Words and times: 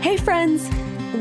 Hey, 0.00 0.16
friends! 0.16 0.70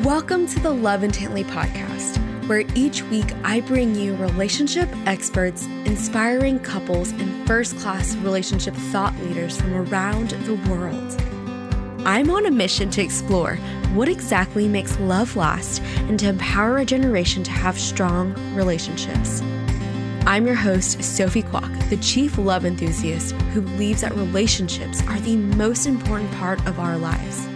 Welcome 0.05 0.45
to 0.45 0.59
the 0.59 0.69
Love 0.69 1.03
Intently 1.03 1.43
podcast, 1.43 2.19
where 2.47 2.63
each 2.75 3.01
week 3.06 3.33
I 3.43 3.61
bring 3.61 3.95
you 3.95 4.15
relationship 4.17 4.88
experts, 5.08 5.65
inspiring 5.85 6.59
couples, 6.59 7.09
and 7.13 7.48
first 7.48 7.75
class 7.79 8.16
relationship 8.18 8.75
thought 8.75 9.17
leaders 9.17 9.59
from 9.59 9.73
around 9.73 10.29
the 10.29 10.53
world. 10.70 11.20
I'm 12.05 12.29
on 12.29 12.45
a 12.45 12.52
mission 12.52 12.91
to 12.91 13.02
explore 13.02 13.55
what 13.95 14.09
exactly 14.09 14.67
makes 14.67 14.99
love 14.99 15.35
last 15.35 15.81
and 16.07 16.20
to 16.20 16.30
empower 16.30 16.77
a 16.77 16.85
generation 16.85 17.41
to 17.45 17.52
have 17.52 17.80
strong 17.80 18.35
relationships. 18.53 19.41
I'm 20.27 20.45
your 20.45 20.55
host, 20.55 21.03
Sophie 21.03 21.41
Kwok, 21.41 21.89
the 21.89 21.98
chief 21.98 22.38
love 22.38 22.63
enthusiast 22.63 23.31
who 23.53 23.62
believes 23.62 24.02
that 24.02 24.16
relationships 24.16 25.02
are 25.07 25.20
the 25.21 25.35
most 25.35 25.88
important 25.88 26.31
part 26.34 26.63
of 26.67 26.80
our 26.80 26.95
lives. 26.95 27.48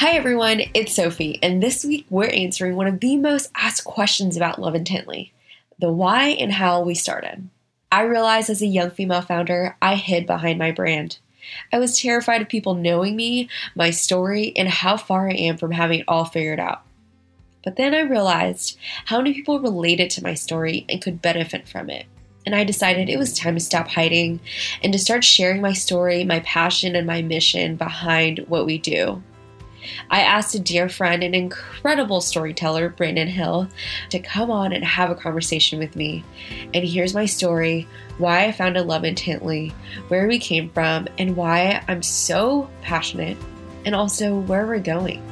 Hi, 0.00 0.12
everyone, 0.12 0.62
it's 0.72 0.94
Sophie, 0.94 1.38
and 1.42 1.62
this 1.62 1.84
week 1.84 2.06
we're 2.08 2.30
answering 2.30 2.74
one 2.74 2.86
of 2.86 3.00
the 3.00 3.18
most 3.18 3.50
asked 3.54 3.84
questions 3.84 4.34
about 4.34 4.58
Love 4.58 4.74
Intently 4.74 5.34
the 5.78 5.92
why 5.92 6.28
and 6.28 6.52
how 6.52 6.80
we 6.80 6.94
started. 6.94 7.50
I 7.92 8.04
realized 8.04 8.48
as 8.48 8.62
a 8.62 8.66
young 8.66 8.92
female 8.92 9.20
founder, 9.20 9.76
I 9.82 9.96
hid 9.96 10.24
behind 10.24 10.58
my 10.58 10.70
brand. 10.70 11.18
I 11.70 11.78
was 11.78 12.00
terrified 12.00 12.40
of 12.40 12.48
people 12.48 12.72
knowing 12.72 13.14
me, 13.14 13.50
my 13.74 13.90
story, 13.90 14.54
and 14.56 14.70
how 14.70 14.96
far 14.96 15.28
I 15.28 15.34
am 15.34 15.58
from 15.58 15.72
having 15.72 16.00
it 16.00 16.08
all 16.08 16.24
figured 16.24 16.60
out. 16.60 16.80
But 17.62 17.76
then 17.76 17.94
I 17.94 18.00
realized 18.00 18.78
how 19.04 19.18
many 19.18 19.34
people 19.34 19.60
related 19.60 20.08
to 20.12 20.22
my 20.22 20.32
story 20.32 20.86
and 20.88 21.02
could 21.02 21.20
benefit 21.20 21.68
from 21.68 21.90
it. 21.90 22.06
And 22.46 22.54
I 22.54 22.64
decided 22.64 23.10
it 23.10 23.18
was 23.18 23.38
time 23.38 23.54
to 23.54 23.60
stop 23.60 23.88
hiding 23.88 24.40
and 24.82 24.94
to 24.94 24.98
start 24.98 25.24
sharing 25.24 25.60
my 25.60 25.74
story, 25.74 26.24
my 26.24 26.40
passion, 26.40 26.96
and 26.96 27.06
my 27.06 27.20
mission 27.20 27.76
behind 27.76 28.46
what 28.48 28.64
we 28.64 28.78
do. 28.78 29.22
I 30.10 30.20
asked 30.20 30.54
a 30.54 30.60
dear 30.60 30.88
friend 30.88 31.22
and 31.22 31.34
incredible 31.34 32.20
storyteller, 32.20 32.88
Brandon 32.88 33.28
Hill, 33.28 33.68
to 34.10 34.18
come 34.18 34.50
on 34.50 34.72
and 34.72 34.84
have 34.84 35.10
a 35.10 35.14
conversation 35.14 35.78
with 35.78 35.96
me. 35.96 36.24
And 36.74 36.84
here's 36.84 37.14
my 37.14 37.26
story 37.26 37.88
why 38.18 38.44
I 38.44 38.52
founded 38.52 38.86
Love 38.86 39.04
Intently, 39.04 39.72
where 40.08 40.28
we 40.28 40.38
came 40.38 40.68
from, 40.70 41.08
and 41.18 41.36
why 41.36 41.82
I'm 41.88 42.02
so 42.02 42.68
passionate, 42.82 43.36
and 43.84 43.94
also 43.94 44.38
where 44.40 44.66
we're 44.66 44.78
going. 44.78 45.22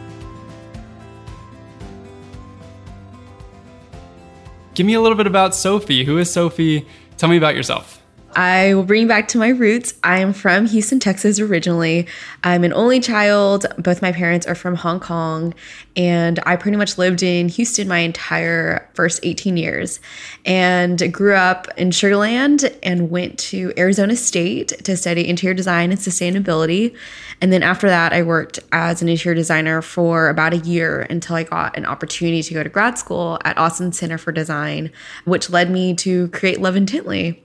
Give 4.74 4.86
me 4.86 4.94
a 4.94 5.00
little 5.00 5.16
bit 5.16 5.26
about 5.26 5.54
Sophie. 5.56 6.04
Who 6.04 6.18
is 6.18 6.32
Sophie? 6.32 6.86
Tell 7.16 7.28
me 7.28 7.36
about 7.36 7.56
yourself. 7.56 7.97
I 8.38 8.72
will 8.74 8.84
bring 8.84 9.02
you 9.02 9.08
back 9.08 9.26
to 9.28 9.38
my 9.38 9.48
roots. 9.48 9.94
I 10.04 10.20
am 10.20 10.32
from 10.32 10.66
Houston, 10.66 11.00
Texas 11.00 11.40
originally. 11.40 12.06
I'm 12.44 12.62
an 12.62 12.72
only 12.72 13.00
child. 13.00 13.66
Both 13.78 14.00
my 14.00 14.12
parents 14.12 14.46
are 14.46 14.54
from 14.54 14.76
Hong 14.76 15.00
Kong. 15.00 15.54
And 15.96 16.38
I 16.46 16.54
pretty 16.54 16.76
much 16.76 16.98
lived 16.98 17.24
in 17.24 17.48
Houston 17.48 17.88
my 17.88 17.98
entire 17.98 18.88
first 18.94 19.18
18 19.24 19.56
years 19.56 19.98
and 20.46 21.12
grew 21.12 21.34
up 21.34 21.66
in 21.76 21.90
Sugar 21.90 22.16
Land 22.16 22.72
and 22.84 23.10
went 23.10 23.40
to 23.40 23.72
Arizona 23.76 24.14
State 24.14 24.68
to 24.84 24.96
study 24.96 25.28
interior 25.28 25.54
design 25.54 25.90
and 25.90 25.98
sustainability. 25.98 26.96
And 27.40 27.52
then 27.52 27.64
after 27.64 27.88
that, 27.88 28.12
I 28.12 28.22
worked 28.22 28.60
as 28.70 29.02
an 29.02 29.08
interior 29.08 29.34
designer 29.34 29.82
for 29.82 30.28
about 30.28 30.54
a 30.54 30.58
year 30.58 31.08
until 31.10 31.34
I 31.34 31.42
got 31.42 31.76
an 31.76 31.86
opportunity 31.86 32.44
to 32.44 32.54
go 32.54 32.62
to 32.62 32.68
grad 32.68 32.98
school 32.98 33.40
at 33.44 33.58
Austin 33.58 33.90
Center 33.90 34.16
for 34.16 34.30
Design, 34.30 34.92
which 35.24 35.50
led 35.50 35.72
me 35.72 35.92
to 35.96 36.28
create 36.28 36.60
Love 36.60 36.76
Intently 36.76 37.42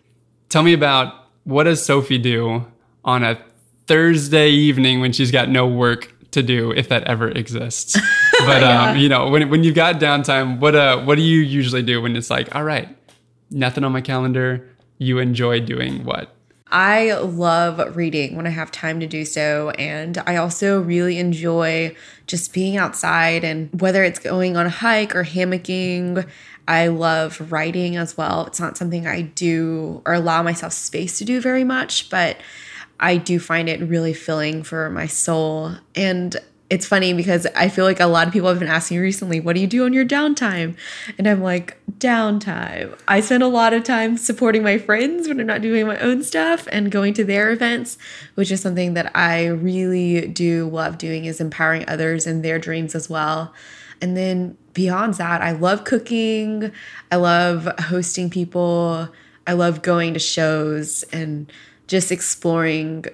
Tell 0.53 0.61
me 0.61 0.73
about 0.73 1.15
what 1.45 1.63
does 1.63 1.83
Sophie 1.83 2.19
do 2.19 2.63
on 3.03 3.23
a 3.23 3.43
Thursday 3.87 4.51
evening 4.51 5.01
when 5.01 5.11
she's 5.11 5.31
got 5.31 5.49
no 5.49 5.65
work 5.65 6.13
to 6.29 6.43
do, 6.43 6.69
if 6.69 6.89
that 6.89 7.05
ever 7.05 7.27
exists. 7.29 7.99
But 8.45 8.61
yeah. 8.61 8.89
um, 8.89 8.97
you 8.97 9.09
know, 9.09 9.29
when 9.29 9.49
when 9.49 9.63
you've 9.63 9.73
got 9.73 9.95
downtime, 9.95 10.59
what 10.59 10.75
uh 10.75 11.01
what 11.01 11.15
do 11.15 11.21
you 11.23 11.39
usually 11.39 11.81
do 11.81 12.01
when 12.01 12.15
it's 12.15 12.29
like, 12.29 12.53
all 12.55 12.63
right, 12.63 12.87
nothing 13.49 13.83
on 13.83 13.91
my 13.91 14.01
calendar? 14.01 14.69
You 14.99 15.17
enjoy 15.17 15.59
doing 15.61 16.03
what? 16.03 16.35
I 16.73 17.13
love 17.13 17.95
reading 17.95 18.35
when 18.35 18.47
I 18.47 18.49
have 18.49 18.71
time 18.71 18.99
to 18.99 19.05
do 19.05 19.25
so. 19.25 19.69
And 19.71 20.17
I 20.25 20.37
also 20.37 20.81
really 20.81 21.19
enjoy 21.19 21.95
just 22.25 22.51
being 22.51 22.77
outside 22.77 23.43
and 23.43 23.69
whether 23.79 24.03
it's 24.03 24.17
going 24.17 24.57
on 24.57 24.65
a 24.65 24.71
hike 24.71 25.15
or 25.15 25.23
hammocking, 25.23 26.27
I 26.67 26.87
love 26.87 27.51
writing 27.51 27.95
as 27.97 28.17
well. 28.17 28.45
It's 28.45 28.59
not 28.59 28.77
something 28.77 29.05
I 29.05 29.21
do 29.21 30.01
or 30.05 30.13
allow 30.13 30.43
myself 30.43 30.73
space 30.73 31.17
to 31.19 31.25
do 31.25 31.41
very 31.41 31.63
much, 31.63 32.09
but 32.09 32.37
I 32.99 33.17
do 33.17 33.39
find 33.39 33.67
it 33.67 33.81
really 33.81 34.13
filling 34.13 34.63
for 34.63 34.89
my 34.89 35.07
soul. 35.07 35.73
And 35.95 36.37
it's 36.69 36.85
funny 36.87 37.13
because 37.13 37.45
I 37.55 37.69
feel 37.69 37.85
like 37.85 37.99
a 37.99 38.07
lot 38.07 38.25
of 38.25 38.33
people 38.33 38.49
have 38.49 38.59
been 38.59 38.67
asking 38.67 38.97
me 38.97 39.03
recently, 39.03 39.39
what 39.39 39.53
do 39.53 39.61
you 39.61 39.67
do 39.67 39.85
on 39.85 39.93
your 39.93 40.05
downtime? 40.05 40.75
And 41.17 41.27
I'm 41.27 41.43
like, 41.43 41.77
downtime. 41.99 42.97
I 43.07 43.19
spend 43.19 43.43
a 43.43 43.47
lot 43.47 43.73
of 43.73 43.83
time 43.83 44.17
supporting 44.17 44.63
my 44.63 44.77
friends 44.79 45.27
when 45.27 45.39
I'm 45.39 45.45
not 45.45 45.61
doing 45.61 45.85
my 45.85 45.99
own 45.99 46.23
stuff 46.23 46.67
and 46.71 46.89
going 46.89 47.13
to 47.15 47.23
their 47.23 47.51
events, 47.51 47.97
which 48.35 48.49
is 48.49 48.61
something 48.61 48.95
that 48.95 49.11
I 49.15 49.45
really 49.47 50.27
do 50.27 50.67
love 50.67 50.97
doing 50.97 51.25
is 51.25 51.39
empowering 51.39 51.85
others 51.87 52.25
in 52.25 52.41
their 52.41 52.57
dreams 52.57 52.95
as 52.95 53.07
well. 53.09 53.53
And 54.03 54.17
then 54.17 54.57
beyond 54.73 55.13
that, 55.13 55.41
I 55.41 55.53
love 55.53 55.85
cooking. 55.85 56.73
I 57.09 57.15
love 57.15 57.69
hosting 57.79 58.29
people. 58.29 59.07
I 59.47 59.53
love 59.53 59.81
going 59.81 60.13
to 60.13 60.19
shows 60.19 61.03
and 61.13 61.49
just 61.87 62.11
exploring. 62.11 63.05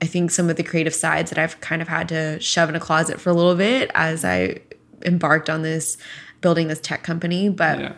I 0.00 0.06
think 0.06 0.32
some 0.32 0.50
of 0.50 0.56
the 0.56 0.64
creative 0.64 0.96
sides 0.96 1.30
that 1.30 1.38
I've 1.38 1.60
kind 1.60 1.80
of 1.80 1.86
had 1.86 2.08
to 2.08 2.40
shove 2.40 2.68
in 2.68 2.74
a 2.74 2.80
closet 2.80 3.20
for 3.20 3.30
a 3.30 3.34
little 3.34 3.54
bit 3.54 3.92
as 3.94 4.24
I 4.24 4.58
embarked 5.06 5.48
on 5.48 5.62
this 5.62 5.96
building 6.40 6.66
this 6.66 6.80
tech 6.80 7.04
company. 7.04 7.48
But 7.48 7.78
yeah 7.78 7.92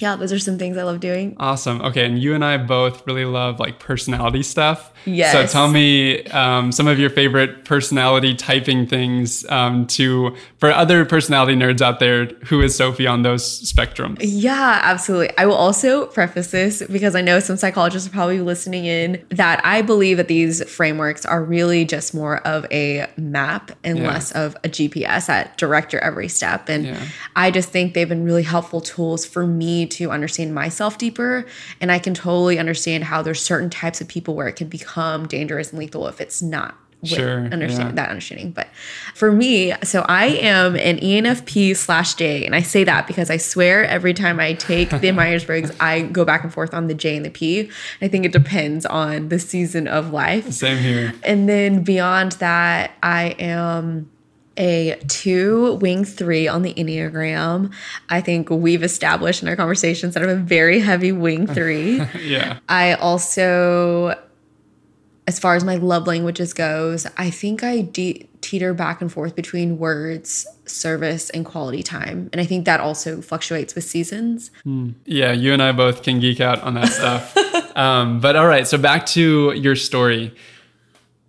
yeah, 0.00 0.16
those 0.16 0.32
are 0.32 0.38
some 0.38 0.58
things 0.58 0.76
I 0.76 0.82
love 0.82 1.00
doing. 1.00 1.36
Awesome. 1.38 1.80
Okay, 1.82 2.06
and 2.06 2.18
you 2.18 2.34
and 2.34 2.44
I 2.44 2.56
both 2.56 3.06
really 3.06 3.24
love 3.24 3.60
like 3.60 3.78
personality 3.78 4.42
stuff. 4.42 4.92
Yes. 5.04 5.32
So 5.32 5.46
tell 5.46 5.70
me 5.70 6.24
um, 6.26 6.72
some 6.72 6.86
of 6.86 6.98
your 6.98 7.10
favorite 7.10 7.64
personality 7.64 8.34
typing 8.34 8.86
things 8.86 9.48
um, 9.48 9.86
to 9.88 10.36
for 10.58 10.70
other 10.70 11.04
personality 11.04 11.54
nerds 11.54 11.80
out 11.80 12.00
there. 12.00 12.26
Who 12.46 12.60
is 12.60 12.76
Sophie 12.76 13.06
on 13.06 13.22
those 13.22 13.62
spectrums? 13.62 14.18
Yeah, 14.20 14.80
absolutely. 14.82 15.36
I 15.38 15.46
will 15.46 15.54
also 15.54 16.06
preface 16.06 16.50
this 16.50 16.82
because 16.90 17.14
I 17.14 17.20
know 17.20 17.40
some 17.40 17.56
psychologists 17.56 18.08
are 18.08 18.12
probably 18.12 18.40
listening 18.40 18.84
in 18.84 19.24
that 19.30 19.60
I 19.64 19.82
believe 19.82 20.16
that 20.16 20.28
these 20.28 20.68
frameworks 20.70 21.24
are 21.26 21.42
really 21.42 21.84
just 21.84 22.14
more 22.14 22.38
of 22.46 22.66
a 22.70 23.06
map 23.16 23.72
and 23.84 23.98
yeah. 23.98 24.08
less 24.08 24.32
of 24.32 24.56
a 24.64 24.68
GPS 24.68 25.26
that 25.26 25.56
direct 25.56 25.92
your 25.92 26.02
every 26.02 26.28
step. 26.28 26.68
And 26.68 26.86
yeah. 26.86 27.06
I 27.36 27.50
just 27.50 27.70
think 27.70 27.94
they've 27.94 28.08
been 28.08 28.24
really 28.24 28.42
helpful 28.42 28.80
tools 28.80 29.24
for 29.24 29.46
me 29.46 29.86
to 29.90 30.10
understand 30.10 30.54
myself 30.54 30.98
deeper. 30.98 31.46
And 31.80 31.90
I 31.90 31.98
can 31.98 32.14
totally 32.14 32.58
understand 32.58 33.04
how 33.04 33.22
there's 33.22 33.40
certain 33.40 33.70
types 33.70 34.00
of 34.00 34.08
people 34.08 34.34
where 34.34 34.48
it 34.48 34.56
can 34.56 34.68
become 34.68 35.26
dangerous 35.26 35.70
and 35.70 35.78
lethal 35.78 36.06
if 36.06 36.20
it's 36.20 36.42
not 36.42 36.76
sure, 37.04 37.40
understand 37.46 37.90
yeah. 37.90 37.94
that 37.96 38.08
understanding. 38.10 38.52
But 38.52 38.68
for 39.14 39.32
me, 39.32 39.72
so 39.82 40.04
I 40.08 40.26
am 40.26 40.76
an 40.76 40.98
ENFP 40.98 41.76
slash 41.76 42.14
J, 42.14 42.44
and 42.44 42.54
I 42.54 42.62
say 42.62 42.84
that 42.84 43.06
because 43.06 43.30
I 43.30 43.36
swear 43.36 43.84
every 43.84 44.14
time 44.14 44.40
I 44.40 44.54
take 44.54 44.90
the 44.90 45.12
Myers 45.12 45.44
Briggs, 45.44 45.72
I 45.80 46.02
go 46.02 46.24
back 46.24 46.44
and 46.44 46.52
forth 46.52 46.74
on 46.74 46.86
the 46.86 46.94
J 46.94 47.16
and 47.16 47.24
the 47.24 47.30
P. 47.30 47.70
I 48.00 48.08
think 48.08 48.24
it 48.24 48.32
depends 48.32 48.86
on 48.86 49.28
the 49.28 49.38
season 49.38 49.88
of 49.88 50.12
life. 50.12 50.52
Same 50.52 50.78
here. 50.78 51.14
And 51.22 51.48
then 51.48 51.82
beyond 51.82 52.32
that, 52.32 52.92
I 53.02 53.36
am 53.38 54.10
a 54.60 54.96
two 55.08 55.74
wing 55.76 56.04
three 56.04 56.46
on 56.46 56.62
the 56.62 56.74
Enneagram. 56.74 57.72
I 58.10 58.20
think 58.20 58.50
we've 58.50 58.82
established 58.82 59.42
in 59.42 59.48
our 59.48 59.56
conversations 59.56 60.14
that 60.14 60.22
I'm 60.22 60.28
a 60.28 60.36
very 60.36 60.80
heavy 60.80 61.12
wing 61.12 61.46
three. 61.54 62.02
yeah. 62.20 62.58
I 62.68 62.92
also, 62.92 64.20
as 65.26 65.38
far 65.38 65.54
as 65.54 65.64
my 65.64 65.76
love 65.76 66.06
languages 66.06 66.52
goes, 66.52 67.06
I 67.16 67.30
think 67.30 67.64
I 67.64 67.80
de- 67.80 68.28
teeter 68.42 68.74
back 68.74 69.00
and 69.00 69.10
forth 69.10 69.34
between 69.34 69.78
words, 69.78 70.46
service, 70.66 71.30
and 71.30 71.44
quality 71.44 71.82
time. 71.82 72.28
And 72.32 72.40
I 72.40 72.44
think 72.44 72.66
that 72.66 72.80
also 72.80 73.22
fluctuates 73.22 73.74
with 73.74 73.84
seasons. 73.84 74.50
Mm. 74.66 74.94
Yeah, 75.06 75.32
you 75.32 75.52
and 75.52 75.62
I 75.62 75.72
both 75.72 76.02
can 76.02 76.20
geek 76.20 76.40
out 76.40 76.60
on 76.62 76.74
that 76.74 76.88
stuff. 76.88 77.36
um, 77.76 78.20
but 78.20 78.36
all 78.36 78.46
right, 78.46 78.66
so 78.66 78.76
back 78.76 79.06
to 79.06 79.52
your 79.52 79.76
story. 79.76 80.34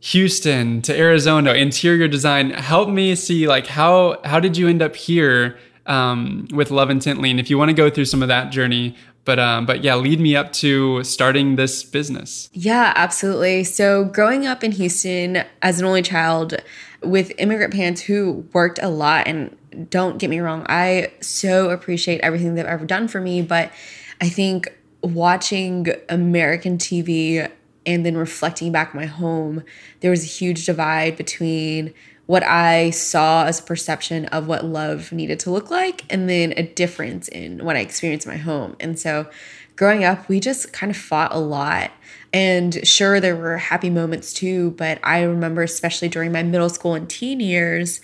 Houston 0.01 0.81
to 0.81 0.98
Arizona, 0.98 1.53
interior 1.53 2.07
design. 2.07 2.50
Help 2.50 2.89
me 2.89 3.15
see 3.15 3.48
like 3.48 3.68
how 3.68 4.19
how 4.24 4.39
did 4.39 4.57
you 4.57 4.68
end 4.68 4.81
up 4.81 4.95
here 4.95 5.57
um, 5.86 6.48
with 6.51 6.71
Love 6.71 6.89
Intently? 6.89 7.30
And 7.30 7.39
if 7.39 7.50
you 7.50 7.57
want 7.57 7.69
to 7.69 7.74
go 7.74 7.89
through 7.89 8.06
some 8.06 8.24
of 8.24 8.27
that 8.27 8.51
journey, 8.51 8.95
but 9.25 9.38
um, 9.38 9.68
but 9.68 9.83
yeah, 9.83 9.95
lead 9.95 10.19
me 10.19 10.36
up 10.36 10.51
to 10.53 11.03
starting 11.03 11.56
this 11.56 11.83
business. 11.83 12.50
Yeah, 12.53 12.94
absolutely. 12.95 13.63
So 13.63 14.06
growing 14.06 14.48
up 14.48 14.63
in 14.63 14.71
Houston 14.71 15.44
as 15.62 15.80
an 15.80 15.86
only 15.86 16.01
child 16.01 16.56
with 17.04 17.31
immigrant 17.38 17.74
parents 17.74 18.01
who 18.01 18.47
worked 18.54 18.80
a 18.81 18.89
lot, 18.89 19.27
and 19.27 19.56
don't 19.92 20.18
get 20.18 20.31
me 20.31 20.39
wrong, 20.39 20.65
I 20.68 21.12
so 21.21 21.69
appreciate 21.69 22.21
everything 22.21 22.56
they've 22.56 22.65
ever 22.65 22.86
done 22.86 23.07
for 23.07 23.21
me, 23.21 23.44
but 23.44 23.71
I 24.19 24.30
think 24.30 24.75
watching 25.04 25.88
American 26.09 26.77
TV 26.77 27.50
and 27.86 28.06
then 28.06 28.16
reflecting 28.16 28.72
back 28.72 28.94
my 28.94 29.06
home, 29.06 29.63
there 30.01 30.12
was 30.12 30.24
a 30.24 30.28
huge 30.28 30.66
divide 30.66 31.18
between 31.18 31.94
what 32.28 32.44
I 32.44 32.92
saw 32.92 33.45
as 33.45 33.60
a 33.60 33.63
perception 33.63 34.25
of 34.28 34.48
what 34.48 34.63
love 34.63 35.12
needed 35.12 35.39
to 35.42 35.51
look 35.51 35.69
like, 35.69 36.06
and 36.10 36.30
then 36.30 36.54
a 36.56 36.63
difference 36.63 37.28
in 37.28 37.66
what 37.66 37.75
I 37.75 37.80
experienced 37.80 38.25
in 38.25 38.31
my 38.31 38.38
home. 38.38 38.75
And 38.80 38.98
so, 38.98 39.30
growing 39.75 40.04
up, 40.04 40.30
we 40.30 40.39
just 40.39 40.72
kind 40.72 40.89
of 40.89 40.95
fought 40.95 41.33
a 41.33 41.39
lot. 41.39 41.92
And 42.31 42.88
sure, 42.88 43.19
there 43.19 43.36
were 43.36 43.57
happy 43.57 43.89
moments 43.89 44.31
too, 44.31 44.72
but 44.72 45.00
I 45.04 45.24
remember, 45.24 45.63
especially 45.63 46.07
during 46.07 46.31
my 46.31 46.44
middle 46.44 46.69
school 46.69 46.94
and 46.94 47.10
teen 47.10 47.39
years, 47.39 48.00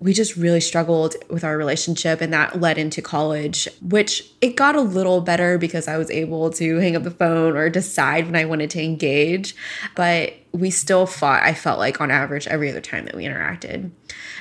we 0.00 0.14
just 0.14 0.34
really 0.34 0.60
struggled 0.60 1.14
with 1.28 1.44
our 1.44 1.58
relationship 1.58 2.22
and 2.22 2.32
that 2.32 2.58
led 2.58 2.78
into 2.78 3.02
college 3.02 3.68
which 3.82 4.24
it 4.40 4.56
got 4.56 4.74
a 4.74 4.80
little 4.80 5.20
better 5.20 5.58
because 5.58 5.86
i 5.86 5.96
was 5.96 6.10
able 6.10 6.50
to 6.50 6.78
hang 6.78 6.96
up 6.96 7.02
the 7.02 7.10
phone 7.10 7.56
or 7.56 7.68
decide 7.68 8.26
when 8.26 8.36
i 8.36 8.44
wanted 8.44 8.70
to 8.70 8.82
engage. 8.82 9.54
But 9.94 10.34
we 10.52 10.70
still 10.70 11.06
fought 11.06 11.42
i 11.42 11.54
felt 11.54 11.78
like 11.78 12.00
on 12.00 12.10
average 12.10 12.46
every 12.48 12.70
other 12.70 12.80
time 12.80 13.04
that 13.04 13.14
we 13.14 13.24
interacted. 13.24 13.90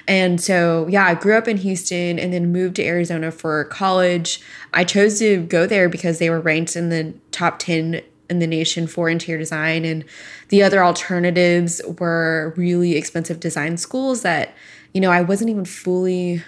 And 0.08 0.42
so 0.42 0.88
yeah 0.90 1.06
i 1.06 1.14
grew 1.14 1.38
up 1.38 1.48
in 1.48 1.58
houston 1.58 2.18
and 2.18 2.34
then 2.34 2.52
moved 2.52 2.78
to 2.78 2.84
arizona 2.84 3.32
for 3.32 3.66
college. 3.66 4.42
I 4.74 4.84
chose 4.84 5.20
to 5.20 5.44
go 5.44 5.68
there 5.68 5.90
because 5.90 6.20
they 6.20 6.30
were 6.30 6.40
ranked 6.40 6.76
in 6.76 6.90
the 6.90 7.14
top 7.32 7.60
10 7.60 8.02
in 8.30 8.40
the 8.40 8.48
nation 8.48 8.88
for 8.88 9.10
interior 9.10 9.40
design. 9.40 9.86
And 9.86 10.06
the 10.50 10.62
other 10.64 10.84
alternatives 10.84 11.82
were 12.00 12.54
really 12.56 12.96
expensive 12.96 13.40
design 13.40 13.78
schools 13.78 14.22
that 14.22 14.54
you 14.94 15.02
know, 15.02 15.12
I 15.12 15.22
wasn't 15.22 15.50
even 15.50 15.66
fully 15.66 16.44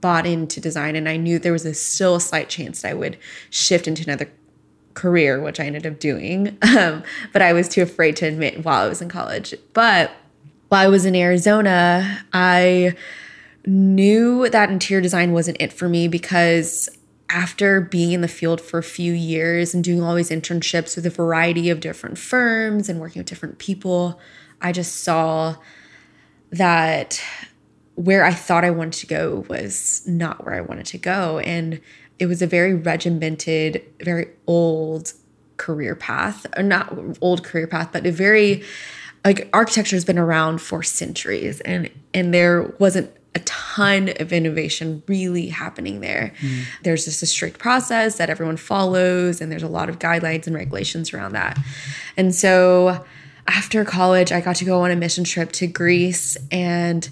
bought 0.00 0.26
into 0.26 0.60
design 0.60 0.96
and 0.96 1.08
I 1.08 1.16
knew 1.16 1.38
there 1.38 1.52
was 1.52 1.66
a 1.66 1.74
still 1.74 2.16
a 2.16 2.20
slight 2.20 2.48
chance 2.48 2.82
that 2.82 2.90
I 2.90 2.94
would 2.94 3.18
shift 3.50 3.86
into 3.86 4.02
another 4.04 4.30
career, 4.94 5.40
which 5.40 5.60
I 5.60 5.64
ended 5.64 5.86
up 5.86 5.98
doing. 5.98 6.58
Um, 6.72 7.02
but 7.34 7.42
I 7.42 7.52
was 7.52 7.68
too 7.68 7.82
afraid 7.82 8.16
to 8.16 8.26
admit 8.26 8.64
while 8.64 8.86
I 8.86 8.88
was 8.88 9.02
in 9.02 9.10
college. 9.10 9.54
But 9.74 10.10
while 10.68 10.86
I 10.86 10.88
was 10.88 11.04
in 11.04 11.14
Arizona, 11.14 12.24
I 12.32 12.94
knew 13.66 14.48
that 14.48 14.70
interior 14.70 15.02
design 15.02 15.32
wasn't 15.32 15.58
it 15.60 15.70
for 15.70 15.86
me 15.86 16.08
because 16.08 16.88
after 17.28 17.80
being 17.80 18.12
in 18.12 18.22
the 18.22 18.28
field 18.28 18.60
for 18.60 18.78
a 18.78 18.82
few 18.82 19.12
years 19.12 19.74
and 19.74 19.84
doing 19.84 20.02
all 20.02 20.14
these 20.14 20.30
internships 20.30 20.96
with 20.96 21.04
a 21.04 21.10
variety 21.10 21.68
of 21.68 21.80
different 21.80 22.16
firms 22.16 22.88
and 22.88 23.00
working 23.00 23.20
with 23.20 23.26
different 23.26 23.58
people, 23.58 24.18
I 24.62 24.72
just 24.72 25.02
saw 25.02 25.56
that 26.50 27.20
where 27.94 28.24
I 28.24 28.32
thought 28.32 28.64
I 28.64 28.70
wanted 28.70 28.94
to 29.00 29.06
go 29.06 29.44
was 29.48 30.02
not 30.06 30.44
where 30.44 30.54
I 30.54 30.60
wanted 30.60 30.86
to 30.86 30.98
go. 30.98 31.38
And 31.40 31.80
it 32.18 32.26
was 32.26 32.42
a 32.42 32.46
very 32.46 32.74
regimented, 32.74 33.82
very 34.00 34.28
old 34.46 35.12
career 35.56 35.94
path, 35.94 36.46
or 36.56 36.62
not 36.62 36.96
old 37.20 37.44
career 37.44 37.66
path, 37.66 37.90
but 37.92 38.06
a 38.06 38.12
very 38.12 38.62
like 39.24 39.48
architecture 39.52 39.94
has 39.94 40.04
been 40.04 40.18
around 40.18 40.60
for 40.60 40.82
centuries 40.82 41.60
and 41.60 41.88
and 42.12 42.34
there 42.34 42.74
wasn't 42.80 43.08
a 43.34 43.38
ton 43.40 44.10
of 44.20 44.32
innovation 44.32 45.02
really 45.06 45.48
happening 45.48 46.00
there. 46.00 46.34
Mm. 46.40 46.64
There's 46.82 47.06
just 47.06 47.22
a 47.22 47.26
strict 47.26 47.58
process 47.58 48.18
that 48.18 48.28
everyone 48.28 48.58
follows 48.58 49.40
and 49.40 49.50
there's 49.50 49.62
a 49.62 49.68
lot 49.68 49.88
of 49.88 49.98
guidelines 49.98 50.46
and 50.46 50.54
regulations 50.54 51.14
around 51.14 51.32
that. 51.32 51.58
And 52.16 52.34
so 52.34 53.04
after 53.46 53.84
college, 53.84 54.32
I 54.32 54.40
got 54.40 54.56
to 54.56 54.64
go 54.64 54.82
on 54.82 54.90
a 54.90 54.96
mission 54.96 55.24
trip 55.24 55.50
to 55.52 55.66
Greece 55.66 56.36
and 56.50 57.08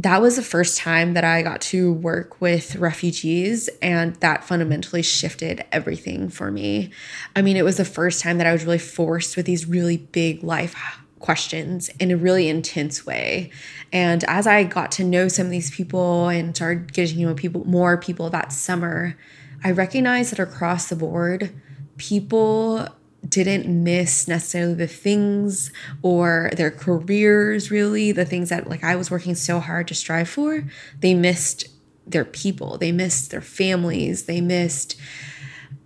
that 0.00 0.22
was 0.22 0.36
the 0.36 0.42
first 0.42 0.78
time 0.78 1.14
that 1.14 1.24
I 1.24 1.42
got 1.42 1.60
to 1.62 1.92
work 1.92 2.40
with 2.40 2.76
refugees, 2.76 3.68
and 3.82 4.14
that 4.16 4.44
fundamentally 4.44 5.02
shifted 5.02 5.64
everything 5.72 6.28
for 6.28 6.50
me. 6.52 6.90
I 7.34 7.42
mean, 7.42 7.56
it 7.56 7.64
was 7.64 7.78
the 7.78 7.84
first 7.84 8.22
time 8.22 8.38
that 8.38 8.46
I 8.46 8.52
was 8.52 8.64
really 8.64 8.78
forced 8.78 9.36
with 9.36 9.46
these 9.46 9.66
really 9.66 9.96
big 9.96 10.44
life 10.44 10.76
questions 11.18 11.90
in 11.98 12.12
a 12.12 12.16
really 12.16 12.48
intense 12.48 13.04
way. 13.04 13.50
And 13.92 14.22
as 14.24 14.46
I 14.46 14.62
got 14.62 14.92
to 14.92 15.04
know 15.04 15.26
some 15.26 15.46
of 15.46 15.50
these 15.50 15.70
people 15.70 16.28
and 16.28 16.54
started 16.54 16.92
getting 16.92 17.16
to 17.16 17.22
know 17.24 17.34
people 17.34 17.64
more 17.66 17.96
people 17.96 18.30
that 18.30 18.52
summer, 18.52 19.16
I 19.64 19.72
recognized 19.72 20.30
that 20.30 20.38
across 20.38 20.88
the 20.88 20.96
board, 20.96 21.52
people 21.96 22.86
didn't 23.26 23.66
miss 23.66 24.28
necessarily 24.28 24.74
the 24.74 24.86
things 24.86 25.72
or 26.02 26.50
their 26.56 26.70
careers 26.70 27.70
really 27.70 28.12
the 28.12 28.24
things 28.24 28.48
that 28.48 28.68
like 28.68 28.84
i 28.84 28.94
was 28.94 29.10
working 29.10 29.34
so 29.34 29.58
hard 29.58 29.88
to 29.88 29.94
strive 29.94 30.28
for 30.28 30.62
they 31.00 31.14
missed 31.14 31.68
their 32.10 32.24
people. 32.24 32.78
They 32.78 32.92
missed 32.92 33.30
their 33.30 33.40
families. 33.40 34.24
They 34.24 34.40
missed 34.40 34.98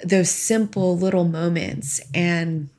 those 0.05 0.31
simple 0.31 0.97
little 0.97 1.25
moments. 1.25 2.01
And 2.15 2.71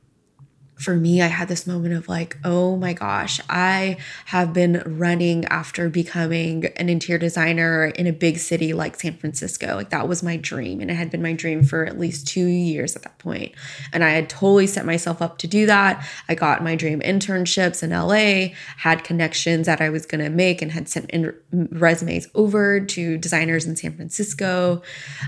for 0.83 0.95
me, 0.95 1.21
I 1.21 1.27
had 1.27 1.47
this 1.47 1.65
moment 1.65 1.93
of 1.93 2.09
like, 2.09 2.37
oh 2.43 2.75
my 2.75 2.91
gosh, 2.91 3.39
I 3.49 3.97
have 4.25 4.51
been 4.51 4.83
running 4.85 5.45
after 5.45 5.89
becoming 5.89 6.65
an 6.75 6.89
interior 6.89 7.17
designer 7.17 7.85
in 7.85 8.05
a 8.05 8.11
big 8.11 8.37
city 8.37 8.73
like 8.73 8.99
San 8.99 9.15
Francisco. 9.15 9.75
Like, 9.75 9.91
that 9.91 10.07
was 10.07 10.21
my 10.21 10.35
dream. 10.35 10.81
And 10.81 10.91
it 10.91 10.95
had 10.95 11.09
been 11.09 11.21
my 11.21 11.33
dream 11.33 11.63
for 11.63 11.85
at 11.85 11.97
least 11.97 12.27
two 12.27 12.45
years 12.45 12.95
at 12.95 13.03
that 13.03 13.17
point. 13.17 13.53
And 13.93 14.03
I 14.03 14.09
had 14.09 14.29
totally 14.29 14.67
set 14.67 14.85
myself 14.85 15.21
up 15.21 15.37
to 15.39 15.47
do 15.47 15.65
that. 15.67 16.05
I 16.27 16.35
got 16.35 16.63
my 16.63 16.75
dream 16.75 16.99
internships 16.99 17.81
in 17.81 17.91
LA, 17.91 18.53
had 18.77 19.05
connections 19.05 19.65
that 19.67 19.79
I 19.79 19.89
was 19.89 20.05
going 20.05 20.23
to 20.23 20.29
make, 20.29 20.61
and 20.61 20.71
had 20.71 20.89
sent 20.89 21.09
resumes 21.51 22.27
over 22.35 22.81
to 22.81 23.17
designers 23.17 23.65
in 23.65 23.77
San 23.77 23.95
Francisco. 23.95 24.81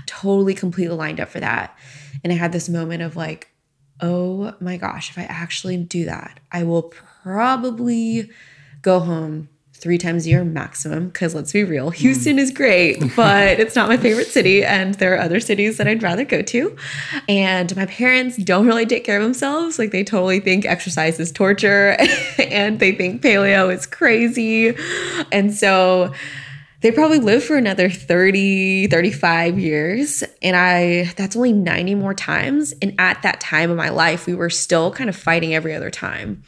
Totally, 0.04 0.54
completely 0.54 0.96
lined 0.96 1.20
up 1.20 1.28
for 1.28 1.40
that. 1.40 1.76
And 2.22 2.32
I 2.32 2.36
had 2.36 2.52
this 2.52 2.68
moment 2.68 3.02
of 3.02 3.16
like, 3.16 3.48
oh 4.00 4.54
my 4.60 4.76
gosh, 4.76 5.10
if 5.10 5.18
I 5.18 5.22
actually 5.22 5.76
do 5.76 6.04
that, 6.04 6.40
I 6.52 6.64
will 6.64 6.82
probably 6.82 8.30
go 8.82 9.00
home 9.00 9.48
three 9.72 9.98
times 9.98 10.26
a 10.26 10.30
year 10.30 10.44
maximum. 10.44 11.08
Because 11.08 11.34
let's 11.34 11.52
be 11.52 11.64
real, 11.64 11.90
hmm. 11.90 11.96
Houston 11.96 12.36
mm. 12.36 12.40
is 12.40 12.50
great, 12.50 12.98
but 13.16 13.60
it's 13.60 13.76
not 13.76 13.88
my 13.88 13.96
favorite 13.96 14.28
city. 14.28 14.64
And 14.64 14.94
there 14.94 15.14
are 15.14 15.20
other 15.20 15.40
cities 15.40 15.76
that 15.76 15.86
I'd 15.86 16.02
rather 16.02 16.24
go 16.24 16.42
to. 16.42 16.76
And 17.28 17.74
my 17.76 17.86
parents 17.86 18.36
don't 18.36 18.66
really 18.66 18.86
take 18.86 19.04
care 19.04 19.18
of 19.18 19.22
themselves. 19.22 19.78
Like 19.78 19.90
they 19.90 20.04
totally 20.04 20.40
think 20.40 20.64
exercise 20.64 21.20
is 21.20 21.30
torture 21.30 21.96
and 22.38 22.80
they 22.80 22.92
think 22.92 23.22
paleo 23.22 23.72
is 23.72 23.86
crazy. 23.86 24.74
And 25.30 25.54
so, 25.54 26.12
they 26.82 26.90
probably 26.92 27.18
live 27.18 27.42
for 27.42 27.56
another 27.56 27.88
30 27.88 28.88
35 28.88 29.58
years 29.58 30.22
and 30.42 30.56
i 30.56 31.04
that's 31.16 31.36
only 31.36 31.52
90 31.52 31.94
more 31.94 32.14
times 32.14 32.74
and 32.82 32.94
at 32.98 33.22
that 33.22 33.40
time 33.40 33.70
of 33.70 33.76
my 33.76 33.88
life 33.88 34.26
we 34.26 34.34
were 34.34 34.50
still 34.50 34.90
kind 34.90 35.08
of 35.08 35.16
fighting 35.16 35.54
every 35.54 35.74
other 35.74 35.90
time. 35.90 36.42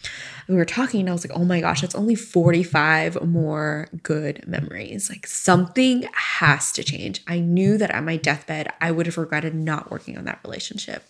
We 0.48 0.54
were 0.56 0.64
talking 0.64 1.00
and 1.00 1.10
i 1.10 1.12
was 1.12 1.28
like 1.28 1.38
oh 1.38 1.44
my 1.44 1.60
gosh 1.60 1.82
that's 1.82 1.94
only 1.94 2.14
45 2.14 3.26
more 3.26 3.88
good 4.02 4.46
memories. 4.46 5.10
Like 5.10 5.26
something 5.26 6.08
has 6.12 6.72
to 6.72 6.82
change. 6.82 7.22
I 7.26 7.38
knew 7.38 7.76
that 7.78 7.90
at 7.90 8.04
my 8.04 8.16
deathbed 8.16 8.72
i 8.80 8.90
would 8.90 9.06
have 9.06 9.18
regretted 9.18 9.54
not 9.54 9.90
working 9.90 10.16
on 10.16 10.24
that 10.24 10.40
relationship 10.44 11.04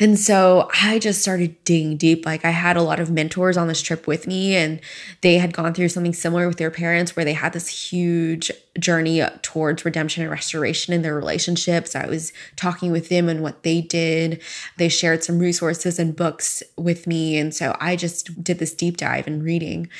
and 0.00 0.18
so 0.18 0.70
I 0.82 0.98
just 0.98 1.20
started 1.20 1.62
digging 1.64 1.98
deep. 1.98 2.24
Like 2.24 2.44
I 2.44 2.50
had 2.50 2.76
a 2.78 2.82
lot 2.82 2.98
of 2.98 3.10
mentors 3.10 3.58
on 3.58 3.68
this 3.68 3.82
trip 3.82 4.06
with 4.06 4.26
me, 4.26 4.56
and 4.56 4.80
they 5.20 5.36
had 5.36 5.52
gone 5.52 5.74
through 5.74 5.90
something 5.90 6.14
similar 6.14 6.48
with 6.48 6.56
their 6.56 6.70
parents 6.70 7.14
where 7.14 7.24
they 7.24 7.34
had 7.34 7.52
this 7.52 7.68
huge 7.68 8.50
journey 8.78 9.22
towards 9.42 9.84
redemption 9.84 10.22
and 10.22 10.30
restoration 10.30 10.94
in 10.94 11.02
their 11.02 11.14
relationships. 11.14 11.94
I 11.94 12.06
was 12.06 12.32
talking 12.56 12.90
with 12.90 13.10
them 13.10 13.28
and 13.28 13.42
what 13.42 13.62
they 13.62 13.82
did. 13.82 14.40
They 14.78 14.88
shared 14.88 15.22
some 15.22 15.38
resources 15.38 15.98
and 15.98 16.16
books 16.16 16.62
with 16.78 17.06
me. 17.06 17.36
And 17.38 17.54
so 17.54 17.76
I 17.78 17.94
just 17.94 18.42
did 18.42 18.58
this 18.58 18.72
deep 18.72 18.96
dive 18.96 19.26
in 19.26 19.42
reading. 19.42 19.90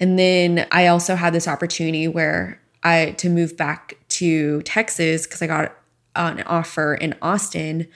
And 0.00 0.18
then 0.18 0.66
I 0.72 0.88
also 0.88 1.14
had 1.14 1.32
this 1.32 1.46
opportunity 1.46 2.08
where 2.08 2.60
I 2.82 3.12
to 3.18 3.28
move 3.30 3.56
back 3.56 3.96
to 4.08 4.62
Texas 4.62 5.26
because 5.26 5.42
I 5.42 5.46
got 5.46 5.76
an 6.16 6.42
offer 6.42 6.94
in 6.94 7.14
Austin. 7.22 7.86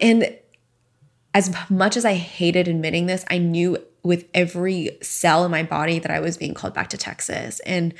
And 0.00 0.36
as 1.36 1.54
much 1.68 1.98
as 1.98 2.06
I 2.06 2.14
hated 2.14 2.66
admitting 2.66 3.04
this, 3.04 3.22
I 3.28 3.36
knew 3.36 3.76
with 4.02 4.26
every 4.32 4.96
cell 5.02 5.44
in 5.44 5.50
my 5.50 5.62
body 5.62 5.98
that 5.98 6.10
I 6.10 6.18
was 6.18 6.38
being 6.38 6.54
called 6.54 6.72
back 6.72 6.88
to 6.90 6.96
Texas. 6.96 7.60
And 7.60 7.92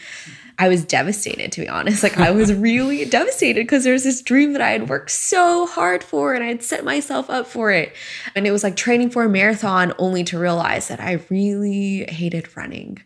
I 0.58 0.68
was 0.68 0.86
devastated, 0.86 1.52
to 1.52 1.60
be 1.60 1.68
honest. 1.68 2.02
Like, 2.02 2.16
I 2.16 2.30
was 2.30 2.50
really 2.54 3.04
devastated 3.04 3.64
because 3.64 3.84
there 3.84 3.92
was 3.92 4.04
this 4.04 4.22
dream 4.22 4.54
that 4.54 4.62
I 4.62 4.70
had 4.70 4.88
worked 4.88 5.10
so 5.10 5.66
hard 5.66 6.02
for 6.02 6.32
and 6.32 6.42
I 6.42 6.46
had 6.46 6.62
set 6.62 6.82
myself 6.82 7.28
up 7.28 7.46
for 7.46 7.70
it. 7.70 7.92
And 8.34 8.46
it 8.46 8.52
was 8.52 8.64
like 8.64 8.74
training 8.74 9.10
for 9.10 9.22
a 9.24 9.28
marathon 9.28 9.92
only 9.98 10.24
to 10.24 10.38
realize 10.38 10.88
that 10.88 11.00
I 11.00 11.20
really 11.28 12.06
hated 12.08 12.56
running. 12.56 13.02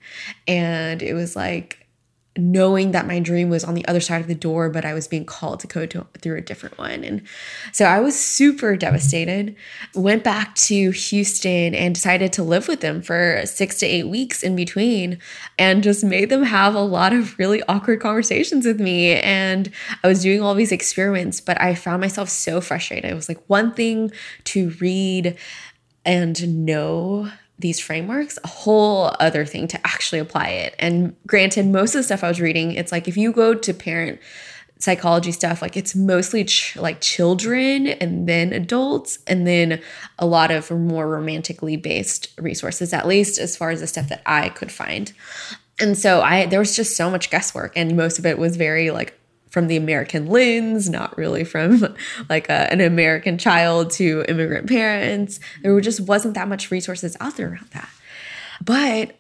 And 0.47 1.03
it 1.03 1.15
was 1.15 1.35
like, 1.35 1.80
knowing 2.37 2.93
that 2.93 3.09
my 3.09 3.19
dream 3.19 3.51
was 3.51 3.65
on 3.65 3.75
the 3.75 3.87
other 3.89 4.01
side 4.01 4.21
of 4.21 4.29
the 4.29 4.35
door, 4.37 4.71
but 4.71 4.85
I 4.85 4.95
was 4.95 5.09
being 5.09 5.25
called 5.25 5.59
to 5.61 5.67
go 5.67 5.85
to, 5.87 6.07
through 6.21 6.39
a 6.39 6.41
different 6.41 6.79
one. 6.79 7.03
And 7.03 7.23
so 7.73 7.87
I 7.87 7.99
was 7.99 8.19
super 8.19 8.77
devastated. 8.77 9.57
Went 9.95 10.23
back 10.23 10.55
to 10.57 10.91
Houston 10.93 11.75
and 11.75 11.95
decided 11.95 12.33
to 12.35 12.45
live 12.45 12.69
with 12.69 12.83
them 12.83 13.03
for 13.03 13.43
six 13.47 13.79
to 13.79 13.87
eight 13.87 14.09
weeks 14.09 14.45
in 14.45 14.55
between 14.55 15.19
and 15.59 15.83
just 15.83 16.05
made 16.05 16.29
them 16.29 16.45
have 16.45 16.75
a 16.75 16.81
lot 16.81 17.13
of 17.13 17.37
really 17.39 17.63
awkward 17.69 18.01
conversations 18.01 18.65
with 18.65 18.81
me. 18.81 19.15
And 19.15 19.71
I 20.05 20.09
was 20.09 20.23
doing 20.23 20.41
all 20.41 20.55
these 20.55 20.73
experiments, 20.73 21.41
but 21.41 21.61
I 21.61 21.75
found 21.75 22.01
myself 22.01 22.29
so 22.29 22.61
frustrated. 22.61 23.11
It 23.11 23.15
was 23.15 23.29
like 23.29 23.43
one 23.49 23.75
thing 23.75 24.13
to 24.45 24.71
read 24.81 25.37
and 26.05 26.65
know 26.65 27.31
these 27.61 27.79
frameworks, 27.79 28.39
a 28.43 28.49
whole 28.49 29.15
other 29.21 29.45
thing 29.45 29.69
to 29.69 29.87
actually 29.87 30.19
apply 30.19 30.49
it. 30.49 30.75
And 30.79 31.15
granted, 31.27 31.67
most 31.67 31.95
of 31.95 31.99
the 31.99 32.03
stuff 32.05 32.25
I 32.25 32.29
was 32.29 32.41
reading, 32.41 32.73
it's 32.73 32.91
like 32.91 33.07
if 33.07 33.17
you 33.17 33.33
go 33.33 33.55
to 33.55 33.75
parent 33.75 34.19
psychology 34.79 35.31
stuff, 35.31 35.61
like 35.61 35.77
it's 35.77 35.95
mostly 35.95 36.45
ch- 36.45 36.77
like 36.77 37.01
children 37.01 37.87
and 37.87 38.27
then 38.27 38.53
adults, 38.53 39.19
and 39.27 39.47
then 39.47 39.81
a 40.19 40.27
lot 40.27 40.51
of 40.51 40.71
more 40.71 41.07
romantically 41.07 41.77
based 41.77 42.29
resources, 42.39 42.93
at 42.93 43.07
least 43.07 43.39
as 43.39 43.57
far 43.57 43.71
as 43.71 43.81
the 43.81 43.87
stuff 43.87 44.09
that 44.09 44.23
I 44.25 44.49
could 44.49 44.73
find. 44.73 45.13
And 45.79 45.97
so 45.97 46.23
I 46.23 46.47
there 46.47 46.59
was 46.59 46.75
just 46.75 46.97
so 46.97 47.11
much 47.11 47.31
guesswork, 47.31 47.75
and 47.77 47.97
most 47.97 48.19
of 48.19 48.27
it 48.27 48.39
was 48.39 48.57
very 48.57 48.91
like 48.91 49.20
from 49.51 49.67
the 49.67 49.77
American 49.77 50.27
lens, 50.27 50.89
not 50.89 51.17
really 51.19 51.45
from 51.45 51.95
like 52.29 52.49
a, 52.49 52.73
an 52.73 52.81
American 52.81 53.37
child 53.37 53.91
to 53.91 54.25
immigrant 54.29 54.69
parents. 54.69 55.41
There 55.63 55.79
just 55.81 56.01
wasn't 56.01 56.35
that 56.35 56.49
much 56.49 56.71
resources 56.71 57.17
out 57.21 57.37
there 57.37 57.49
around 57.49 57.69
that. 57.73 57.91
But 58.65 59.17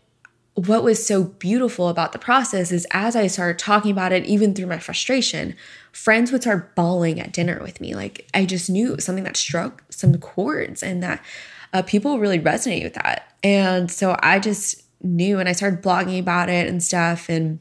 what 0.54 0.82
was 0.82 1.04
so 1.04 1.25
beautiful 1.25 1.88
about 1.88 2.12
the 2.12 2.18
process 2.18 2.70
is 2.72 2.87
as 2.90 3.16
I 3.16 3.26
started 3.26 3.58
talking 3.58 3.90
about 3.90 4.12
it, 4.12 4.25
even 4.26 4.54
through 4.54 4.66
my 4.66 4.78
frustration, 4.78 5.54
friends 5.92 6.32
would 6.32 6.42
start 6.42 6.75
bawling 6.75 7.20
at 7.20 7.32
dinner 7.32 7.58
with 7.62 7.80
me. 7.80 7.94
Like 7.94 8.28
I 8.34 8.44
just 8.44 8.68
knew 8.68 8.99
something 8.99 9.25
that 9.25 9.37
struck 9.37 9.82
some 9.90 10.18
chords 10.18 10.82
and 10.82 11.02
that 11.02 11.25
uh, 11.72 11.82
people 11.82 12.18
really 12.18 12.38
resonate 12.38 12.82
with 12.82 12.94
that. 12.94 13.32
And 13.42 13.90
so 13.90 14.16
I 14.22 14.38
just 14.38 14.82
knew 15.02 15.38
and 15.38 15.49
I 15.49 15.52
started 15.52 15.82
blogging 15.82 16.20
about 16.20 16.49
it 16.49 16.68
and 16.68 16.82
stuff. 16.82 17.28
And 17.28 17.60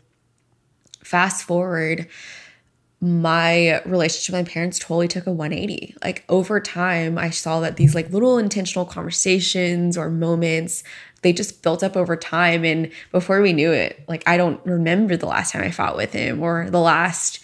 fast 1.03 1.43
forward, 1.43 2.07
my 3.01 3.81
relationship 3.83 4.33
with 4.33 4.45
my 4.45 4.51
parents 4.51 4.77
totally 4.77 5.07
took 5.07 5.25
a 5.25 5.31
180. 5.31 5.95
Like 6.03 6.25
over 6.27 6.59
time, 6.59 7.17
I 7.17 7.29
saw 7.29 7.61
that 7.61 7.77
these 7.77 7.95
like 7.95 8.09
little 8.11 8.37
intentional 8.37 8.85
conversations 8.85 9.97
or 9.97 10.09
moments, 10.09 10.83
they 11.21 11.31
just 11.31 11.63
built 11.63 11.81
up 11.81 11.95
over 11.95 12.17
time. 12.17 12.65
And 12.65 12.91
before 13.11 13.41
we 13.41 13.53
knew 13.53 13.71
it, 13.71 14.03
like 14.07 14.23
I 14.27 14.35
don't 14.35 14.63
remember 14.65 15.15
the 15.15 15.27
last 15.27 15.53
time 15.53 15.63
I 15.63 15.71
fought 15.71 15.95
with 15.95 16.11
him 16.11 16.41
or 16.41 16.69
the 16.69 16.81
last 16.81 17.39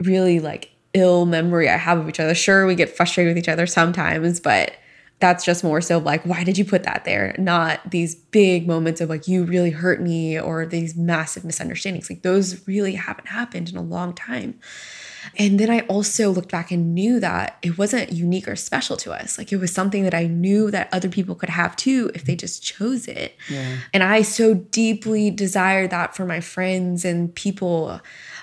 really 0.00 0.38
like 0.38 0.70
ill 0.94 1.26
memory 1.26 1.68
I 1.68 1.76
have 1.76 1.98
of 1.98 2.08
each 2.08 2.20
other. 2.20 2.34
Sure, 2.34 2.64
we 2.64 2.76
get 2.76 2.96
frustrated 2.96 3.34
with 3.34 3.42
each 3.42 3.48
other 3.48 3.66
sometimes, 3.66 4.38
but 4.38 4.72
that's 5.20 5.44
just 5.44 5.62
more 5.62 5.80
so 5.80 5.98
like, 5.98 6.24
why 6.24 6.44
did 6.44 6.56
you 6.56 6.64
put 6.64 6.82
that 6.84 7.04
there? 7.04 7.34
Not 7.38 7.90
these 7.90 8.14
big 8.14 8.66
moments 8.66 9.00
of 9.00 9.10
like, 9.10 9.28
you 9.28 9.44
really 9.44 9.70
hurt 9.70 10.00
me 10.00 10.40
or 10.40 10.64
these 10.64 10.96
massive 10.96 11.44
misunderstandings. 11.44 12.08
Like, 12.08 12.22
those 12.22 12.66
really 12.66 12.94
haven't 12.94 13.28
happened 13.28 13.68
in 13.68 13.76
a 13.76 13.82
long 13.82 14.14
time. 14.14 14.58
And 15.36 15.60
then 15.60 15.68
I 15.68 15.80
also 15.80 16.30
looked 16.30 16.50
back 16.50 16.70
and 16.70 16.94
knew 16.94 17.20
that 17.20 17.58
it 17.60 17.76
wasn't 17.76 18.12
unique 18.12 18.48
or 18.48 18.56
special 18.56 18.96
to 18.96 19.12
us. 19.12 19.36
Like, 19.36 19.52
it 19.52 19.58
was 19.58 19.72
something 19.72 20.04
that 20.04 20.14
I 20.14 20.24
knew 20.24 20.70
that 20.70 20.88
other 20.90 21.10
people 21.10 21.34
could 21.34 21.50
have 21.50 21.76
too 21.76 22.10
if 22.14 22.24
they 22.24 22.34
just 22.34 22.62
chose 22.62 23.06
it. 23.06 23.36
Yeah. 23.50 23.76
And 23.92 24.02
I 24.02 24.22
so 24.22 24.54
deeply 24.54 25.30
desired 25.30 25.90
that 25.90 26.16
for 26.16 26.24
my 26.24 26.40
friends 26.40 27.04
and 27.04 27.34
people 27.34 28.00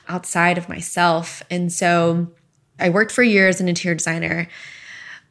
outside 0.07 0.59
of 0.59 0.69
myself. 0.69 1.41
And 1.49 1.73
so 1.73 2.27
I 2.79 2.89
worked 2.89 3.11
for 3.11 3.23
years 3.23 3.55
as 3.55 3.61
an 3.61 3.67
interior 3.67 3.95
designer 3.95 4.47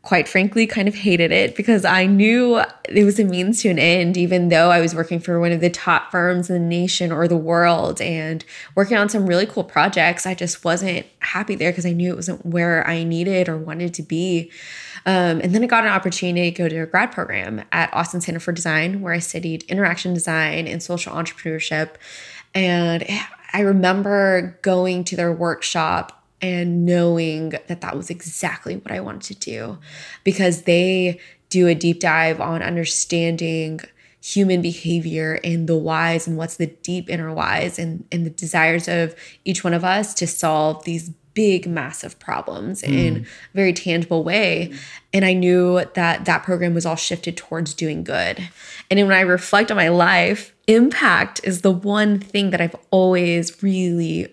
quite 0.07 0.29
frankly 0.29 0.69
kind 0.69 0.87
of 0.87 0.95
hated 0.95 1.33
it 1.33 1.57
because 1.57 1.85
I 1.85 2.07
knew 2.07 2.63
it 2.89 3.03
was 3.03 3.19
a 3.19 3.25
means 3.25 3.61
to 3.63 3.71
an 3.71 3.79
end, 3.81 4.17
even 4.17 4.51
though 4.51 4.71
I 4.71 4.81
was 4.81 4.95
working 4.95 5.19
for 5.19 5.41
one 5.41 5.51
of 5.51 5.61
the 5.61 5.69
top 5.69 6.13
firms 6.13 6.49
in 6.49 6.55
the 6.55 6.69
nation 6.69 7.11
or 7.11 7.27
the 7.27 7.37
world 7.37 8.01
and 8.01 8.45
working 8.77 8.97
on 8.97 9.09
some 9.09 9.27
really 9.27 9.47
cool 9.47 9.65
projects. 9.65 10.25
I 10.25 10.35
just 10.35 10.65
wasn't 10.65 11.07
happy 11.19 11.57
there 11.57 11.73
because 11.73 11.85
I 11.85 11.91
knew 11.91 12.13
it 12.13 12.15
wasn't 12.15 12.47
where 12.47 12.87
I 12.87 13.03
needed 13.03 13.49
or 13.49 13.57
wanted 13.57 13.95
to 13.95 14.03
be. 14.05 14.53
Um, 15.07 15.41
and 15.41 15.53
then 15.53 15.65
I 15.65 15.67
got 15.67 15.83
an 15.83 15.91
opportunity 15.91 16.53
to 16.53 16.57
go 16.57 16.69
to 16.69 16.77
a 16.83 16.87
grad 16.87 17.11
program 17.11 17.65
at 17.73 17.93
Austin 17.93 18.21
Center 18.21 18.39
for 18.39 18.53
Design, 18.53 19.01
where 19.01 19.13
I 19.13 19.19
studied 19.19 19.65
interaction 19.65 20.15
design 20.15 20.69
and 20.69 20.81
social 20.81 21.15
entrepreneurship. 21.15 21.97
And 22.55 23.05
I 23.53 23.61
remember 23.63 24.57
going 24.63 25.03
to 25.03 25.17
their 25.17 25.33
workshop 25.33 26.16
and 26.41 26.85
knowing 26.85 27.51
that 27.51 27.81
that 27.81 27.97
was 27.97 28.11
exactly 28.11 28.77
what 28.77 28.93
I 28.93 29.01
wanted 29.01 29.23
to 29.23 29.35
do. 29.35 29.79
Because 30.25 30.63
they 30.63 31.21
do 31.49 31.67
a 31.67 31.75
deep 31.75 32.01
dive 32.01 32.41
on 32.41 32.63
understanding 32.63 33.81
human 34.23 34.61
behavior 34.61 35.39
and 35.45 35.69
the 35.69 35.77
whys 35.77 36.27
and 36.27 36.37
what's 36.37 36.57
the 36.57 36.67
deep 36.67 37.09
inner 37.09 37.33
whys 37.33 37.79
and, 37.79 38.05
and 38.11 38.27
the 38.27 38.31
desires 38.31 38.89
of 38.89 39.15
each 39.45 39.63
one 39.63 39.73
of 39.73 39.85
us 39.85 40.15
to 40.15 40.27
solve 40.27 40.83
these 40.85 41.11
big 41.33 41.69
massive 41.69 42.19
problems 42.19 42.83
mm. 42.83 42.89
in 42.89 43.17
a 43.19 43.27
very 43.55 43.73
tangible 43.73 44.25
way. 44.25 44.73
And 45.13 45.25
i 45.25 45.33
knew 45.33 45.85
that 45.95 46.25
that 46.25 46.43
program 46.43 46.75
was 46.75 46.85
all 46.85 46.97
shifted 46.97 47.37
towards 47.37 47.75
doing 47.75 48.03
good. 48.03 48.49
And 48.91 48.99
when 49.01 49.17
i 49.17 49.21
reflect 49.21 49.71
on 49.71 49.77
my 49.77 49.89
life 49.89 50.55
impact 50.67 51.41
is 51.45 51.61
the 51.61 51.71
one 51.71 52.19
thing 52.19 52.51
that 52.51 52.61
i've 52.61 52.75
always 52.91 53.63
really 53.63 54.29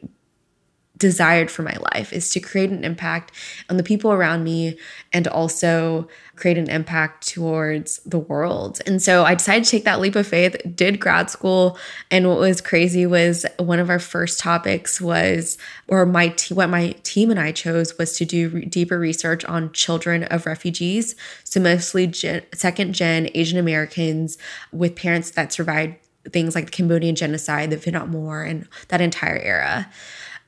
desired 1.03 1.51
for 1.51 1.63
my 1.63 1.75
life 1.91 2.13
is 2.13 2.29
to 2.29 2.39
create 2.39 2.69
an 2.69 2.85
impact 2.85 3.33
on 3.69 3.75
the 3.75 3.83
people 3.83 4.13
around 4.13 4.41
me 4.41 4.77
and 5.11 5.27
also 5.27 6.07
create 6.37 6.57
an 6.57 6.69
impact 6.69 7.27
towards 7.27 7.97
the 8.05 8.17
world. 8.17 8.79
And 8.85 9.01
so 9.01 9.25
I 9.25 9.35
decided 9.35 9.65
to 9.65 9.69
take 9.69 9.83
that 9.83 9.99
leap 9.99 10.15
of 10.15 10.25
faith, 10.25 10.55
did 10.77 11.01
grad 11.01 11.29
school, 11.29 11.77
and 12.09 12.29
what 12.29 12.39
was 12.39 12.61
crazy 12.61 13.05
was 13.05 13.45
one 13.59 13.79
of 13.79 13.89
our 13.89 13.99
first 13.99 14.39
topics 14.39 15.01
was 15.01 15.57
or 15.89 16.05
my 16.05 16.29
te- 16.29 16.53
what 16.53 16.69
my 16.69 16.95
team 17.03 17.29
and 17.29 17.39
I 17.39 17.51
chose 17.51 17.97
was 17.97 18.15
to 18.19 18.23
do 18.23 18.47
re- 18.47 18.63
deeper 18.63 18.97
research 18.97 19.43
on 19.43 19.73
children 19.73 20.23
of 20.23 20.45
refugees, 20.45 21.17
so 21.43 21.59
mostly 21.59 22.07
gen- 22.07 22.45
second 22.53 22.93
gen 22.93 23.27
Asian 23.35 23.59
Americans 23.59 24.37
with 24.71 24.95
parents 24.95 25.31
that 25.31 25.51
survived 25.51 25.95
things 26.31 26.55
like 26.55 26.67
the 26.67 26.71
Cambodian 26.71 27.15
genocide, 27.15 27.71
the 27.71 27.75
Vietnam 27.75 28.13
War, 28.13 28.43
and 28.43 28.69
that 28.87 29.01
entire 29.01 29.39
era. 29.39 29.89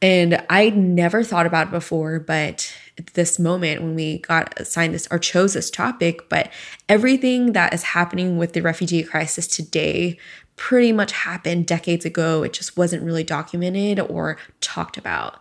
And 0.02 0.44
I 0.50 0.70
never 0.70 1.24
thought 1.24 1.46
about 1.46 1.68
it 1.68 1.72
before, 1.72 2.20
but 2.20 2.74
at 2.98 3.08
this 3.08 3.40
moment 3.40 3.82
when 3.82 3.96
we 3.96 4.20
got 4.20 4.60
assigned 4.60 4.94
this 4.94 5.08
or 5.12 5.20
chose 5.20 5.54
this 5.54 5.70
topic, 5.70 6.30
but 6.30 6.52
everything 6.88 7.54
that 7.54 7.74
is 7.74 7.84
happening 7.84 8.38
with 8.38 8.54
the 8.54 8.62
refugee 8.62 9.04
crisis 9.04 9.48
today 9.48 10.18
pretty 10.56 10.92
much 10.92 11.12
happened 11.12 11.68
decades 11.68 12.06
ago. 12.06 12.44
It 12.44 12.54
just 12.54 12.78
wasn't 12.78 13.04
really 13.04 13.24
documented 13.24 14.00
or 14.00 14.38
talked 14.62 14.98
about. 14.98 15.40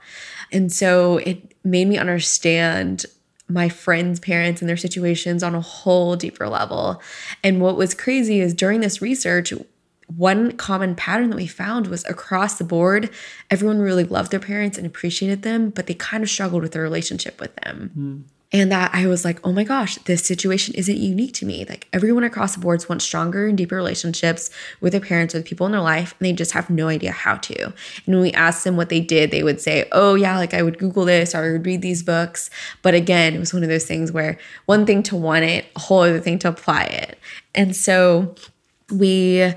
And 0.51 0.73
so 0.73 1.19
it 1.19 1.55
made 1.65 1.87
me 1.87 1.99
understand 1.99 3.07
my 3.49 3.69
friends' 3.69 4.21
parents 4.21 4.63
and 4.63 4.69
their 4.69 4.77
situations 4.77 5.43
on 5.43 5.55
a 5.55 5.61
whole 5.61 6.17
deeper 6.17 6.49
level. 6.49 7.03
And 7.43 7.61
what 7.61 7.77
was 7.77 7.95
crazy 7.95 8.41
is 8.41 8.55
during 8.55 8.81
this 8.81 9.03
research, 9.03 9.53
one 10.07 10.53
common 10.53 10.95
pattern 10.95 11.31
that 11.31 11.37
we 11.37 11.47
found 11.47 11.87
was 11.87 12.05
across 12.05 12.59
the 12.59 12.65
board, 12.65 13.11
everyone 13.51 13.79
really 13.79 14.05
loved 14.05 14.31
their 14.31 14.41
parents 14.41 14.77
and 14.77 14.87
appreciated 14.87 15.43
them, 15.43 15.71
but 15.71 15.87
they 15.87 15.95
kind 15.95 16.23
of 16.23 16.31
struggled 16.31 16.63
with 16.63 16.73
their 16.73 16.83
relationship 16.83 17.41
with 17.41 17.55
them. 17.57 17.91
Mm. 17.97 18.31
And 18.53 18.71
that 18.71 18.95
I 18.95 19.09
was 19.09 19.25
like, 19.25 19.45
oh 19.45 19.51
my 19.51 19.65
gosh, 19.65 19.97
this 20.05 20.25
situation 20.25 20.77
isn't 20.77 20.97
unique 20.97 21.33
to 21.35 21.47
me. 21.47 21.65
Like 21.69 21.89
everyone 21.93 22.23
across 22.23 22.55
the 22.55 22.61
boards 22.61 22.89
wants 22.89 23.05
stronger 23.05 23.49
and 23.49 23.59
deeper 23.59 23.75
relationships 23.75 24.49
with 24.81 24.93
their 24.93 25.01
parents, 25.01 25.35
with 25.35 25.45
people 25.45 25.67
in 25.67 25.73
their 25.73 25.81
life, 25.81 26.15
and 26.21 26.27
they 26.27 26.33
just 26.33 26.53
have 26.53 26.71
no 26.71 26.87
idea 26.87 27.11
how 27.11 27.35
to. 27.35 27.65
And 27.65 27.75
when 28.07 28.21
we 28.21 28.33
asked 28.33 28.63
them 28.63 28.77
what 28.77 28.91
they 28.91 29.01
did, 29.01 29.33
they 29.33 29.43
would 29.43 29.61
say, 29.61 29.89
oh 29.91 30.15
yeah, 30.15 30.37
like 30.37 30.55
I 30.55 30.63
would 30.63 30.79
Google 30.79 31.05
this 31.05 31.35
or 31.35 31.39
I 31.39 31.51
would 31.51 31.67
read 31.67 31.83
these 31.83 32.05
books. 32.05 32.49
But 32.83 32.95
again, 32.95 33.35
it 33.35 33.41
was 33.41 33.53
one 33.53 33.65
of 33.65 33.69
those 33.69 33.87
things 33.87 34.13
where 34.13 34.39
one 34.67 34.87
thing 34.87 35.03
to 35.05 35.17
want 35.17 35.45
it, 35.45 35.67
a 35.75 35.81
whole 35.81 36.03
other 36.03 36.21
thing 36.21 36.39
to 36.41 36.49
apply 36.49 36.85
it. 36.85 37.19
And 37.57 37.75
so 37.75 38.37
we 38.93 39.53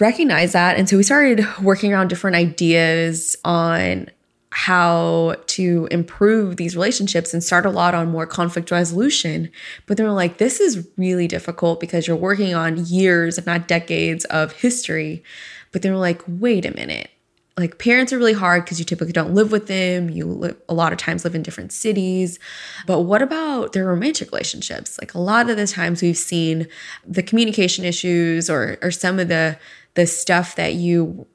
recognize 0.00 0.52
that. 0.52 0.76
And 0.76 0.88
so 0.88 0.96
we 0.96 1.02
started 1.02 1.46
working 1.62 1.92
around 1.92 2.08
different 2.08 2.36
ideas 2.36 3.36
on 3.44 4.08
how 4.50 5.34
to 5.46 5.88
improve 5.90 6.56
these 6.56 6.76
relationships 6.76 7.34
and 7.34 7.42
start 7.42 7.66
a 7.66 7.70
lot 7.70 7.92
on 7.92 8.10
more 8.10 8.26
conflict 8.26 8.70
resolution. 8.70 9.50
But 9.86 9.96
they 9.96 10.04
were 10.04 10.12
like, 10.12 10.38
this 10.38 10.60
is 10.60 10.88
really 10.96 11.26
difficult 11.26 11.80
because 11.80 12.06
you're 12.06 12.16
working 12.16 12.54
on 12.54 12.86
years, 12.86 13.36
if 13.36 13.46
not 13.46 13.66
decades, 13.66 14.24
of 14.26 14.52
history. 14.52 15.24
But 15.72 15.82
they 15.82 15.90
were 15.90 15.96
like, 15.96 16.22
wait 16.28 16.64
a 16.64 16.70
minute. 16.70 17.10
Like 17.56 17.78
parents 17.78 18.12
are 18.12 18.18
really 18.18 18.32
hard 18.32 18.64
because 18.64 18.80
you 18.80 18.84
typically 18.84 19.12
don't 19.12 19.32
live 19.32 19.52
with 19.52 19.68
them. 19.68 20.10
You 20.10 20.26
live, 20.26 20.56
a 20.68 20.74
lot 20.74 20.92
of 20.92 20.98
times 20.98 21.24
live 21.24 21.36
in 21.36 21.42
different 21.42 21.72
cities. 21.72 22.40
But 22.84 23.02
what 23.02 23.22
about 23.22 23.72
their 23.72 23.86
romantic 23.86 24.32
relationships? 24.32 24.98
Like 25.00 25.14
a 25.14 25.20
lot 25.20 25.48
of 25.48 25.56
the 25.56 25.66
times 25.68 26.02
we've 26.02 26.16
seen 26.16 26.66
the 27.06 27.22
communication 27.22 27.84
issues 27.84 28.50
or 28.50 28.76
or 28.82 28.90
some 28.90 29.20
of 29.20 29.28
the 29.28 29.56
the 29.94 30.06
stuff 30.06 30.56
that 30.56 30.74
you 30.74 31.26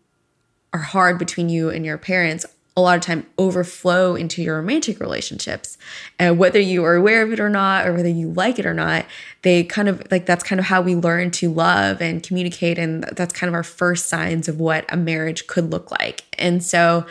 are 0.74 0.80
hard 0.80 1.18
between 1.18 1.48
you 1.48 1.70
and 1.70 1.86
your 1.86 1.98
parents 1.98 2.46
a 2.80 2.82
lot 2.82 2.98
of 2.98 3.02
time 3.02 3.26
overflow 3.38 4.16
into 4.16 4.42
your 4.42 4.58
romantic 4.58 5.00
relationships. 5.00 5.78
And 6.18 6.38
whether 6.38 6.60
you 6.60 6.84
are 6.86 6.96
aware 6.96 7.24
of 7.24 7.32
it 7.32 7.40
or 7.40 7.50
not, 7.50 7.88
or 7.88 7.94
whether 7.94 8.10
you 8.10 8.32
like 8.32 8.60
it 8.60 8.66
or 8.66 8.74
not, 8.74 9.06
they 9.42 9.64
kind 9.64 9.88
of 9.88 10.04
like 10.12 10.26
that's 10.26 10.44
kind 10.44 10.60
of 10.60 10.66
how 10.66 10.82
we 10.82 10.96
learn 10.96 11.32
to 11.32 11.52
love 11.52 12.02
and 12.02 12.22
communicate. 12.22 12.78
And 12.78 13.04
that's 13.04 13.34
kind 13.34 13.48
of 13.48 13.54
our 13.54 13.64
first 13.64 14.08
signs 14.08 14.48
of 14.48 14.60
what 14.60 14.86
a 14.90 14.98
marriage 14.98 15.48
could 15.48 15.72
look 15.72 15.92
like. 15.92 16.24
And 16.38 16.64
so 16.64 17.06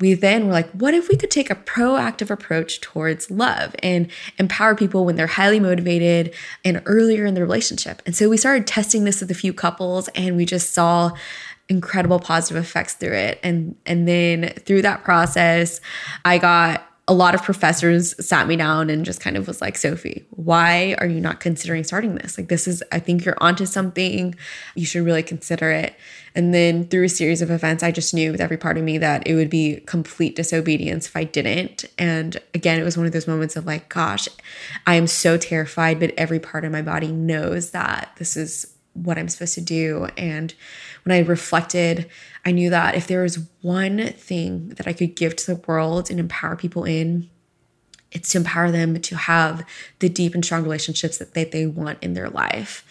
we 0.00 0.14
then 0.14 0.46
were 0.46 0.52
like, 0.52 0.70
what 0.70 0.94
if 0.94 1.08
we 1.08 1.16
could 1.16 1.30
take 1.30 1.50
a 1.50 1.54
proactive 1.54 2.30
approach 2.30 2.80
towards 2.80 3.30
love 3.30 3.74
and 3.82 4.08
empower 4.38 4.74
people 4.74 5.04
when 5.04 5.16
they're 5.16 5.26
highly 5.26 5.60
motivated 5.60 6.34
and 6.64 6.82
earlier 6.86 7.26
in 7.26 7.34
the 7.34 7.40
relationship? 7.40 8.02
And 8.06 8.14
so 8.14 8.28
we 8.28 8.36
started 8.36 8.66
testing 8.66 9.04
this 9.04 9.20
with 9.20 9.30
a 9.30 9.34
few 9.34 9.52
couples 9.52 10.08
and 10.08 10.36
we 10.36 10.44
just 10.44 10.72
saw 10.72 11.12
incredible 11.68 12.18
positive 12.18 12.62
effects 12.62 12.94
through 12.94 13.14
it. 13.14 13.40
And 13.42 13.76
and 13.86 14.08
then 14.08 14.52
through 14.64 14.82
that 14.82 15.04
process, 15.04 15.80
I 16.24 16.38
got 16.38 16.88
a 17.08 17.14
lot 17.14 17.34
of 17.34 17.42
professors 17.42 18.14
sat 18.24 18.46
me 18.46 18.54
down 18.54 18.90
and 18.90 19.02
just 19.02 19.18
kind 19.18 19.38
of 19.38 19.48
was 19.48 19.62
like, 19.62 19.78
Sophie, 19.78 20.26
why 20.28 20.94
are 20.98 21.06
you 21.06 21.20
not 21.20 21.40
considering 21.40 21.82
starting 21.82 22.16
this? 22.16 22.36
Like, 22.36 22.48
this 22.48 22.68
is, 22.68 22.84
I 22.92 22.98
think 22.98 23.24
you're 23.24 23.42
onto 23.42 23.64
something. 23.64 24.34
You 24.74 24.84
should 24.84 25.06
really 25.06 25.22
consider 25.22 25.70
it. 25.70 25.96
And 26.34 26.52
then 26.52 26.86
through 26.86 27.04
a 27.04 27.08
series 27.08 27.40
of 27.40 27.50
events, 27.50 27.82
I 27.82 27.92
just 27.92 28.12
knew 28.12 28.30
with 28.30 28.42
every 28.42 28.58
part 28.58 28.76
of 28.76 28.84
me 28.84 28.98
that 28.98 29.26
it 29.26 29.34
would 29.34 29.48
be 29.48 29.76
complete 29.86 30.36
disobedience 30.36 31.06
if 31.06 31.16
I 31.16 31.24
didn't. 31.24 31.86
And 31.96 32.36
again, 32.52 32.78
it 32.78 32.84
was 32.84 32.98
one 32.98 33.06
of 33.06 33.12
those 33.12 33.26
moments 33.26 33.56
of 33.56 33.64
like, 33.64 33.88
gosh, 33.88 34.28
I 34.86 34.96
am 34.96 35.06
so 35.06 35.38
terrified, 35.38 35.98
but 35.98 36.12
every 36.18 36.38
part 36.38 36.66
of 36.66 36.72
my 36.72 36.82
body 36.82 37.10
knows 37.10 37.70
that 37.70 38.12
this 38.18 38.36
is 38.36 38.74
what 39.04 39.18
I'm 39.18 39.28
supposed 39.28 39.54
to 39.54 39.60
do. 39.60 40.08
And 40.16 40.54
when 41.04 41.16
I 41.16 41.26
reflected, 41.26 42.08
I 42.44 42.52
knew 42.52 42.70
that 42.70 42.94
if 42.94 43.06
there 43.06 43.22
was 43.22 43.46
one 43.62 44.12
thing 44.12 44.70
that 44.70 44.86
I 44.86 44.92
could 44.92 45.16
give 45.16 45.36
to 45.36 45.54
the 45.54 45.62
world 45.66 46.10
and 46.10 46.20
empower 46.20 46.56
people 46.56 46.84
in, 46.84 47.28
it's 48.10 48.32
to 48.32 48.38
empower 48.38 48.70
them 48.70 48.98
to 49.00 49.16
have 49.16 49.66
the 49.98 50.08
deep 50.08 50.34
and 50.34 50.44
strong 50.44 50.62
relationships 50.62 51.18
that 51.18 51.34
they, 51.34 51.44
they 51.44 51.66
want 51.66 51.98
in 52.02 52.14
their 52.14 52.30
life. 52.30 52.84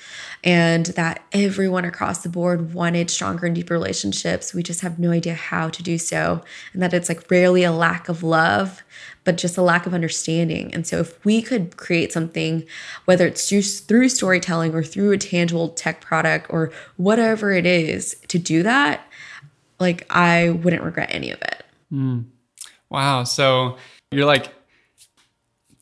And 0.43 0.85
that 0.87 1.23
everyone 1.33 1.85
across 1.85 2.21
the 2.21 2.29
board 2.29 2.73
wanted 2.73 3.09
stronger 3.09 3.47
and 3.47 3.55
deeper 3.55 3.73
relationships. 3.73 4.53
We 4.53 4.61
just 4.61 4.81
have 4.81 4.99
no 4.99 5.11
idea 5.11 5.33
how 5.33 5.69
to 5.69 5.81
do 5.81 5.97
so. 5.97 6.43
And 6.71 6.83
that 6.83 6.93
it's 6.93 7.09
like 7.09 7.29
rarely 7.31 7.63
a 7.63 7.71
lack 7.71 8.09
of 8.09 8.21
love, 8.21 8.83
but 9.23 9.37
just 9.37 9.57
a 9.57 9.63
lack 9.63 9.87
of 9.87 9.95
understanding. 9.95 10.71
And 10.73 10.85
so 10.85 10.99
if 10.99 11.25
we 11.25 11.41
could 11.41 11.77
create 11.77 12.11
something, 12.13 12.63
whether 13.05 13.25
it's 13.25 13.49
just 13.49 13.87
through 13.87 14.09
storytelling 14.09 14.75
or 14.75 14.83
through 14.83 15.11
a 15.11 15.17
tangible 15.17 15.69
tech 15.69 16.01
product 16.01 16.45
or 16.51 16.71
whatever 16.97 17.51
it 17.51 17.65
is 17.65 18.15
to 18.27 18.37
do 18.37 18.61
that, 18.61 19.01
like 19.79 20.05
I 20.11 20.51
wouldn't 20.51 20.83
regret 20.83 21.09
any 21.11 21.31
of 21.31 21.41
it. 21.41 21.65
Mm. 21.91 22.25
Wow. 22.89 23.23
So 23.23 23.77
you're 24.11 24.25
like 24.25 24.53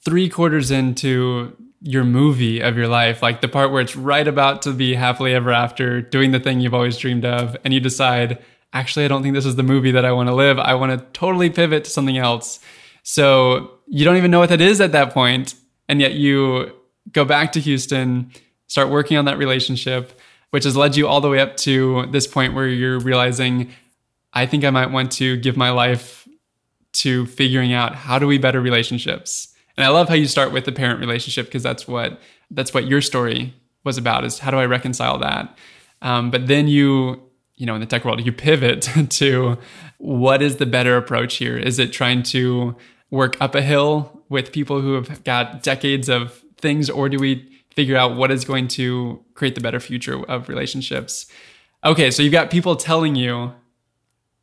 three 0.05 0.29
quarters 0.29 0.71
into 0.71 1.55
your 1.81 2.03
movie 2.03 2.61
of 2.61 2.77
your 2.77 2.87
life, 2.87 3.21
like 3.21 3.41
the 3.41 3.47
part 3.47 3.71
where 3.71 3.81
it's 3.81 3.95
right 3.95 4.27
about 4.27 4.61
to 4.61 4.71
be 4.71 4.95
happily 4.95 5.33
ever 5.33 5.51
after, 5.51 6.01
doing 6.01 6.31
the 6.31 6.39
thing 6.39 6.59
you've 6.59 6.73
always 6.73 6.97
dreamed 6.97 7.25
of, 7.25 7.57
and 7.65 7.73
you 7.73 7.79
decide, 7.79 8.39
actually, 8.73 9.05
I 9.05 9.07
don't 9.07 9.21
think 9.21 9.35
this 9.35 9.45
is 9.45 9.55
the 9.55 9.63
movie 9.63 9.91
that 9.91 10.05
I 10.05 10.11
want 10.11 10.29
to 10.29 10.35
live. 10.35 10.57
I 10.57 10.75
want 10.75 10.97
to 10.97 11.05
totally 11.13 11.49
pivot 11.49 11.83
to 11.83 11.89
something 11.89 12.17
else. 12.17 12.59
So 13.03 13.71
you 13.87 14.05
don't 14.05 14.17
even 14.17 14.31
know 14.31 14.39
what 14.39 14.49
that 14.49 14.61
is 14.61 14.81
at 14.81 14.93
that 14.93 15.13
point, 15.13 15.55
and 15.89 15.99
yet 16.01 16.13
you 16.13 16.71
go 17.11 17.25
back 17.25 17.51
to 17.51 17.59
Houston, 17.59 18.31
start 18.67 18.89
working 18.89 19.17
on 19.17 19.25
that 19.25 19.37
relationship, 19.37 20.19
which 20.49 20.63
has 20.63 20.75
led 20.75 20.95
you 20.95 21.07
all 21.07 21.21
the 21.21 21.29
way 21.29 21.39
up 21.39 21.57
to 21.57 22.07
this 22.07 22.25
point 22.25 22.53
where 22.53 22.67
you're 22.67 22.99
realizing 22.99 23.71
I 24.33 24.45
think 24.45 24.65
I 24.65 24.69
might 24.69 24.91
want 24.91 25.11
to 25.13 25.37
give 25.37 25.55
my 25.55 25.69
life 25.69 26.27
to 26.93 27.25
figuring 27.27 27.73
out 27.73 27.95
how 27.95 28.19
do 28.19 28.27
we 28.27 28.37
better 28.37 28.59
relationships. 28.59 29.54
And 29.77 29.85
I 29.85 29.89
love 29.89 30.07
how 30.07 30.15
you 30.15 30.27
start 30.27 30.51
with 30.51 30.65
the 30.65 30.71
parent 30.71 30.99
relationship 30.99 31.47
because 31.47 31.63
that's 31.63 31.87
what 31.87 32.19
that's 32.51 32.73
what 32.73 32.87
your 32.87 33.01
story 33.01 33.53
was 33.83 33.97
about 33.97 34.23
is 34.23 34.39
how 34.39 34.51
do 34.51 34.57
I 34.57 34.65
reconcile 34.65 35.17
that. 35.19 35.57
Um, 36.01 36.31
but 36.31 36.47
then 36.47 36.67
you 36.67 37.21
you 37.55 37.65
know 37.65 37.75
in 37.75 37.81
the 37.81 37.87
tech 37.87 38.05
world 38.05 38.25
you 38.25 38.31
pivot 38.31 38.81
to 39.09 39.57
what 39.97 40.41
is 40.41 40.57
the 40.57 40.65
better 40.65 40.97
approach 40.97 41.37
here? 41.37 41.57
Is 41.57 41.79
it 41.79 41.91
trying 41.91 42.23
to 42.23 42.75
work 43.09 43.37
up 43.41 43.55
a 43.55 43.61
hill 43.61 44.23
with 44.29 44.51
people 44.51 44.81
who 44.81 44.93
have 44.93 45.23
got 45.23 45.63
decades 45.63 46.09
of 46.09 46.43
things, 46.57 46.89
or 46.89 47.09
do 47.09 47.17
we 47.17 47.51
figure 47.75 47.95
out 47.95 48.15
what 48.15 48.31
is 48.31 48.45
going 48.45 48.67
to 48.67 49.23
create 49.33 49.55
the 49.55 49.61
better 49.61 49.79
future 49.79 50.23
of 50.29 50.49
relationships? 50.49 51.27
Okay, 51.83 52.09
so 52.09 52.23
you've 52.23 52.31
got 52.31 52.49
people 52.49 52.75
telling 52.75 53.15
you 53.15 53.53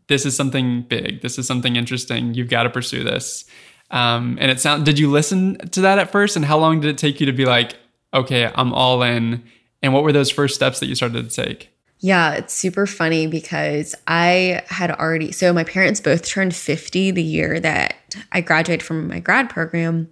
this 0.06 0.24
is 0.26 0.36
something 0.36 0.82
big. 0.82 1.22
This 1.22 1.38
is 1.38 1.46
something 1.46 1.76
interesting. 1.76 2.34
You've 2.34 2.50
got 2.50 2.64
to 2.64 2.70
pursue 2.70 3.02
this. 3.02 3.44
Um, 3.92 4.38
and 4.40 4.50
it 4.50 4.58
sound. 4.58 4.84
Did 4.84 4.98
you 4.98 5.10
listen 5.10 5.58
to 5.70 5.82
that 5.82 5.98
at 5.98 6.10
first? 6.10 6.34
And 6.34 6.44
how 6.44 6.58
long 6.58 6.80
did 6.80 6.90
it 6.90 6.98
take 6.98 7.20
you 7.20 7.26
to 7.26 7.32
be 7.32 7.44
like, 7.44 7.76
okay, 8.12 8.50
I'm 8.54 8.72
all 8.72 9.02
in? 9.02 9.44
And 9.82 9.92
what 9.92 10.02
were 10.02 10.12
those 10.12 10.30
first 10.30 10.54
steps 10.54 10.80
that 10.80 10.86
you 10.86 10.94
started 10.94 11.28
to 11.28 11.34
take? 11.44 11.72
Yeah, 12.04 12.32
it's 12.32 12.52
super 12.52 12.84
funny 12.84 13.28
because 13.28 13.94
I 14.08 14.62
had 14.66 14.90
already, 14.90 15.30
so 15.30 15.52
my 15.52 15.62
parents 15.62 16.00
both 16.00 16.26
turned 16.26 16.52
50 16.52 17.12
the 17.12 17.22
year 17.22 17.60
that 17.60 17.94
I 18.32 18.40
graduated 18.40 18.84
from 18.84 19.06
my 19.06 19.20
grad 19.20 19.48
program. 19.48 20.10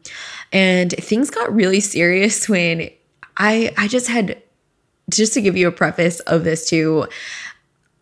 And 0.53 0.93
things 0.93 1.31
got 1.31 1.53
really 1.53 1.81
serious 1.81 2.49
when 2.49 2.91
I, 3.37 3.73
I 3.77 3.89
just 3.89 4.07
had, 4.07 4.41
just 5.09 5.35
to 5.35 5.41
give 5.41 5.57
you 5.57 5.67
a 5.67 5.73
preface 5.73 6.21
of 6.21 6.45
this 6.45 6.69
too, 6.69 7.09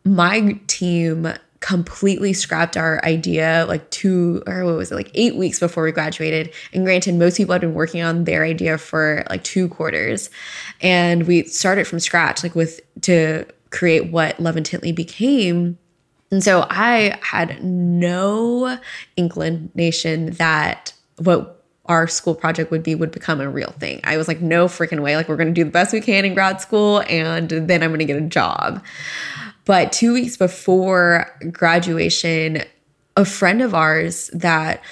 my 0.04 0.60
team 0.66 1.32
completely 1.60 2.32
scrapped 2.32 2.76
our 2.76 3.04
idea 3.04 3.64
like 3.68 3.90
two 3.90 4.42
or 4.46 4.64
what 4.64 4.76
was 4.76 4.92
it 4.92 4.94
like 4.94 5.10
eight 5.14 5.34
weeks 5.34 5.58
before 5.58 5.82
we 5.82 5.90
graduated 5.90 6.52
and 6.72 6.84
granted 6.84 7.14
most 7.16 7.36
people 7.36 7.52
had 7.52 7.60
been 7.60 7.74
working 7.74 8.00
on 8.00 8.24
their 8.24 8.44
idea 8.44 8.78
for 8.78 9.24
like 9.28 9.42
two 9.42 9.68
quarters 9.68 10.30
and 10.80 11.26
we 11.26 11.42
started 11.44 11.84
from 11.86 11.98
scratch 11.98 12.44
like 12.44 12.54
with 12.54 12.80
to 13.00 13.44
create 13.70 14.12
what 14.12 14.38
love 14.38 14.56
intently 14.56 14.92
became 14.92 15.76
and 16.30 16.44
so 16.44 16.64
i 16.70 17.18
had 17.22 17.62
no 17.64 18.78
inclination 19.16 20.30
that 20.32 20.92
what 21.16 21.58
our 21.88 22.06
school 22.06 22.34
project 22.34 22.70
would 22.70 22.82
be 22.82 22.94
would 22.94 23.10
become 23.10 23.40
a 23.40 23.48
real 23.48 23.74
thing. 23.78 24.00
I 24.04 24.18
was 24.18 24.28
like, 24.28 24.42
no 24.42 24.66
freaking 24.66 25.00
way. 25.00 25.16
Like, 25.16 25.26
we're 25.26 25.36
going 25.36 25.48
to 25.48 25.54
do 25.54 25.64
the 25.64 25.70
best 25.70 25.92
we 25.92 26.02
can 26.02 26.24
in 26.26 26.34
grad 26.34 26.60
school 26.60 27.02
and 27.08 27.48
then 27.48 27.82
I'm 27.82 27.90
going 27.90 28.00
to 28.00 28.04
get 28.04 28.22
a 28.22 28.26
job. 28.26 28.84
But 29.68 29.92
two 29.92 30.14
weeks 30.14 30.38
before 30.38 31.30
graduation, 31.52 32.62
a 33.18 33.26
friend 33.26 33.60
of 33.60 33.74
ours 33.74 34.30
that 34.32 34.82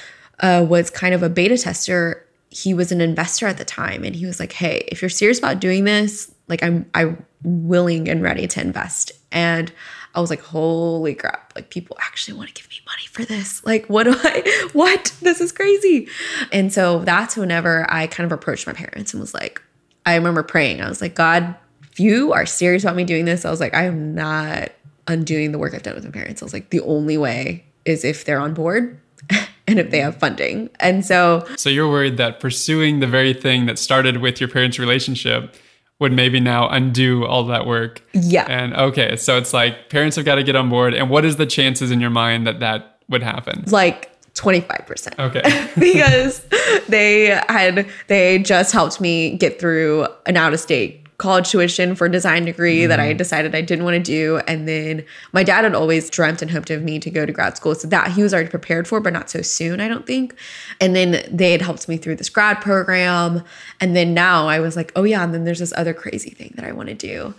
uh, 0.40 0.66
was 0.68 0.90
kind 0.90 1.14
of 1.14 1.22
a 1.22 1.30
beta 1.30 1.56
tester, 1.56 2.22
he 2.50 2.74
was 2.74 2.92
an 2.92 3.00
investor 3.00 3.46
at 3.46 3.56
the 3.56 3.64
time, 3.64 4.04
and 4.04 4.14
he 4.14 4.26
was 4.26 4.38
like, 4.38 4.52
"Hey, 4.52 4.86
if 4.88 5.00
you're 5.00 5.08
serious 5.08 5.38
about 5.38 5.60
doing 5.60 5.84
this, 5.84 6.30
like 6.48 6.62
I'm, 6.62 6.84
I'm 6.92 7.24
willing 7.42 8.06
and 8.06 8.22
ready 8.22 8.46
to 8.48 8.60
invest." 8.60 9.12
And 9.32 9.72
I 10.14 10.20
was 10.20 10.28
like, 10.28 10.42
"Holy 10.42 11.14
crap! 11.14 11.54
Like 11.56 11.70
people 11.70 11.96
actually 12.02 12.36
want 12.36 12.54
to 12.54 12.62
give 12.62 12.68
me 12.68 12.76
money 12.84 13.06
for 13.06 13.24
this? 13.24 13.64
Like, 13.64 13.86
what 13.86 14.04
do 14.04 14.14
I? 14.14 14.68
What? 14.74 15.10
This 15.22 15.40
is 15.40 15.52
crazy!" 15.52 16.06
And 16.52 16.70
so 16.70 16.98
that's 16.98 17.34
whenever 17.34 17.86
I 17.88 18.08
kind 18.08 18.30
of 18.30 18.32
approached 18.32 18.66
my 18.66 18.74
parents 18.74 19.14
and 19.14 19.22
was 19.22 19.32
like, 19.32 19.62
I 20.04 20.16
remember 20.16 20.42
praying. 20.42 20.82
I 20.82 20.88
was 20.90 21.00
like, 21.00 21.14
"God, 21.14 21.54
if 21.96 22.00
you 22.00 22.34
are 22.34 22.44
serious 22.44 22.84
about 22.84 22.94
me 22.94 23.04
doing 23.04 23.24
this, 23.24 23.46
I 23.46 23.50
was 23.50 23.58
like, 23.58 23.74
I 23.74 23.84
am 23.84 24.14
not 24.14 24.70
undoing 25.06 25.52
the 25.52 25.58
work 25.58 25.72
I've 25.72 25.82
done 25.82 25.94
with 25.94 26.04
my 26.04 26.10
parents. 26.10 26.42
I 26.42 26.44
was 26.44 26.52
like, 26.52 26.68
the 26.68 26.82
only 26.82 27.16
way 27.16 27.64
is 27.86 28.04
if 28.04 28.26
they're 28.26 28.38
on 28.38 28.52
board 28.52 29.00
and 29.66 29.78
if 29.78 29.90
they 29.90 30.00
have 30.00 30.18
funding. 30.18 30.68
And 30.78 31.06
so 31.06 31.46
So 31.56 31.70
you're 31.70 31.88
worried 31.88 32.18
that 32.18 32.38
pursuing 32.38 33.00
the 33.00 33.06
very 33.06 33.32
thing 33.32 33.64
that 33.64 33.78
started 33.78 34.18
with 34.18 34.42
your 34.42 34.48
parents' 34.50 34.78
relationship 34.78 35.56
would 35.98 36.12
maybe 36.12 36.38
now 36.38 36.68
undo 36.68 37.24
all 37.24 37.44
that 37.44 37.66
work. 37.66 38.02
Yeah. 38.12 38.44
And 38.46 38.74
okay, 38.74 39.16
so 39.16 39.38
it's 39.38 39.54
like 39.54 39.88
parents 39.88 40.16
have 40.16 40.26
got 40.26 40.34
to 40.34 40.42
get 40.42 40.54
on 40.54 40.68
board. 40.68 40.92
And 40.92 41.08
what 41.08 41.24
is 41.24 41.36
the 41.36 41.46
chances 41.46 41.90
in 41.90 41.98
your 41.98 42.10
mind 42.10 42.46
that 42.46 42.60
that 42.60 42.98
would 43.08 43.22
happen? 43.22 43.64
Like 43.68 44.10
25%. 44.34 45.18
Okay. 45.18 45.70
because 45.80 46.44
they 46.88 47.40
had 47.48 47.88
they 48.08 48.38
just 48.40 48.74
helped 48.74 49.00
me 49.00 49.38
get 49.38 49.58
through 49.58 50.08
an 50.26 50.36
out 50.36 50.52
of 50.52 50.60
state 50.60 51.05
college 51.18 51.50
tuition 51.50 51.94
for 51.94 52.06
a 52.06 52.10
design 52.10 52.44
degree 52.44 52.80
mm 52.80 52.88
that 52.88 53.00
I 53.00 53.12
decided 53.12 53.54
I 53.54 53.62
didn't 53.62 53.84
want 53.84 53.94
to 53.94 54.02
do. 54.02 54.40
And 54.46 54.68
then 54.68 55.04
my 55.32 55.42
dad 55.42 55.64
had 55.64 55.74
always 55.74 56.08
dreamt 56.10 56.42
and 56.42 56.50
hoped 56.50 56.70
of 56.70 56.82
me 56.82 56.98
to 57.00 57.10
go 57.10 57.26
to 57.26 57.32
grad 57.32 57.56
school. 57.56 57.74
So 57.74 57.88
that 57.88 58.12
he 58.12 58.22
was 58.22 58.34
already 58.34 58.50
prepared 58.50 58.86
for, 58.86 59.00
but 59.00 59.12
not 59.12 59.30
so 59.30 59.42
soon, 59.42 59.80
I 59.80 59.88
don't 59.88 60.06
think. 60.06 60.36
And 60.80 60.94
then 60.94 61.26
they 61.30 61.52
had 61.52 61.62
helped 61.62 61.88
me 61.88 61.96
through 61.96 62.16
this 62.16 62.28
grad 62.28 62.60
program. 62.60 63.42
And 63.80 63.96
then 63.96 64.14
now 64.14 64.46
I 64.46 64.60
was 64.60 64.76
like, 64.76 64.92
oh 64.94 65.04
yeah, 65.04 65.24
and 65.24 65.34
then 65.34 65.44
there's 65.44 65.58
this 65.58 65.72
other 65.76 65.94
crazy 65.94 66.30
thing 66.30 66.52
that 66.56 66.64
I 66.64 66.72
want 66.72 66.90
to 66.90 66.94
do. 66.94 67.34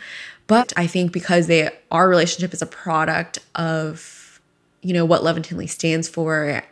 But 0.48 0.74
I 0.76 0.88
think 0.88 1.12
because 1.12 1.48
they 1.48 1.70
our 1.92 2.10
relationship 2.10 2.54
is 2.54 2.62
a 2.62 2.68
product 2.68 3.40
of, 3.56 4.42
you 4.82 4.94
know, 4.94 5.06
what 5.06 5.24
Love 5.24 5.38
Intently 5.38 5.68
stands 5.68 6.10
for, 6.10 6.64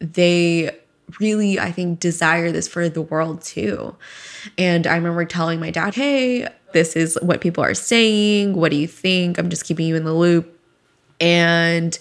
they 0.00 0.70
really, 1.20 1.58
I 1.58 1.72
think, 1.72 2.00
desire 2.00 2.50
this 2.52 2.68
for 2.68 2.88
the 2.88 3.02
world 3.02 3.42
too. 3.42 3.96
And 4.58 4.86
I 4.86 4.96
remember 4.96 5.24
telling 5.24 5.60
my 5.60 5.70
dad, 5.70 5.94
hey, 5.94 6.48
this 6.72 6.96
is 6.96 7.18
what 7.22 7.40
people 7.40 7.62
are 7.62 7.74
saying. 7.74 8.54
What 8.54 8.70
do 8.70 8.76
you 8.76 8.88
think? 8.88 9.38
I'm 9.38 9.50
just 9.50 9.64
keeping 9.64 9.86
you 9.86 9.96
in 9.96 10.04
the 10.04 10.14
loop. 10.14 10.58
And 11.20 11.96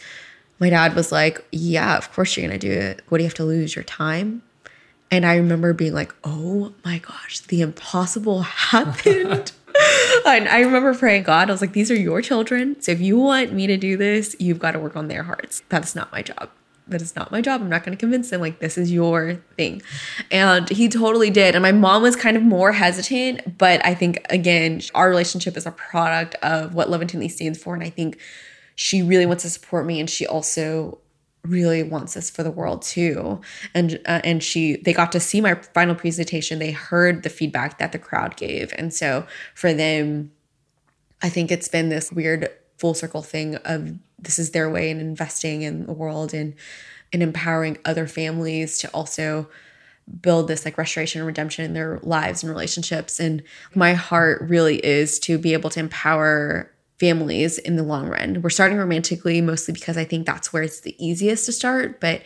my 0.60 0.70
dad 0.70 0.96
was 0.96 1.12
like, 1.12 1.46
Yeah, 1.52 1.98
of 1.98 2.12
course 2.14 2.36
you're 2.36 2.48
going 2.48 2.60
to 2.60 2.68
do 2.68 2.74
it. 2.74 3.02
What 3.10 3.18
do 3.18 3.24
you 3.24 3.28
have 3.28 3.36
to 3.36 3.46
lose? 3.46 3.76
Your 3.76 3.84
time? 3.84 4.42
And 5.10 5.26
I 5.26 5.36
remember 5.36 5.74
being 5.74 5.94
like, 5.94 6.14
Oh 6.24 6.74
my 6.84 7.00
gosh, 7.00 7.40
the 7.40 7.62
impossible 7.62 8.42
happened. 8.44 9.52
and 10.26 10.50
I 10.50 10.62
remember 10.62 10.94
praying, 10.96 11.24
God, 11.24 11.50
I 11.50 11.52
was 11.52 11.62
like, 11.62 11.74
These 11.74 11.92
are 11.92 11.96
your 11.96 12.22
children. 12.22 12.82
So 12.82 12.92
if 12.92 13.02
you 13.02 13.18
want 13.18 13.54
me 13.54 13.68
to 13.68 13.78
do 13.78 13.98
this, 13.98 14.36
you've 14.40 14.60
got 14.60 14.72
to 14.72 14.80
work 14.80 14.96
on 14.96 15.08
their 15.08 15.24
hearts. 15.24 15.62
That's 15.70 15.96
not 15.96 16.12
my 16.12 16.22
job 16.22 16.50
that 16.92 17.02
is 17.02 17.16
not 17.16 17.32
my 17.32 17.42
job. 17.42 17.62
I'm 17.62 17.70
not 17.70 17.84
going 17.84 17.98
to 17.98 18.00
convince 18.00 18.30
them 18.30 18.42
like 18.42 18.60
this 18.60 18.78
is 18.78 18.92
your 18.92 19.36
thing. 19.58 19.82
And 20.30 20.70
he 20.70 20.88
totally 20.88 21.30
did. 21.30 21.56
And 21.56 21.62
my 21.62 21.72
mom 21.72 22.04
was 22.04 22.16
kind 22.16 22.38
of 22.38 22.44
more 22.44 22.72
hesitant, 22.72 23.58
but 23.58 23.86
I 23.86 23.96
think 23.96 24.26
again, 24.30 24.82
our 24.94 25.10
relationship 25.10 25.58
is 25.58 25.66
a 25.66 25.72
product 25.72 26.36
of 26.36 26.74
what 26.74 26.90
Love 26.90 27.02
Intently 27.02 27.30
stands 27.30 27.62
for 27.62 27.74
and 27.74 27.84
I 27.84 27.90
think 27.90 28.20
she 28.76 29.02
really 29.02 29.26
wants 29.26 29.44
to 29.44 29.50
support 29.50 29.86
me 29.86 30.00
and 30.00 30.10
she 30.10 30.26
also 30.26 31.00
really 31.44 31.82
wants 31.82 32.14
this 32.14 32.30
for 32.30 32.44
the 32.44 32.52
world 32.52 32.82
too 32.84 33.42
and 33.74 34.00
uh, 34.06 34.22
and 34.24 34.44
she 34.44 34.78
they 34.78 34.94
got 34.94 35.12
to 35.12 35.20
see 35.20 35.42
my 35.42 35.56
final 35.56 35.96
presentation 35.96 36.60
they 36.60 36.72
heard 36.72 37.24
the 37.24 37.30
feedback 37.30 37.80
that 37.80 37.92
the 37.92 37.98
crowd 37.98 38.36
gave 38.36 38.72
and 38.78 38.94
so 38.94 39.26
for 39.56 39.74
them 39.74 40.32
i 41.24 41.30
think 41.30 41.52
it's 41.52 41.68
been 41.68 41.90
this 41.90 42.12
weird 42.12 42.48
full 42.78 42.94
circle 42.94 43.24
thing 43.24 43.56
of 43.58 43.92
this 44.22 44.40
is 44.40 44.52
their 44.52 44.70
way 44.70 44.90
in 44.90 45.00
investing 45.00 45.62
in 45.64 45.86
the 45.86 45.94
world 45.94 46.34
and 46.34 46.54
and 47.14 47.22
empowering 47.22 47.78
other 47.84 48.08
families 48.08 48.78
to 48.80 48.90
also 48.90 49.50
build 50.22 50.48
this 50.48 50.66
like 50.66 50.78
restoration 50.78 51.22
and 51.22 51.28
redemption 51.28 51.66
in 51.66 51.74
their 51.74 52.00
lives 52.04 52.44
and 52.44 52.50
relationships 52.50 53.20
and 53.20 53.44
my 53.76 53.94
heart 53.94 54.42
really 54.42 54.78
is 54.86 55.20
to 55.20 55.38
be 55.38 55.54
able 55.54 55.70
to 55.70 55.80
empower 55.80 56.72
families 57.00 57.58
in 57.58 57.78
the 57.78 57.84
long 57.84 58.08
run. 58.08 58.44
We're 58.44 58.52
starting 58.52 58.78
romantically 58.78 59.42
mostly 59.42 59.74
because 59.74 59.98
I 59.98 60.04
think 60.04 60.28
that's 60.28 60.54
where 60.54 60.62
it's 60.62 60.82
the 60.82 60.96
easiest 61.04 61.48
to 61.48 61.52
start, 61.52 62.00
but 62.00 62.22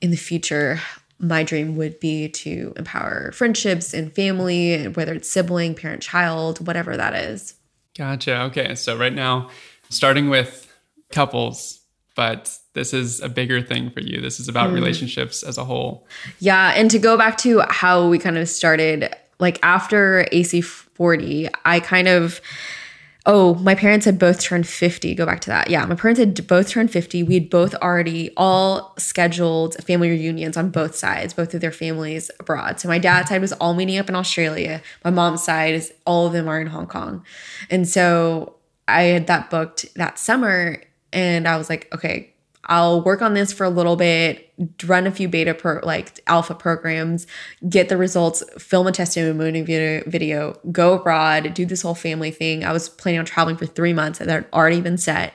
in 0.00 0.10
the 0.10 0.16
future 0.16 0.80
my 1.18 1.42
dream 1.42 1.76
would 1.76 1.98
be 1.98 2.28
to 2.28 2.72
empower 2.76 3.32
friendships 3.32 3.92
and 3.92 4.12
family, 4.12 4.84
whether 4.88 5.14
it's 5.14 5.28
sibling, 5.28 5.74
parent, 5.74 6.02
child, 6.02 6.64
whatever 6.66 6.96
that 6.96 7.14
is. 7.14 7.54
Gotcha. 7.96 8.42
Okay. 8.42 8.74
So 8.74 8.96
right 8.96 9.12
now 9.12 9.50
starting 9.88 10.28
with 10.28 10.67
couples, 11.10 11.80
but 12.14 12.58
this 12.74 12.92
is 12.92 13.20
a 13.20 13.28
bigger 13.28 13.60
thing 13.60 13.90
for 13.90 14.00
you. 14.00 14.20
This 14.20 14.40
is 14.40 14.48
about 14.48 14.70
mm. 14.70 14.74
relationships 14.74 15.42
as 15.42 15.58
a 15.58 15.64
whole. 15.64 16.06
Yeah. 16.38 16.72
And 16.76 16.90
to 16.90 16.98
go 16.98 17.16
back 17.16 17.36
to 17.38 17.62
how 17.68 18.08
we 18.08 18.18
kind 18.18 18.38
of 18.38 18.48
started, 18.48 19.14
like 19.38 19.58
after 19.62 20.26
AC4D, 20.32 21.50
I 21.64 21.80
kind 21.80 22.08
of, 22.08 22.40
oh, 23.26 23.54
my 23.56 23.74
parents 23.74 24.04
had 24.06 24.18
both 24.18 24.40
turned 24.40 24.66
50. 24.66 25.14
Go 25.14 25.26
back 25.26 25.40
to 25.40 25.50
that. 25.50 25.70
Yeah. 25.70 25.84
My 25.86 25.94
parents 25.94 26.18
had 26.18 26.46
both 26.46 26.68
turned 26.70 26.90
50. 26.90 27.22
We 27.22 27.34
had 27.34 27.50
both 27.50 27.74
already 27.76 28.30
all 28.36 28.94
scheduled 28.98 29.74
family 29.84 30.10
reunions 30.10 30.56
on 30.56 30.70
both 30.70 30.94
sides, 30.94 31.34
both 31.34 31.54
of 31.54 31.60
their 31.60 31.72
families 31.72 32.30
abroad. 32.40 32.80
So 32.80 32.88
my 32.88 32.98
dad's 32.98 33.28
side 33.28 33.40
was 33.40 33.52
all 33.54 33.74
meeting 33.74 33.98
up 33.98 34.08
in 34.08 34.14
Australia. 34.14 34.82
My 35.04 35.10
mom's 35.10 35.42
side 35.42 35.74
is 35.74 35.92
all 36.06 36.26
of 36.26 36.32
them 36.32 36.48
are 36.48 36.60
in 36.60 36.68
Hong 36.68 36.86
Kong. 36.86 37.24
And 37.70 37.88
so 37.88 38.56
I 38.88 39.02
had 39.02 39.26
that 39.26 39.50
booked 39.50 39.94
that 39.94 40.18
summer 40.18 40.82
and 41.12 41.48
I 41.48 41.56
was 41.56 41.68
like, 41.68 41.88
okay, 41.94 42.34
I'll 42.64 43.00
work 43.02 43.22
on 43.22 43.32
this 43.32 43.52
for 43.52 43.64
a 43.64 43.70
little 43.70 43.96
bit, 43.96 44.52
run 44.84 45.06
a 45.06 45.10
few 45.10 45.26
beta 45.26 45.54
pro 45.54 45.80
like 45.82 46.20
alpha 46.26 46.54
programs, 46.54 47.26
get 47.66 47.88
the 47.88 47.96
results, 47.96 48.44
film 48.58 48.86
a 48.86 48.92
testimony 48.92 49.62
video, 49.62 50.02
video, 50.06 50.58
go 50.70 50.94
abroad, 50.94 51.54
do 51.54 51.64
this 51.64 51.80
whole 51.80 51.94
family 51.94 52.30
thing. 52.30 52.64
I 52.64 52.72
was 52.72 52.90
planning 52.90 53.20
on 53.20 53.24
traveling 53.24 53.56
for 53.56 53.64
three 53.64 53.94
months 53.94 54.18
that 54.18 54.28
had 54.28 54.46
already 54.52 54.82
been 54.82 54.98
set. 54.98 55.34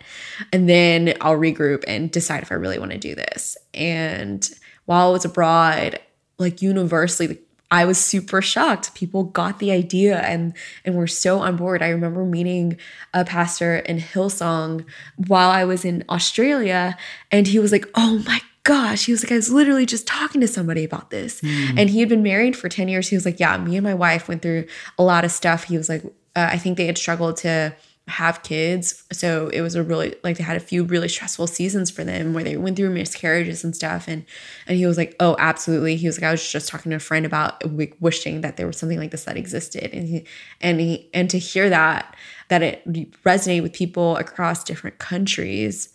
And 0.52 0.70
then 0.70 1.16
I'll 1.22 1.38
regroup 1.38 1.84
and 1.88 2.12
decide 2.12 2.44
if 2.44 2.52
I 2.52 2.56
really 2.56 2.78
want 2.78 2.92
to 2.92 3.00
do 3.00 3.16
this. 3.16 3.58
And 3.74 4.48
while 4.86 5.10
I 5.10 5.12
was 5.12 5.26
abroad, 5.26 6.00
like 6.38 6.62
universally, 6.62 7.40
I 7.74 7.86
was 7.86 7.98
super 7.98 8.40
shocked. 8.40 8.94
People 8.94 9.24
got 9.24 9.58
the 9.58 9.72
idea 9.72 10.20
and 10.20 10.54
and 10.86 10.96
were 10.96 11.08
so 11.08 11.40
on 11.40 11.56
board. 11.56 11.82
I 11.82 11.90
remember 11.90 12.24
meeting 12.24 12.78
a 13.16 13.26
pastor 13.26 13.78
in 13.78 13.98
Hillsong 13.98 14.86
while 15.28 15.50
I 15.50 15.66
was 15.66 15.84
in 15.84 16.04
Australia, 16.08 16.96
and 17.32 17.48
he 17.48 17.58
was 17.58 17.72
like, 17.72 17.88
"Oh 17.96 18.22
my 18.28 18.42
gosh," 18.64 19.08
he 19.08 19.12
was 19.12 19.24
like, 19.24 19.32
"I 19.32 19.38
was 19.38 19.52
literally 19.52 19.88
just 19.88 20.06
talking 20.06 20.40
to 20.42 20.48
somebody 20.48 20.84
about 20.84 21.10
this," 21.10 21.42
mm. 21.42 21.74
and 21.76 21.90
he 21.90 22.00
had 22.00 22.10
been 22.10 22.22
married 22.22 22.56
for 22.56 22.70
ten 22.70 22.88
years. 22.90 23.08
He 23.08 23.16
was 23.16 23.26
like, 23.26 23.40
"Yeah, 23.40 23.58
me 23.58 23.76
and 23.76 23.84
my 23.84 23.96
wife 23.96 24.28
went 24.28 24.44
through 24.44 24.68
a 25.00 25.04
lot 25.04 25.26
of 25.26 25.32
stuff." 25.32 25.64
He 25.64 25.76
was 25.76 25.90
like, 25.90 26.06
uh, 26.36 26.50
"I 26.52 26.60
think 26.60 26.78
they 26.78 26.86
had 26.86 27.00
struggled 27.00 27.38
to." 27.38 27.74
Have 28.08 28.44
kids. 28.44 29.06
So 29.14 29.48
it 29.48 29.62
was 29.62 29.76
a 29.76 29.84
really 29.84 30.16
like 30.24 30.38
they 30.38 30.44
had 30.44 30.58
a 30.58 30.62
few 30.62 30.84
really 30.84 31.08
stressful 31.08 31.48
seasons 31.48 31.90
for 31.90 32.04
them 32.04 32.34
where 32.34 32.44
they 32.44 32.58
went 32.58 32.76
through 32.76 32.90
miscarriages 32.90 33.64
and 33.64 33.74
stuff. 33.74 34.08
And 34.08 34.26
and 34.68 34.78
he 34.78 34.86
was 34.86 34.98
like, 34.98 35.16
oh, 35.22 35.38
absolutely. 35.40 35.96
He 35.96 36.08
was 36.08 36.18
like, 36.20 36.28
I 36.28 36.32
was 36.32 36.52
just 36.52 36.68
talking 36.68 36.90
to 36.90 36.98
a 36.98 37.00
friend 37.00 37.26
about 37.26 37.66
like, 37.66 37.96
wishing 38.02 38.42
that 38.42 38.58
there 38.58 38.68
was 38.68 38.78
something 38.78 39.00
like 39.00 39.12
this 39.12 39.24
that 39.24 39.38
existed. 39.38 39.94
And 39.94 40.08
he 40.08 40.26
and 40.60 40.82
he 40.82 41.10
and 41.14 41.30
to 41.30 41.40
hear 41.40 41.70
that 41.70 42.16
that 42.50 42.62
it 42.62 42.86
resonated 43.24 43.64
with 43.64 43.74
people 43.74 44.18
across 44.18 44.66
different 44.66 45.00
countries, 45.00 45.90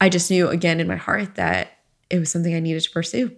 I 0.00 0.08
just 0.08 0.30
knew 0.30 0.48
again 0.48 0.80
in 0.80 0.88
my 0.88 0.96
heart 0.96 1.36
that 1.36 1.78
it 2.10 2.18
was 2.18 2.32
something 2.32 2.54
I 2.54 2.60
needed 2.60 2.82
to 2.82 2.90
pursue. 2.90 3.36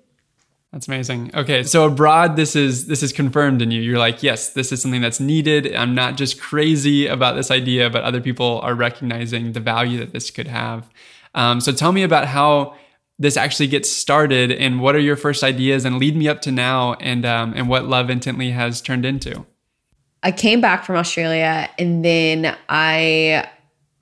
That's 0.77 0.89
amazing. 0.89 1.31
Okay, 1.33 1.63
so 1.63 1.87
abroad, 1.87 2.37
this 2.37 2.55
is 2.55 2.85
this 2.87 3.03
is 3.03 3.11
confirmed 3.11 3.63
in 3.63 3.71
you. 3.71 3.81
You're 3.81 3.99
like, 3.99 4.23
yes, 4.23 4.51
this 4.51 4.73
is 4.73 4.83
something 4.83 5.01
that's 5.01 5.19
needed. 5.19 5.75
I'm 5.75 5.95
not 5.95 6.19
just 6.19 6.39
crazy 6.39 7.07
about 7.07 7.35
this 7.35 7.51
idea, 7.51 7.89
but 7.89 8.05
other 8.05 8.21
people 8.21 8.61
are 8.61 8.75
recognizing 8.75 9.53
the 9.53 9.61
value 9.61 9.99
that 10.01 10.13
this 10.13 10.31
could 10.31 10.49
have. 10.49 10.91
Um, 11.35 11.63
so 11.63 11.73
tell 11.73 11.93
me 11.93 12.03
about 12.03 12.27
how 12.27 12.75
this 13.19 13.39
actually 13.39 13.69
gets 13.69 13.91
started, 13.91 14.53
and 14.53 14.83
what 14.83 14.95
are 14.95 14.99
your 14.99 15.17
first 15.17 15.43
ideas, 15.43 15.87
and 15.87 15.99
lead 15.99 16.15
me 16.15 16.29
up 16.29 16.43
to 16.43 16.53
now, 16.53 16.93
and 17.01 17.25
um, 17.25 17.55
and 17.57 17.71
what 17.71 17.87
Love 17.87 18.11
Intently 18.11 18.51
has 18.51 18.83
turned 18.83 19.07
into. 19.07 19.47
I 20.23 20.31
came 20.31 20.61
back 20.61 20.85
from 20.85 20.97
Australia, 20.97 21.71
and 21.79 22.05
then 22.05 22.55
I 22.69 23.49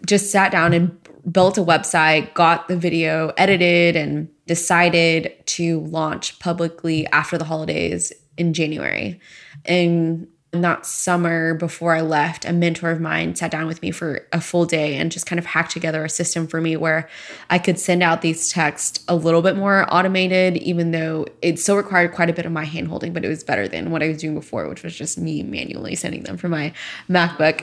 just 0.04 0.32
sat 0.32 0.50
down 0.50 0.72
and 0.72 1.03
built 1.30 1.58
a 1.58 1.62
website, 1.62 2.34
got 2.34 2.68
the 2.68 2.76
video 2.76 3.32
edited, 3.36 3.96
and 3.96 4.28
decided 4.46 5.32
to 5.46 5.80
launch 5.80 6.38
publicly 6.38 7.06
after 7.08 7.38
the 7.38 7.44
holidays 7.44 8.12
in 8.36 8.52
January. 8.52 9.20
And 9.64 10.28
that 10.62 10.86
summer 10.86 11.54
before 11.54 11.94
I 11.94 12.00
left, 12.00 12.44
a 12.44 12.52
mentor 12.52 12.90
of 12.90 13.00
mine 13.00 13.34
sat 13.34 13.50
down 13.50 13.66
with 13.66 13.82
me 13.82 13.90
for 13.90 14.26
a 14.32 14.40
full 14.40 14.66
day 14.66 14.96
and 14.96 15.10
just 15.10 15.26
kind 15.26 15.38
of 15.38 15.46
hacked 15.46 15.72
together 15.72 16.04
a 16.04 16.08
system 16.08 16.46
for 16.46 16.60
me 16.60 16.76
where 16.76 17.08
I 17.50 17.58
could 17.58 17.78
send 17.78 18.02
out 18.02 18.22
these 18.22 18.50
texts 18.50 19.04
a 19.08 19.16
little 19.16 19.42
bit 19.42 19.56
more 19.56 19.86
automated, 19.92 20.56
even 20.58 20.92
though 20.92 21.26
it 21.42 21.58
still 21.58 21.76
required 21.76 22.12
quite 22.12 22.30
a 22.30 22.32
bit 22.32 22.46
of 22.46 22.52
my 22.52 22.64
hand 22.64 22.88
holding, 22.88 23.12
but 23.12 23.24
it 23.24 23.28
was 23.28 23.42
better 23.42 23.66
than 23.66 23.90
what 23.90 24.02
I 24.02 24.08
was 24.08 24.18
doing 24.18 24.34
before, 24.34 24.68
which 24.68 24.82
was 24.82 24.94
just 24.94 25.18
me 25.18 25.42
manually 25.42 25.96
sending 25.96 26.22
them 26.22 26.36
from 26.36 26.52
my 26.52 26.72
MacBook. 27.08 27.62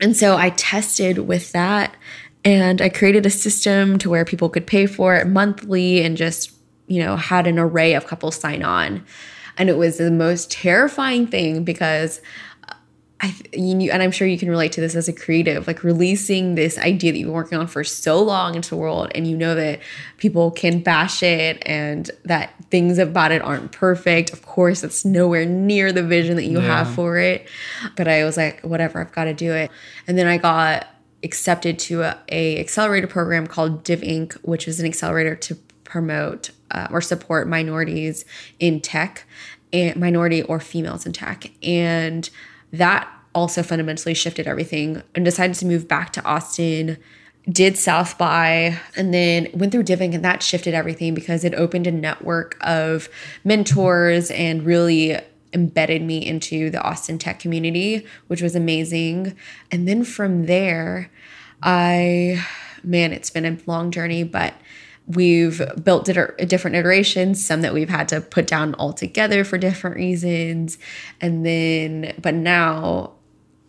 And 0.00 0.16
so 0.16 0.36
I 0.36 0.50
tested 0.50 1.18
with 1.18 1.52
that 1.52 1.96
and 2.44 2.80
I 2.80 2.88
created 2.88 3.26
a 3.26 3.30
system 3.30 3.98
to 3.98 4.10
where 4.10 4.24
people 4.24 4.48
could 4.48 4.66
pay 4.66 4.86
for 4.86 5.14
it 5.14 5.26
monthly 5.26 6.02
and 6.02 6.16
just, 6.16 6.52
you 6.86 7.02
know, 7.02 7.16
had 7.16 7.46
an 7.46 7.58
array 7.58 7.94
of 7.94 8.06
couples 8.06 8.36
sign 8.36 8.62
on. 8.62 9.04
And 9.58 9.68
it 9.68 9.76
was 9.76 9.98
the 9.98 10.10
most 10.10 10.50
terrifying 10.50 11.26
thing 11.26 11.62
because 11.62 12.20
I, 13.24 13.32
you, 13.52 13.92
and 13.92 14.02
I'm 14.02 14.10
sure 14.10 14.26
you 14.26 14.36
can 14.36 14.50
relate 14.50 14.72
to 14.72 14.80
this 14.80 14.96
as 14.96 15.06
a 15.08 15.12
creative, 15.12 15.68
like 15.68 15.84
releasing 15.84 16.56
this 16.56 16.76
idea 16.76 17.12
that 17.12 17.18
you've 17.18 17.28
been 17.28 17.34
working 17.34 17.56
on 17.56 17.68
for 17.68 17.84
so 17.84 18.20
long 18.20 18.56
into 18.56 18.70
the 18.70 18.76
world, 18.76 19.12
and 19.14 19.28
you 19.28 19.36
know 19.36 19.54
that 19.54 19.78
people 20.16 20.50
can 20.50 20.80
bash 20.80 21.22
it 21.22 21.62
and 21.64 22.10
that 22.24 22.52
things 22.72 22.98
about 22.98 23.30
it 23.30 23.40
aren't 23.40 23.70
perfect. 23.70 24.32
Of 24.32 24.44
course, 24.44 24.82
it's 24.82 25.04
nowhere 25.04 25.46
near 25.46 25.92
the 25.92 26.02
vision 26.02 26.34
that 26.34 26.46
you 26.46 26.60
yeah. 26.60 26.78
have 26.78 26.94
for 26.96 27.16
it. 27.16 27.46
But 27.96 28.08
I 28.08 28.24
was 28.24 28.36
like, 28.36 28.60
whatever, 28.62 29.00
I've 29.00 29.12
got 29.12 29.26
to 29.26 29.34
do 29.34 29.52
it. 29.52 29.70
And 30.08 30.18
then 30.18 30.26
I 30.26 30.36
got 30.36 30.88
accepted 31.22 31.78
to 31.78 32.02
a, 32.02 32.18
a 32.28 32.58
accelerator 32.58 33.06
program 33.06 33.46
called 33.46 33.84
DivInc., 33.84 34.34
which 34.42 34.66
is 34.66 34.80
an 34.80 34.86
accelerator 34.86 35.36
to 35.36 35.54
promote 35.84 36.50
uh, 36.70 36.88
or 36.90 37.00
support 37.00 37.46
minorities 37.48 38.24
in 38.58 38.80
tech 38.80 39.26
and 39.72 39.96
minority 39.96 40.42
or 40.42 40.60
females 40.60 41.06
in 41.06 41.12
tech. 41.12 41.50
And 41.62 42.28
that 42.72 43.08
also 43.34 43.62
fundamentally 43.62 44.14
shifted 44.14 44.46
everything 44.46 45.02
and 45.14 45.24
decided 45.24 45.56
to 45.56 45.66
move 45.66 45.88
back 45.88 46.12
to 46.12 46.24
Austin 46.24 46.98
did 47.50 47.76
South 47.76 48.18
by 48.18 48.78
and 48.96 49.12
then 49.12 49.48
went 49.52 49.72
through 49.72 49.82
DivInc. 49.82 50.14
and 50.14 50.24
that 50.24 50.42
shifted 50.42 50.74
everything 50.74 51.14
because 51.14 51.44
it 51.44 51.54
opened 51.54 51.86
a 51.86 51.92
network 51.92 52.56
of 52.60 53.08
mentors 53.44 54.30
and 54.30 54.64
really 54.64 55.18
embedded 55.52 56.02
me 56.02 56.24
into 56.24 56.70
the 56.70 56.80
Austin 56.80 57.18
tech 57.18 57.40
community, 57.40 58.06
which 58.28 58.42
was 58.42 58.54
amazing. 58.54 59.36
And 59.70 59.88
then 59.88 60.04
from 60.04 60.46
there, 60.46 61.10
I, 61.62 62.44
man, 62.82 63.12
it's 63.12 63.30
been 63.30 63.44
a 63.44 63.58
long 63.66 63.90
journey, 63.90 64.24
but 64.24 64.54
we've 65.06 65.60
built 65.82 66.04
different 66.04 66.76
iterations, 66.76 67.44
some 67.44 67.62
that 67.62 67.74
we've 67.74 67.88
had 67.88 68.08
to 68.08 68.20
put 68.20 68.46
down 68.46 68.74
altogether 68.76 69.44
for 69.44 69.58
different 69.58 69.96
reasons. 69.96 70.78
And 71.20 71.44
then, 71.44 72.14
but 72.20 72.34
now, 72.34 73.12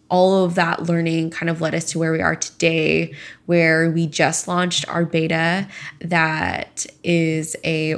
all 0.10 0.46
of 0.46 0.54
that 0.54 0.84
learning 0.84 1.32
kind 1.32 1.50
of 1.50 1.60
led 1.60 1.74
us 1.74 1.86
to 1.86 1.98
where 1.98 2.12
we 2.12 2.22
are 2.22 2.36
today, 2.36 3.16
where 3.48 3.90
we 3.90 4.06
just 4.06 4.48
launched 4.48 4.88
our 4.88 5.06
beta 5.06 5.68
that 6.02 6.86
is 7.04 7.56
a 7.64 7.96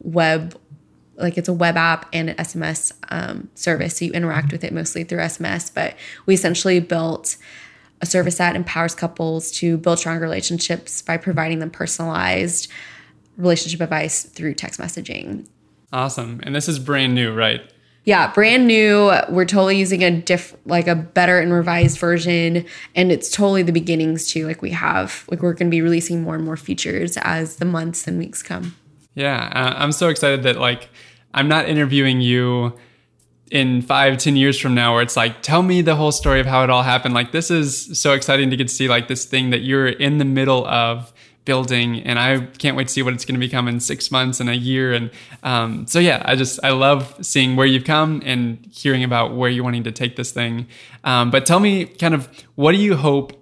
web 0.00 0.56
like 1.16 1.36
it's 1.36 1.48
a 1.48 1.52
web 1.52 1.76
app 1.76 2.08
and 2.12 2.30
an 2.30 2.36
SMS 2.36 2.92
um, 3.08 3.50
service. 3.56 3.96
So 3.96 4.04
you 4.04 4.12
interact 4.12 4.52
with 4.52 4.62
it 4.62 4.72
mostly 4.72 5.02
through 5.02 5.18
SMS, 5.18 5.74
but 5.74 5.96
we 6.26 6.34
essentially 6.34 6.78
built 6.78 7.36
a 8.00 8.06
service 8.06 8.38
that 8.38 8.56
empowers 8.56 8.94
couples 8.94 9.50
to 9.52 9.76
build 9.78 9.98
stronger 9.98 10.22
relationships 10.22 11.02
by 11.02 11.16
providing 11.16 11.58
them 11.58 11.70
personalized 11.70 12.70
relationship 13.36 13.80
advice 13.80 14.24
through 14.24 14.54
text 14.54 14.80
messaging. 14.80 15.46
Awesome. 15.92 16.40
And 16.42 16.54
this 16.54 16.68
is 16.68 16.78
brand 16.78 17.14
new, 17.14 17.32
right? 17.32 17.62
Yeah, 18.04 18.32
brand 18.32 18.66
new. 18.66 19.12
We're 19.28 19.44
totally 19.44 19.76
using 19.76 20.02
a 20.02 20.10
diff 20.10 20.56
like 20.64 20.88
a 20.88 20.94
better 20.94 21.38
and 21.38 21.52
revised 21.52 21.98
version 21.98 22.64
and 22.94 23.12
it's 23.12 23.30
totally 23.30 23.62
the 23.62 23.72
beginnings 23.72 24.28
too. 24.28 24.46
Like 24.46 24.62
we 24.62 24.70
have 24.70 25.24
like 25.30 25.42
we're 25.42 25.52
going 25.52 25.68
to 25.68 25.70
be 25.70 25.82
releasing 25.82 26.22
more 26.22 26.34
and 26.34 26.44
more 26.44 26.56
features 26.56 27.16
as 27.18 27.56
the 27.56 27.64
months 27.64 28.06
and 28.06 28.18
weeks 28.18 28.42
come. 28.42 28.76
Yeah, 29.14 29.50
uh, 29.54 29.74
I'm 29.76 29.92
so 29.92 30.08
excited 30.08 30.42
that 30.44 30.56
like 30.56 30.88
I'm 31.34 31.48
not 31.48 31.68
interviewing 31.68 32.20
you 32.20 32.78
in 33.50 33.82
five, 33.82 34.18
ten 34.18 34.36
years 34.36 34.58
from 34.58 34.74
now 34.74 34.94
where 34.94 35.02
it's 35.02 35.16
like, 35.16 35.42
tell 35.42 35.62
me 35.62 35.82
the 35.82 35.96
whole 35.96 36.12
story 36.12 36.40
of 36.40 36.46
how 36.46 36.64
it 36.64 36.70
all 36.70 36.82
happened. 36.82 37.14
Like 37.14 37.32
this 37.32 37.50
is 37.50 38.00
so 38.00 38.12
exciting 38.12 38.50
to 38.50 38.56
get 38.56 38.68
to 38.68 38.74
see 38.74 38.88
like 38.88 39.08
this 39.08 39.24
thing 39.24 39.50
that 39.50 39.60
you're 39.60 39.88
in 39.88 40.18
the 40.18 40.24
middle 40.24 40.66
of 40.66 41.12
building 41.44 42.02
and 42.02 42.18
I 42.18 42.40
can't 42.40 42.76
wait 42.76 42.88
to 42.88 42.92
see 42.92 43.02
what 43.02 43.14
it's 43.14 43.24
going 43.24 43.34
to 43.34 43.40
become 43.40 43.68
in 43.68 43.80
six 43.80 44.10
months 44.10 44.38
and 44.38 44.50
a 44.50 44.56
year. 44.56 44.92
And 44.92 45.10
um, 45.42 45.86
so, 45.86 45.98
yeah, 45.98 46.22
I 46.26 46.36
just, 46.36 46.60
I 46.62 46.72
love 46.72 47.16
seeing 47.22 47.56
where 47.56 47.66
you've 47.66 47.84
come 47.84 48.22
and 48.24 48.68
hearing 48.70 49.02
about 49.02 49.34
where 49.34 49.48
you're 49.48 49.64
wanting 49.64 49.84
to 49.84 49.92
take 49.92 50.16
this 50.16 50.30
thing. 50.30 50.66
Um, 51.04 51.30
but 51.30 51.46
tell 51.46 51.58
me 51.58 51.86
kind 51.86 52.12
of, 52.12 52.28
what 52.54 52.72
do 52.72 52.78
you 52.78 52.96
hope 52.96 53.32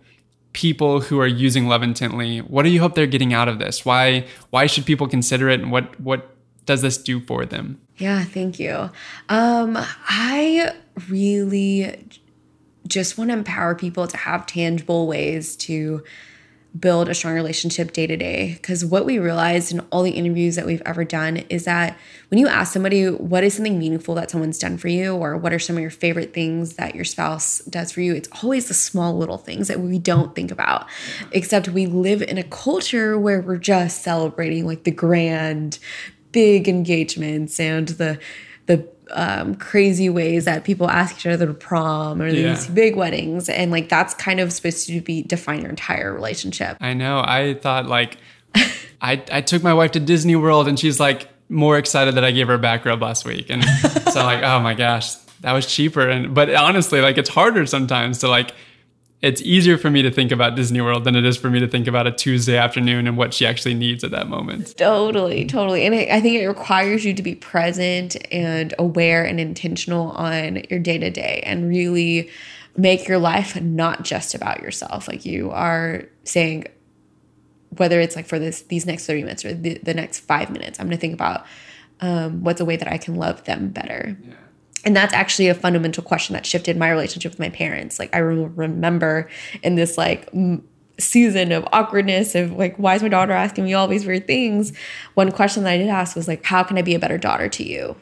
people 0.52 1.00
who 1.00 1.20
are 1.20 1.26
using 1.26 1.66
Love 1.66 1.82
Intently, 1.82 2.38
what 2.38 2.62
do 2.62 2.70
you 2.70 2.80
hope 2.80 2.94
they're 2.94 3.06
getting 3.06 3.34
out 3.34 3.48
of 3.48 3.58
this? 3.58 3.84
Why, 3.84 4.24
why 4.50 4.66
should 4.66 4.86
people 4.86 5.08
consider 5.08 5.50
it 5.50 5.60
and 5.60 5.70
what, 5.72 6.00
what 6.00 6.34
does 6.64 6.82
this 6.82 6.96
do 6.96 7.20
for 7.20 7.44
them? 7.44 7.80
Yeah, 7.98 8.24
thank 8.24 8.58
you. 8.58 8.90
Um, 9.28 9.78
I 10.08 10.74
really 11.08 12.08
just 12.86 13.18
want 13.18 13.30
to 13.30 13.34
empower 13.36 13.74
people 13.74 14.06
to 14.06 14.16
have 14.16 14.46
tangible 14.46 15.06
ways 15.06 15.56
to 15.56 16.04
build 16.78 17.08
a 17.08 17.14
strong 17.14 17.34
relationship 17.34 17.92
day 17.92 18.06
to 18.06 18.18
day. 18.18 18.52
Because 18.54 18.84
what 18.84 19.06
we 19.06 19.18
realized 19.18 19.72
in 19.72 19.80
all 19.90 20.02
the 20.02 20.10
interviews 20.10 20.56
that 20.56 20.66
we've 20.66 20.82
ever 20.84 21.04
done 21.04 21.38
is 21.48 21.64
that 21.64 21.96
when 22.28 22.38
you 22.38 22.46
ask 22.46 22.72
somebody, 22.72 23.08
what 23.08 23.44
is 23.44 23.54
something 23.54 23.78
meaningful 23.78 24.14
that 24.16 24.30
someone's 24.30 24.58
done 24.58 24.76
for 24.76 24.88
you, 24.88 25.14
or 25.14 25.38
what 25.38 25.54
are 25.54 25.58
some 25.58 25.76
of 25.76 25.82
your 25.82 25.90
favorite 25.90 26.34
things 26.34 26.74
that 26.74 26.94
your 26.94 27.04
spouse 27.04 27.60
does 27.60 27.92
for 27.92 28.02
you, 28.02 28.14
it's 28.14 28.28
always 28.42 28.68
the 28.68 28.74
small 28.74 29.16
little 29.16 29.38
things 29.38 29.68
that 29.68 29.80
we 29.80 29.98
don't 29.98 30.34
think 30.34 30.50
about. 30.50 30.86
Except 31.32 31.68
we 31.68 31.86
live 31.86 32.20
in 32.20 32.36
a 32.36 32.44
culture 32.44 33.18
where 33.18 33.40
we're 33.40 33.56
just 33.56 34.02
celebrating 34.02 34.66
like 34.66 34.84
the 34.84 34.90
grand, 34.90 35.78
big 36.36 36.68
engagements 36.68 37.58
and 37.58 37.88
the, 37.88 38.18
the 38.66 38.86
um, 39.10 39.54
crazy 39.54 40.10
ways 40.10 40.44
that 40.44 40.64
people 40.64 40.90
ask 40.90 41.16
each 41.16 41.26
other 41.26 41.46
to 41.46 41.54
prom 41.54 42.20
or 42.20 42.28
yeah. 42.28 42.50
these 42.50 42.66
big 42.66 42.94
weddings. 42.94 43.48
And 43.48 43.70
like 43.70 43.88
that's 43.88 44.12
kind 44.12 44.38
of 44.38 44.52
supposed 44.52 44.86
to 44.88 45.00
be 45.00 45.22
define 45.22 45.62
your 45.62 45.70
entire 45.70 46.12
relationship. 46.12 46.76
I 46.78 46.92
know. 46.92 47.22
I 47.24 47.54
thought 47.54 47.86
like 47.86 48.18
I 49.00 49.22
I 49.32 49.40
took 49.40 49.62
my 49.62 49.72
wife 49.72 49.92
to 49.92 50.00
Disney 50.00 50.36
World 50.36 50.68
and 50.68 50.78
she's 50.78 51.00
like 51.00 51.26
more 51.48 51.78
excited 51.78 52.16
that 52.16 52.24
I 52.24 52.32
gave 52.32 52.48
her 52.48 52.54
a 52.54 52.58
back 52.58 52.84
rub 52.84 53.00
last 53.00 53.24
week. 53.24 53.46
And 53.48 53.64
so 53.64 54.20
I'm 54.20 54.26
like, 54.26 54.42
oh 54.42 54.60
my 54.60 54.74
gosh, 54.74 55.14
that 55.40 55.52
was 55.54 55.66
cheaper. 55.66 56.06
And 56.06 56.34
but 56.34 56.54
honestly, 56.54 57.00
like 57.00 57.16
it's 57.16 57.30
harder 57.30 57.64
sometimes 57.64 58.18
to 58.18 58.28
like 58.28 58.52
it's 59.22 59.40
easier 59.42 59.78
for 59.78 59.90
me 59.90 60.02
to 60.02 60.10
think 60.10 60.30
about 60.30 60.56
Disney 60.56 60.80
World 60.80 61.04
than 61.04 61.16
it 61.16 61.24
is 61.24 61.36
for 61.36 61.48
me 61.48 61.58
to 61.60 61.66
think 61.66 61.86
about 61.86 62.06
a 62.06 62.12
Tuesday 62.12 62.56
afternoon 62.56 63.06
and 63.06 63.16
what 63.16 63.32
she 63.32 63.46
actually 63.46 63.74
needs 63.74 64.04
at 64.04 64.10
that 64.10 64.28
moment. 64.28 64.76
Totally, 64.76 65.46
totally. 65.46 65.86
And 65.86 65.94
I 65.94 66.20
think 66.20 66.36
it 66.36 66.46
requires 66.46 67.04
you 67.04 67.14
to 67.14 67.22
be 67.22 67.34
present 67.34 68.16
and 68.30 68.74
aware 68.78 69.24
and 69.24 69.40
intentional 69.40 70.10
on 70.12 70.62
your 70.68 70.78
day 70.78 70.98
to 70.98 71.10
day 71.10 71.42
and 71.46 71.68
really 71.68 72.30
make 72.76 73.08
your 73.08 73.18
life 73.18 73.60
not 73.60 74.02
just 74.02 74.34
about 74.34 74.60
yourself. 74.60 75.08
Like 75.08 75.24
you 75.24 75.50
are 75.50 76.04
saying, 76.24 76.66
whether 77.70 78.00
it's 78.00 78.16
like 78.16 78.26
for 78.26 78.38
this 78.38 78.62
these 78.62 78.84
next 78.84 79.06
30 79.06 79.22
minutes 79.22 79.44
or 79.44 79.54
the, 79.54 79.78
the 79.82 79.94
next 79.94 80.20
five 80.20 80.50
minutes, 80.50 80.78
I'm 80.78 80.86
going 80.86 80.96
to 80.96 81.00
think 81.00 81.14
about 81.14 81.46
um, 82.00 82.44
what's 82.44 82.60
a 82.60 82.66
way 82.66 82.76
that 82.76 82.88
I 82.88 82.98
can 82.98 83.14
love 83.14 83.44
them 83.44 83.70
better. 83.70 84.16
Yeah 84.22 84.34
and 84.86 84.94
that's 84.94 85.12
actually 85.12 85.48
a 85.48 85.54
fundamental 85.54 86.02
question 86.02 86.34
that 86.34 86.46
shifted 86.46 86.76
my 86.76 86.88
relationship 86.88 87.32
with 87.32 87.40
my 87.40 87.50
parents. 87.50 87.98
Like 87.98 88.14
i 88.14 88.18
remember 88.18 89.28
in 89.62 89.74
this 89.74 89.98
like 89.98 90.32
season 90.98 91.52
of 91.52 91.68
awkwardness 91.72 92.34
of 92.34 92.52
like 92.52 92.76
why 92.76 92.94
is 92.94 93.02
my 93.02 93.08
daughter 93.08 93.32
asking 93.32 93.64
me 93.64 93.74
all 93.74 93.88
these 93.88 94.06
weird 94.06 94.26
things? 94.26 94.72
One 95.14 95.32
question 95.32 95.64
that 95.64 95.70
i 95.70 95.76
did 95.76 95.88
ask 95.88 96.16
was 96.16 96.28
like 96.28 96.44
how 96.44 96.62
can 96.62 96.78
i 96.78 96.82
be 96.82 96.94
a 96.94 96.98
better 97.00 97.18
daughter 97.18 97.48
to 97.48 97.64
you? 97.64 97.96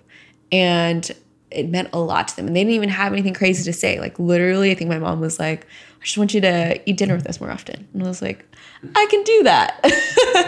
And 0.52 1.10
it 1.50 1.68
meant 1.70 1.88
a 1.92 1.98
lot 1.98 2.28
to 2.28 2.36
them. 2.36 2.48
And 2.48 2.56
they 2.56 2.60
didn't 2.60 2.74
even 2.74 2.88
have 2.88 3.12
anything 3.12 3.34
crazy 3.34 3.64
to 3.64 3.72
say. 3.72 3.98
Like 3.98 4.18
literally 4.18 4.70
i 4.70 4.74
think 4.74 4.90
my 4.90 4.98
mom 4.98 5.20
was 5.20 5.38
like 5.38 5.64
i 6.00 6.04
just 6.04 6.18
want 6.18 6.34
you 6.34 6.42
to 6.42 6.80
eat 6.88 6.98
dinner 6.98 7.16
with 7.16 7.26
us 7.26 7.40
more 7.40 7.50
often. 7.50 7.88
And 7.94 8.02
i 8.04 8.06
was 8.06 8.20
like 8.20 8.44
I 8.94 9.06
can 9.06 9.22
do 9.22 9.42
that. 9.44 9.80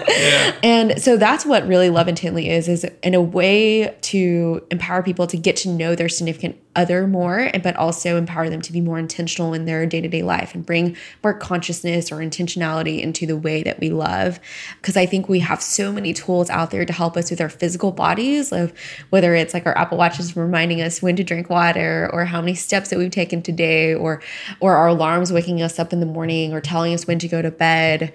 yeah. 0.08 0.52
And 0.62 1.00
so 1.00 1.16
that's 1.16 1.46
what 1.46 1.66
really 1.66 1.90
Love 1.90 2.08
Intently 2.08 2.50
is, 2.50 2.68
is 2.68 2.84
in 3.02 3.14
a 3.14 3.20
way 3.20 3.96
to 4.02 4.66
empower 4.70 5.02
people 5.02 5.26
to 5.28 5.36
get 5.36 5.56
to 5.56 5.68
know 5.68 5.94
their 5.94 6.08
significant 6.08 6.58
other 6.74 7.06
more, 7.06 7.50
but 7.62 7.74
also 7.76 8.16
empower 8.16 8.50
them 8.50 8.60
to 8.60 8.72
be 8.72 8.80
more 8.80 8.98
intentional 8.98 9.54
in 9.54 9.64
their 9.64 9.86
day 9.86 10.00
to 10.00 10.08
day 10.08 10.22
life 10.22 10.54
and 10.54 10.64
bring 10.64 10.96
more 11.24 11.32
consciousness 11.32 12.12
or 12.12 12.16
intentionality 12.16 13.00
into 13.00 13.26
the 13.26 13.36
way 13.36 13.62
that 13.62 13.80
we 13.80 13.90
love. 13.90 14.38
Because 14.80 14.96
I 14.96 15.06
think 15.06 15.28
we 15.28 15.40
have 15.40 15.62
so 15.62 15.90
many 15.90 16.12
tools 16.12 16.50
out 16.50 16.70
there 16.70 16.84
to 16.84 16.92
help 16.92 17.16
us 17.16 17.30
with 17.30 17.40
our 17.40 17.48
physical 17.48 17.92
bodies, 17.92 18.52
of 18.52 18.72
whether 19.10 19.34
it's 19.34 19.54
like 19.54 19.66
our 19.66 19.76
Apple 19.76 19.98
Watches 19.98 20.36
reminding 20.36 20.82
us 20.82 21.00
when 21.00 21.16
to 21.16 21.24
drink 21.24 21.48
water, 21.48 22.10
or 22.12 22.26
how 22.26 22.40
many 22.40 22.54
steps 22.54 22.90
that 22.90 22.98
we've 22.98 23.10
taken 23.10 23.42
today, 23.42 23.94
or 23.94 24.22
or 24.60 24.76
our 24.76 24.88
alarms 24.88 25.32
waking 25.32 25.62
us 25.62 25.78
up 25.78 25.92
in 25.92 26.00
the 26.00 26.06
morning, 26.06 26.52
or 26.52 26.60
telling 26.60 26.92
us 26.92 27.06
when 27.06 27.18
to 27.18 27.28
go 27.28 27.40
to 27.40 27.50
bed 27.50 28.05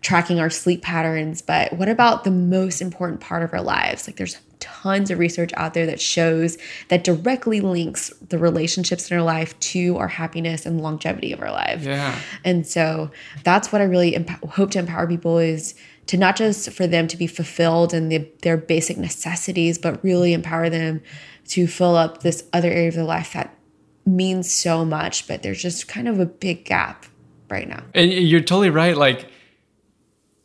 tracking 0.00 0.40
our 0.40 0.50
sleep 0.50 0.82
patterns, 0.82 1.42
but 1.42 1.72
what 1.74 1.88
about 1.88 2.24
the 2.24 2.30
most 2.30 2.80
important 2.80 3.20
part 3.20 3.42
of 3.42 3.52
our 3.52 3.62
lives? 3.62 4.06
Like 4.06 4.16
there's 4.16 4.38
tons 4.60 5.10
of 5.10 5.18
research 5.18 5.52
out 5.56 5.74
there 5.74 5.86
that 5.86 6.00
shows 6.00 6.58
that 6.88 7.04
directly 7.04 7.60
links 7.60 8.10
the 8.28 8.38
relationships 8.38 9.10
in 9.10 9.16
our 9.16 9.22
life 9.22 9.58
to 9.60 9.96
our 9.98 10.08
happiness 10.08 10.66
and 10.66 10.80
longevity 10.80 11.32
of 11.32 11.40
our 11.40 11.50
life. 11.50 11.84
Yeah. 11.84 12.18
And 12.44 12.66
so 12.66 13.10
that's 13.44 13.72
what 13.72 13.80
I 13.80 13.84
really 13.84 14.14
emp- 14.14 14.44
hope 14.50 14.72
to 14.72 14.78
empower 14.78 15.06
people 15.06 15.38
is 15.38 15.74
to 16.06 16.16
not 16.16 16.36
just 16.36 16.70
for 16.72 16.86
them 16.86 17.06
to 17.08 17.16
be 17.16 17.26
fulfilled 17.26 17.92
in 17.92 18.08
the, 18.08 18.28
their 18.42 18.56
basic 18.56 18.96
necessities, 18.96 19.78
but 19.78 20.02
really 20.02 20.32
empower 20.32 20.70
them 20.70 21.02
to 21.48 21.66
fill 21.66 21.96
up 21.96 22.22
this 22.22 22.44
other 22.52 22.70
area 22.70 22.88
of 22.88 22.94
their 22.94 23.04
life 23.04 23.32
that 23.34 23.54
means 24.06 24.52
so 24.52 24.84
much, 24.84 25.26
but 25.28 25.42
there's 25.42 25.60
just 25.60 25.86
kind 25.86 26.08
of 26.08 26.18
a 26.18 26.26
big 26.26 26.64
gap 26.64 27.04
right 27.50 27.68
now. 27.68 27.82
And 27.94 28.10
you're 28.10 28.40
totally 28.40 28.70
right. 28.70 28.96
Like 28.96 29.28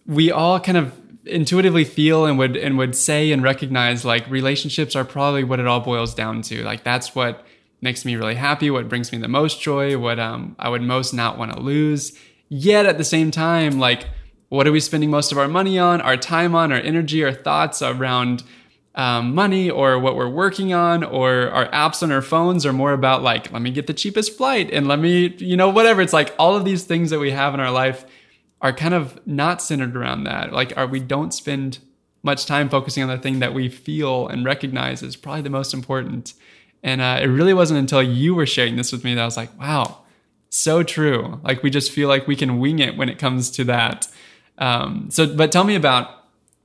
we 0.06 0.32
all 0.32 0.60
kind 0.60 0.78
of 0.78 1.00
intuitively 1.26 1.86
feel 1.86 2.26
and 2.26 2.38
would 2.38 2.58
and 2.58 2.78
would 2.78 2.96
say 2.96 3.32
and 3.32 3.44
recognize 3.44 4.04
like 4.04 4.30
relationships 4.30 4.96
are 4.96 5.06
probably 5.06 5.44
what 5.44 5.60
it 5.60 5.68
all 5.68 5.80
boils 5.80 6.14
down 6.14 6.42
to. 6.44 6.64
Like 6.64 6.84
that's 6.84 7.16
what 7.16 7.46
makes 7.82 8.06
me 8.06 8.16
really 8.16 8.36
happy, 8.36 8.70
what 8.70 8.90
brings 8.90 9.12
me 9.12 9.18
the 9.18 9.28
most 9.28 9.62
joy, 9.62 9.98
what 9.98 10.20
um, 10.20 10.56
I 10.60 10.70
would 10.70 10.82
most 10.82 11.14
not 11.14 11.38
want 11.38 11.54
to 11.54 11.60
lose. 11.60 12.18
Yet 12.50 12.86
at 12.86 12.98
the 12.98 13.04
same 13.04 13.32
time, 13.32 13.80
like 13.80 14.08
what 14.50 14.68
are 14.68 14.72
we 14.72 14.80
spending 14.80 15.10
most 15.10 15.32
of 15.32 15.38
our 15.38 15.48
money 15.48 15.80
on, 15.80 16.02
our 16.02 16.18
time 16.18 16.56
on, 16.56 16.72
our 16.72 16.80
energy, 16.80 17.24
our 17.24 17.34
thoughts 17.34 17.82
around 17.82 18.44
um, 18.96 19.34
money 19.34 19.70
or 19.70 19.98
what 19.98 20.16
we're 20.16 20.30
working 20.30 20.74
on 20.74 21.04
or 21.04 21.50
our 21.50 21.68
apps 21.70 22.04
on 22.04 22.12
our 22.12 22.22
phones 22.22 22.66
are 22.66 22.74
more 22.74 22.94
about 22.94 23.24
like, 23.24 23.52
let 23.52 23.62
me 23.62 23.72
get 23.72 23.88
the 23.88 23.94
cheapest 23.94 24.38
flight 24.38 24.70
and 24.72 24.88
let 24.88 25.00
me, 25.00 25.36
you 25.40 25.58
know, 25.58 25.70
whatever. 25.70 26.02
It's 26.02 26.14
like 26.14 26.36
all 26.38 26.56
of 26.56 26.66
these 26.66 26.84
things 26.84 27.10
that 27.10 27.20
we 27.20 27.32
have 27.32 27.54
in 27.54 27.60
our 27.60 27.72
life 27.72 28.06
are 28.64 28.74
kind 28.74 28.94
of 28.94 29.20
not 29.28 29.62
centered 29.62 29.96
around 29.96 30.24
that. 30.24 30.54
Like, 30.54 30.76
are 30.78 30.88
we 30.88 31.02
don't 31.02 31.34
spend 31.34 31.80
much 32.24 32.46
time 32.46 32.70
focusing 32.70 33.04
on 33.04 33.10
the 33.10 33.18
thing 33.18 33.40
that 33.40 33.54
we 33.54 33.68
feel 33.68 34.30
and 34.30 34.46
recognize 34.46 35.04
is 35.04 35.18
probably 35.18 35.42
the 35.42 35.50
most 35.50 35.74
important. 35.74 36.34
And 36.82 37.02
uh, 37.02 37.20
it 37.22 37.28
really 37.28 37.54
wasn't 37.54 37.80
until 37.80 38.02
you 38.02 38.34
were 38.34 38.46
sharing 38.46 38.78
this 38.78 38.94
with 38.94 39.04
me 39.04 39.14
that 39.14 39.22
I 39.22 39.26
was 39.26 39.36
like, 39.36 39.60
wow, 39.60 40.00
so 40.50 40.82
true. 40.82 41.42
Like, 41.44 41.62
we 41.62 41.70
just 41.70 41.92
feel 41.92 42.08
like 42.08 42.26
we 42.26 42.38
can 42.38 42.60
wing 42.60 42.80
it 42.80 42.96
when 42.96 43.10
it 43.10 43.20
comes 43.20 43.52
to 43.52 43.66
that. 43.66 44.08
Um, 44.58 45.10
so, 45.12 45.28
but 45.36 45.52
tell 45.52 45.66
me 45.66 45.76
about 45.76 46.10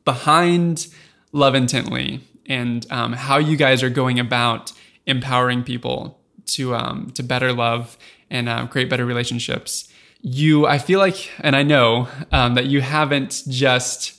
behind 0.05 0.87
Love 1.33 1.57
Intently 1.57 2.21
and 2.47 2.87
um, 2.93 3.13
how 3.13 3.39
you 3.39 3.57
guys 3.57 3.83
are 3.83 3.91
going 3.91 4.21
about 4.21 4.73
empowering 5.07 5.65
people 5.65 6.21
to 6.47 6.75
um, 6.75 7.11
to 7.15 7.23
better 7.23 7.53
love 7.53 7.99
and 8.31 8.49
uh, 8.49 8.67
create 8.69 8.89
better 8.89 9.05
relationships 9.05 9.88
you, 10.21 10.67
I 10.67 10.79
feel 10.79 10.99
like, 10.99 11.31
and 11.41 11.55
I 11.55 11.63
know 11.63 12.09
um, 12.33 12.55
that 12.55 12.67
you 12.67 12.81
haven't 12.81 13.43
just 13.49 14.19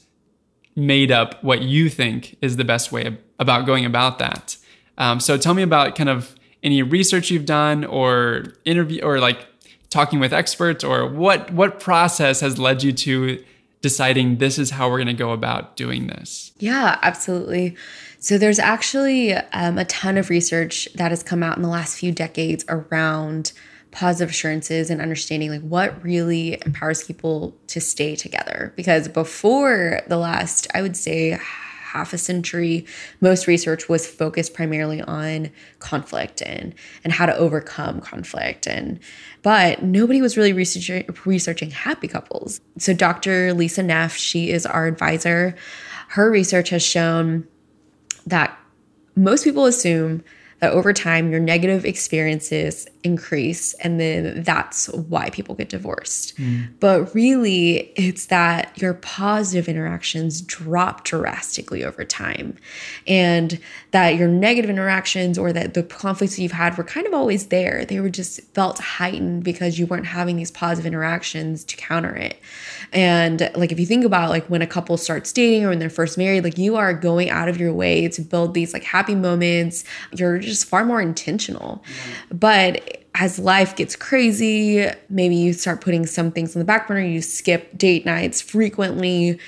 made 0.76 1.12
up 1.12 1.44
what 1.44 1.62
you 1.62 1.90
think 1.90 2.38
is 2.42 2.58
the 2.58 2.64
best 2.64 2.92
way 2.92 3.18
about 3.38 3.66
going 3.66 3.86
about 3.86 4.20
that. 4.20 4.58
Um, 4.98 5.20
so 5.20 5.38
tell 5.38 5.54
me 5.54 5.64
about 5.64 5.96
kind 5.96 6.10
of 6.10 6.36
any 6.64 6.82
research 6.82 7.32
you've 7.32 7.46
done 7.46 7.86
or 7.86 8.46
interview 8.66 9.02
or 9.02 9.20
like 9.20 9.46
talking 9.90 10.20
with 10.20 10.34
experts 10.34 10.84
or 10.84 11.08
what 11.08 11.52
what 11.52 11.80
process 11.80 12.42
has 12.42 12.60
led 12.60 12.84
you 12.84 12.92
to 12.92 13.44
deciding 13.82 14.38
this 14.38 14.60
is 14.60 14.72
how 14.72 14.90
we're 14.90 14.98
going 14.98 15.08
to 15.08 15.14
go 15.14 15.32
about 15.32 15.76
doing 15.78 16.08
this? 16.08 16.52
Yeah, 16.60 17.00
absolutely. 17.02 17.76
So 18.20 18.38
there's 18.38 18.60
actually 18.60 19.34
um, 19.34 19.78
a 19.78 19.86
ton 19.86 20.18
of 20.18 20.30
research 20.30 20.90
that 20.96 21.12
has 21.12 21.24
come 21.24 21.42
out 21.42 21.56
in 21.56 21.64
the 21.64 21.70
last 21.70 21.98
few 21.98 22.12
decades 22.12 22.66
around 22.68 23.54
positive 23.92 24.30
assurances 24.30 24.90
and 24.90 25.02
understanding 25.02 25.50
like 25.50 25.62
what 25.62 26.04
really 26.04 26.54
empowers 26.66 27.04
people 27.04 27.56
to 27.68 27.82
stay 27.82 28.16
together 28.16 28.72
because 28.76 29.08
before 29.08 30.02
the 30.08 30.18
last 30.18 30.68
i 30.74 30.82
would 30.82 30.96
say 30.96 31.40
half 31.90 32.14
a 32.14 32.18
century, 32.18 32.86
most 33.20 33.48
research 33.48 33.90
was 33.90 34.06
focused 34.06 34.54
primarily 34.54 35.02
on 35.02 35.50
conflict 35.80 36.42
and 36.44 36.76
and 37.04 37.12
how 37.12 37.26
to 37.26 37.36
overcome 37.36 38.00
conflict 38.00 38.68
and 38.68 39.00
but 39.42 39.82
nobody 39.82 40.22
was 40.22 40.38
really 40.38 40.54
researching 40.54 41.04
researching 41.26 41.72
happy 41.72 42.08
couples. 42.08 42.62
So 42.78 42.94
Dr. 42.94 43.54
Lisa 43.54 43.82
Neff, 43.82 44.16
she 44.16 44.52
is 44.52 44.66
our 44.66 44.86
advisor. 44.86 45.56
Her 46.10 46.30
research 46.30 46.70
has 46.70 46.84
shown 46.84 47.48
that 48.28 48.58
most 49.16 49.44
people 49.44 49.66
assume 49.66 50.24
that 50.60 50.74
over 50.74 50.94
time 50.94 51.32
your 51.32 51.40
negative 51.40 51.86
experiences 51.86 52.88
increase 53.04 53.74
and 53.76 54.00
then 54.00 54.44
that's 54.44 54.88
why 54.90 55.30
people 55.30 55.56
get 55.56 55.70
divorced. 55.70 56.38
Mm. 56.38 56.70
But 56.80 57.14
really 57.16 57.92
it's 57.96 58.28
that 58.28 58.78
your 58.78 58.94
positive 58.96 59.70
interactions 59.70 60.42
drop 60.42 61.04
drastically 61.06 61.84
over 61.84 62.04
time 62.04 62.58
and 63.08 63.60
that 63.92 64.16
your 64.16 64.28
negative 64.28 64.70
interactions 64.70 65.38
or 65.38 65.52
that 65.52 65.74
the 65.74 65.82
conflicts 65.82 66.36
that 66.36 66.42
you've 66.44 66.52
had 66.52 66.78
were 66.78 66.84
kind 66.84 67.08
of 67.08 67.14
always 67.14 67.48
there. 67.48 67.86
They 67.86 68.00
were 68.00 68.10
just 68.10 68.42
felt 68.54 68.80
heightened 68.80 69.44
because 69.44 69.80
you 69.80 69.88
weren't 69.88 70.06
having 70.06 70.36
these 70.36 70.52
positive 70.52 70.86
interactions 70.86 71.64
to 71.66 71.76
counter 71.76 72.16
it. 72.16 72.40
And 72.94 73.50
like 73.56 73.72
if 73.72 73.80
you 73.80 73.86
think 73.86 74.06
about 74.06 74.30
like 74.30 74.46
when 74.48 74.62
a 74.62 74.68
couple 74.68 74.96
starts 74.98 75.32
dating 75.32 75.66
or 75.66 75.70
when 75.70 75.80
they're 75.80 75.90
first 75.90 76.18
married, 76.18 76.44
like 76.44 76.58
you 76.58 76.76
are 76.76 76.94
going 76.94 77.30
out 77.30 77.50
of 77.50 77.60
your 77.60 77.74
way 77.74 78.08
to 78.10 78.22
build 78.22 78.54
these 78.54 78.74
like 78.74 78.84
happy 78.84 79.16
moments. 79.16 79.84
You're 80.14 80.38
just 80.38 80.66
far 80.66 80.86
more 80.86 81.02
intentional. 81.02 81.84
Mm-hmm. 81.86 82.38
But 82.38 83.06
as 83.16 83.40
life 83.40 83.76
gets 83.76 83.96
crazy, 83.96 84.86
maybe 85.10 85.36
you 85.36 85.54
start 85.54 85.82
putting 85.82 86.06
some 86.06 86.32
things 86.32 86.56
on 86.56 86.60
the 86.60 86.66
back 86.66 86.88
burner, 86.88 87.02
you 87.02 87.22
skip 87.22 87.76
date 87.78 88.06
nights 88.06 88.40
frequently. 88.40 89.40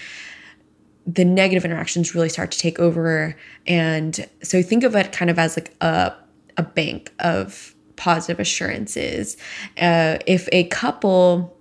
The 1.14 1.26
negative 1.26 1.66
interactions 1.66 2.14
really 2.16 2.30
start 2.30 2.52
to 2.52 2.60
take 2.60 2.80
over. 2.80 3.36
And 3.68 4.28
so 4.44 4.62
think 4.62 4.84
of 4.84 4.96
it 4.96 5.12
kind 5.12 5.32
of 5.32 5.40
as 5.40 5.58
like 5.58 5.76
a, 5.82 6.14
a 6.58 6.64
bank 6.64 7.12
of 7.20 7.76
positive 7.96 8.40
assurances. 8.40 9.38
Uh, 9.80 10.18
if 10.26 10.48
a 10.52 10.66
couple 10.66 11.58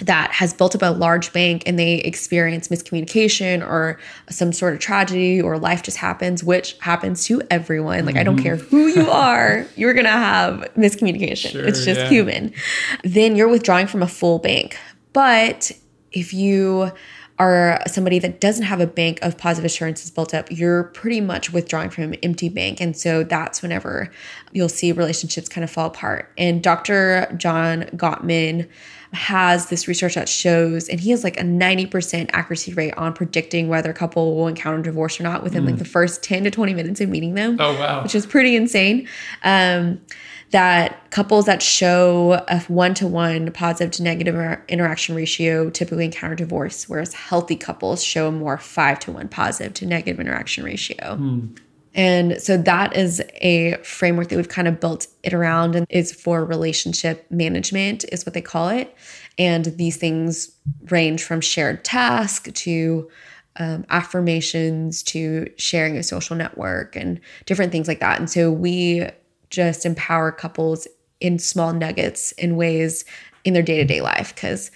that 0.00 0.30
has 0.32 0.54
built 0.54 0.74
up 0.74 0.82
a 0.82 0.96
large 0.96 1.32
bank 1.32 1.62
and 1.66 1.78
they 1.78 1.96
experience 1.96 2.68
miscommunication 2.68 3.66
or 3.66 3.98
some 4.30 4.52
sort 4.52 4.74
of 4.74 4.80
tragedy 4.80 5.40
or 5.40 5.58
life 5.58 5.82
just 5.82 5.96
happens, 5.96 6.44
which 6.44 6.76
happens 6.80 7.24
to 7.24 7.42
everyone. 7.50 8.04
Like, 8.04 8.14
mm-hmm. 8.14 8.20
I 8.20 8.24
don't 8.24 8.36
mm-hmm. 8.36 8.42
care 8.42 8.56
who 8.56 8.86
you 8.86 9.10
are, 9.10 9.66
you're 9.76 9.94
gonna 9.94 10.10
have 10.10 10.60
miscommunication. 10.76 11.50
Sure, 11.50 11.64
it's 11.66 11.84
just 11.84 12.00
yeah. 12.00 12.08
human. 12.08 12.54
Then 13.02 13.36
you're 13.36 13.48
withdrawing 13.48 13.86
from 13.86 14.02
a 14.02 14.08
full 14.08 14.38
bank. 14.38 14.78
But 15.12 15.72
if 16.12 16.32
you 16.32 16.92
are 17.38 17.80
somebody 17.86 18.18
that 18.18 18.40
doesn't 18.40 18.64
have 18.64 18.80
a 18.80 18.86
bank 18.86 19.18
of 19.22 19.38
positive 19.38 19.64
assurances 19.64 20.10
built 20.10 20.34
up, 20.34 20.50
you're 20.50 20.84
pretty 20.84 21.20
much 21.20 21.52
withdrawing 21.52 21.90
from 21.90 22.04
an 22.04 22.14
empty 22.16 22.48
bank. 22.48 22.80
And 22.80 22.96
so 22.96 23.22
that's 23.22 23.62
whenever 23.62 24.10
you'll 24.52 24.68
see 24.68 24.90
relationships 24.92 25.48
kind 25.48 25.64
of 25.64 25.70
fall 25.70 25.86
apart. 25.86 26.32
And 26.36 26.62
Dr. 26.62 27.32
John 27.36 27.82
Gottman 27.94 28.68
has 29.12 29.68
this 29.68 29.88
research 29.88 30.16
that 30.16 30.28
shows, 30.28 30.88
and 30.88 31.00
he 31.00 31.10
has 31.10 31.24
like 31.24 31.38
a 31.38 31.42
90% 31.42 32.28
accuracy 32.32 32.74
rate 32.74 32.94
on 32.96 33.12
predicting 33.12 33.68
whether 33.68 33.90
a 33.90 33.94
couple 33.94 34.36
will 34.36 34.48
encounter 34.48 34.82
divorce 34.82 35.18
or 35.18 35.22
not 35.22 35.42
within 35.42 35.62
mm. 35.62 35.66
like 35.66 35.78
the 35.78 35.84
first 35.84 36.22
10 36.22 36.44
to 36.44 36.50
20 36.50 36.74
minutes 36.74 37.00
of 37.00 37.08
meeting 37.08 37.34
them. 37.34 37.56
Oh, 37.58 37.78
wow. 37.78 38.02
Which 38.02 38.14
is 38.14 38.26
pretty 38.26 38.54
insane. 38.54 39.08
Um, 39.44 40.00
that 40.50 41.10
couples 41.10 41.46
that 41.46 41.62
show 41.62 42.44
a 42.48 42.60
one 42.68 42.94
to 42.94 43.06
one 43.06 43.52
positive 43.52 43.92
to 43.92 44.02
negative 44.02 44.34
interaction 44.68 45.14
ratio 45.14 45.68
typically 45.70 46.06
encounter 46.06 46.34
divorce, 46.34 46.88
whereas 46.88 47.12
healthy 47.12 47.56
couples 47.56 48.02
show 48.02 48.28
a 48.28 48.32
more 48.32 48.56
five 48.56 48.98
to 49.00 49.12
one 49.12 49.28
positive 49.28 49.74
to 49.74 49.86
negative 49.86 50.18
interaction 50.18 50.64
ratio. 50.64 51.16
Mm. 51.16 51.58
And 51.94 52.40
so 52.40 52.56
that 52.56 52.96
is 52.96 53.20
a 53.40 53.74
framework 53.82 54.28
that 54.28 54.36
we've 54.36 54.48
kind 54.48 54.68
of 54.68 54.78
built 54.78 55.08
it 55.22 55.34
around 55.34 55.74
and 55.74 55.86
is 55.90 56.12
for 56.12 56.44
relationship 56.44 57.26
management, 57.30 58.04
is 58.12 58.24
what 58.24 58.34
they 58.34 58.40
call 58.40 58.68
it. 58.68 58.94
And 59.36 59.64
these 59.64 59.96
things 59.96 60.50
range 60.90 61.22
from 61.24 61.40
shared 61.40 61.84
task 61.84 62.52
to 62.52 63.10
um, 63.56 63.84
affirmations 63.90 65.02
to 65.04 65.50
sharing 65.56 65.96
a 65.96 66.02
social 66.02 66.36
network 66.36 66.94
and 66.94 67.20
different 67.46 67.72
things 67.72 67.88
like 67.88 68.00
that. 68.00 68.18
And 68.20 68.30
so 68.30 68.52
we 68.52 69.08
just 69.50 69.86
empower 69.86 70.32
couples 70.32 70.86
in 71.20 71.38
small 71.38 71.72
nuggets 71.72 72.32
in 72.32 72.56
ways 72.56 73.04
in 73.44 73.54
their 73.54 73.62
day 73.62 73.78
to 73.78 73.84
day 73.84 74.00
life. 74.00 74.34
Cause 74.36 74.70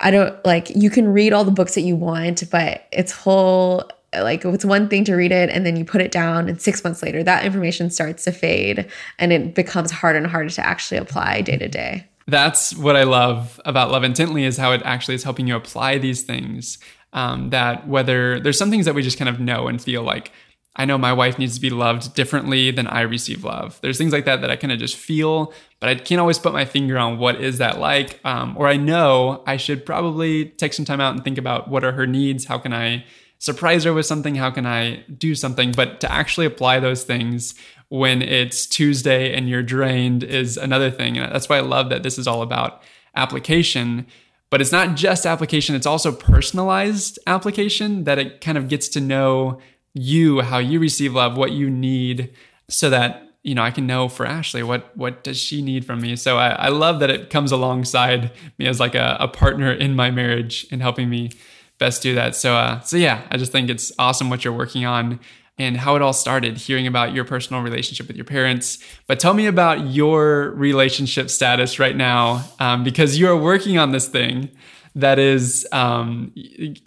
I 0.00 0.10
don't 0.10 0.44
like, 0.44 0.70
you 0.70 0.90
can 0.90 1.12
read 1.12 1.32
all 1.32 1.44
the 1.44 1.50
books 1.50 1.74
that 1.74 1.82
you 1.82 1.96
want, 1.96 2.48
but 2.50 2.86
it's 2.92 3.12
whole 3.12 3.88
like 4.22 4.44
it's 4.44 4.64
one 4.64 4.88
thing 4.88 5.04
to 5.04 5.14
read 5.14 5.32
it 5.32 5.50
and 5.50 5.64
then 5.66 5.76
you 5.76 5.84
put 5.84 6.00
it 6.00 6.12
down 6.12 6.48
and 6.48 6.60
six 6.60 6.84
months 6.84 7.02
later 7.02 7.22
that 7.22 7.44
information 7.44 7.90
starts 7.90 8.24
to 8.24 8.32
fade 8.32 8.86
and 9.18 9.32
it 9.32 9.54
becomes 9.54 9.90
harder 9.90 10.18
and 10.18 10.26
harder 10.28 10.48
to 10.48 10.64
actually 10.64 10.98
apply 10.98 11.40
day 11.40 11.56
to 11.56 11.68
day 11.68 12.06
that's 12.28 12.74
what 12.76 12.96
i 12.96 13.02
love 13.02 13.60
about 13.64 13.90
love 13.90 14.04
intently 14.04 14.44
is 14.44 14.56
how 14.56 14.72
it 14.72 14.80
actually 14.84 15.14
is 15.14 15.24
helping 15.24 15.46
you 15.46 15.56
apply 15.56 15.98
these 15.98 16.22
things 16.22 16.78
um, 17.12 17.50
that 17.50 17.86
whether 17.86 18.40
there's 18.40 18.58
some 18.58 18.70
things 18.70 18.86
that 18.86 18.94
we 18.94 19.02
just 19.02 19.18
kind 19.18 19.28
of 19.28 19.38
know 19.38 19.68
and 19.68 19.80
feel 19.80 20.02
like 20.02 20.32
i 20.76 20.84
know 20.84 20.98
my 20.98 21.12
wife 21.12 21.38
needs 21.38 21.54
to 21.54 21.60
be 21.60 21.70
loved 21.70 22.14
differently 22.14 22.70
than 22.70 22.86
i 22.86 23.00
receive 23.00 23.44
love 23.44 23.78
there's 23.80 23.98
things 23.98 24.12
like 24.12 24.24
that 24.24 24.40
that 24.40 24.50
i 24.50 24.56
kind 24.56 24.72
of 24.72 24.78
just 24.78 24.96
feel 24.96 25.52
but 25.80 25.88
i 25.88 25.94
can't 25.94 26.20
always 26.20 26.38
put 26.38 26.52
my 26.52 26.64
finger 26.64 26.98
on 26.98 27.18
what 27.18 27.40
is 27.40 27.58
that 27.58 27.78
like 27.78 28.20
um, 28.24 28.56
or 28.56 28.68
i 28.68 28.76
know 28.76 29.42
i 29.46 29.56
should 29.56 29.84
probably 29.84 30.46
take 30.46 30.72
some 30.72 30.84
time 30.84 31.00
out 31.00 31.14
and 31.14 31.24
think 31.24 31.38
about 31.38 31.68
what 31.68 31.84
are 31.84 31.92
her 31.92 32.06
needs 32.06 32.46
how 32.46 32.58
can 32.58 32.72
i 32.72 33.04
surprise 33.44 33.84
her 33.84 33.92
with 33.92 34.06
something? 34.06 34.36
How 34.36 34.50
can 34.50 34.64
I 34.64 35.04
do 35.18 35.34
something? 35.34 35.72
But 35.72 36.00
to 36.00 36.10
actually 36.10 36.46
apply 36.46 36.80
those 36.80 37.04
things 37.04 37.54
when 37.88 38.22
it's 38.22 38.66
Tuesday 38.66 39.34
and 39.34 39.48
you're 39.48 39.62
drained 39.62 40.24
is 40.24 40.56
another 40.56 40.90
thing. 40.90 41.18
And 41.18 41.30
that's 41.30 41.48
why 41.48 41.58
I 41.58 41.60
love 41.60 41.90
that 41.90 42.02
this 42.02 42.18
is 42.18 42.26
all 42.26 42.40
about 42.40 42.82
application. 43.14 44.06
But 44.48 44.62
it's 44.62 44.72
not 44.72 44.96
just 44.96 45.26
application, 45.26 45.74
it's 45.74 45.86
also 45.86 46.10
personalized 46.10 47.18
application 47.26 48.04
that 48.04 48.18
it 48.18 48.40
kind 48.40 48.56
of 48.56 48.68
gets 48.68 48.88
to 48.90 49.00
know 49.00 49.58
you, 49.94 50.40
how 50.40 50.58
you 50.58 50.78
receive 50.80 51.14
love, 51.14 51.36
what 51.36 51.52
you 51.52 51.70
need, 51.70 52.34
so 52.68 52.90
that 52.90 53.22
you 53.42 53.54
know 53.54 53.62
I 53.62 53.70
can 53.70 53.86
know 53.86 54.08
for 54.08 54.26
Ashley 54.26 54.62
what 54.62 54.96
what 54.96 55.22
does 55.22 55.38
she 55.38 55.62
need 55.62 55.84
from 55.84 56.00
me. 56.00 56.16
So 56.16 56.36
I, 56.36 56.48
I 56.50 56.68
love 56.68 57.00
that 57.00 57.10
it 57.10 57.30
comes 57.30 57.52
alongside 57.52 58.32
me 58.58 58.66
as 58.66 58.80
like 58.80 58.94
a, 58.94 59.16
a 59.20 59.28
partner 59.28 59.72
in 59.72 59.94
my 59.94 60.10
marriage 60.10 60.66
and 60.70 60.82
helping 60.82 61.08
me 61.08 61.30
best 61.78 62.02
do 62.02 62.14
that. 62.14 62.36
So, 62.36 62.54
uh, 62.54 62.80
so 62.80 62.96
yeah, 62.96 63.26
I 63.30 63.36
just 63.36 63.52
think 63.52 63.70
it's 63.70 63.92
awesome 63.98 64.30
what 64.30 64.44
you're 64.44 64.54
working 64.54 64.84
on 64.84 65.20
and 65.58 65.76
how 65.76 65.94
it 65.94 66.02
all 66.02 66.12
started, 66.12 66.56
hearing 66.56 66.86
about 66.86 67.14
your 67.14 67.24
personal 67.24 67.62
relationship 67.62 68.08
with 68.08 68.16
your 68.16 68.24
parents. 68.24 68.78
But 69.06 69.20
tell 69.20 69.34
me 69.34 69.46
about 69.46 69.88
your 69.88 70.50
relationship 70.50 71.30
status 71.30 71.78
right 71.78 71.96
now, 71.96 72.44
um, 72.58 72.82
because 72.82 73.18
you 73.18 73.28
are 73.28 73.36
working 73.36 73.78
on 73.78 73.92
this 73.92 74.08
thing 74.08 74.50
that 74.94 75.18
is, 75.18 75.66
um, 75.72 76.32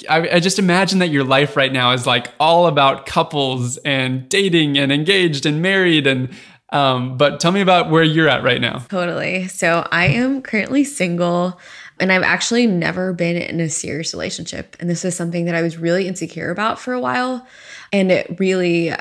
I, 0.10 0.30
I 0.30 0.40
just 0.40 0.60
imagine 0.60 1.00
that 1.00 1.10
your 1.10 1.24
life 1.24 1.58
right 1.58 1.72
now 1.72 1.92
is 1.92 2.08
like 2.08 2.34
all 2.40 2.68
about 2.68 3.06
couples 3.06 3.78
and 3.78 4.28
dating 4.30 4.78
and 4.78 4.92
engaged 4.92 5.46
and 5.46 5.62
married 5.62 6.08
and 6.08 6.30
um, 6.70 7.18
but 7.18 7.40
tell 7.40 7.54
me 7.54 7.62
about 7.62 7.90
where 7.90 8.04
you're 8.04 8.28
at 8.28 8.44
right 8.44 8.60
now. 8.60 8.80
Totally. 8.90 9.48
So 9.48 9.88
I 9.90 10.08
am 10.08 10.42
currently 10.42 10.84
single. 10.84 11.58
And 12.00 12.12
I've 12.12 12.24
actually 12.24 12.68
never 12.68 13.12
been 13.14 13.38
in 13.38 13.60
a 13.60 13.70
serious 13.70 14.14
relationship. 14.14 14.76
And 14.80 14.90
this 14.90 15.04
is 15.04 15.16
something 15.16 15.46
that 15.46 15.56
I 15.56 15.64
was 15.64 15.78
really 15.78 16.08
insecure 16.08 16.52
about 16.52 16.80
for 16.80 16.94
a 16.94 17.00
while. 17.00 17.48
And 17.92 18.12
it 18.12 18.40
really, 18.40 18.92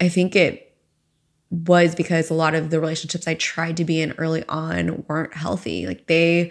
I 0.00 0.08
think 0.08 0.34
it 0.34 0.74
was 1.50 1.94
because 1.94 2.28
a 2.28 2.34
lot 2.34 2.54
of 2.54 2.70
the 2.70 2.80
relationships 2.80 3.28
I 3.28 3.34
tried 3.34 3.76
to 3.76 3.84
be 3.84 4.00
in 4.00 4.12
early 4.12 4.44
on 4.48 5.04
weren't 5.06 5.34
healthy. 5.34 5.86
Like 5.86 6.06
they, 6.06 6.50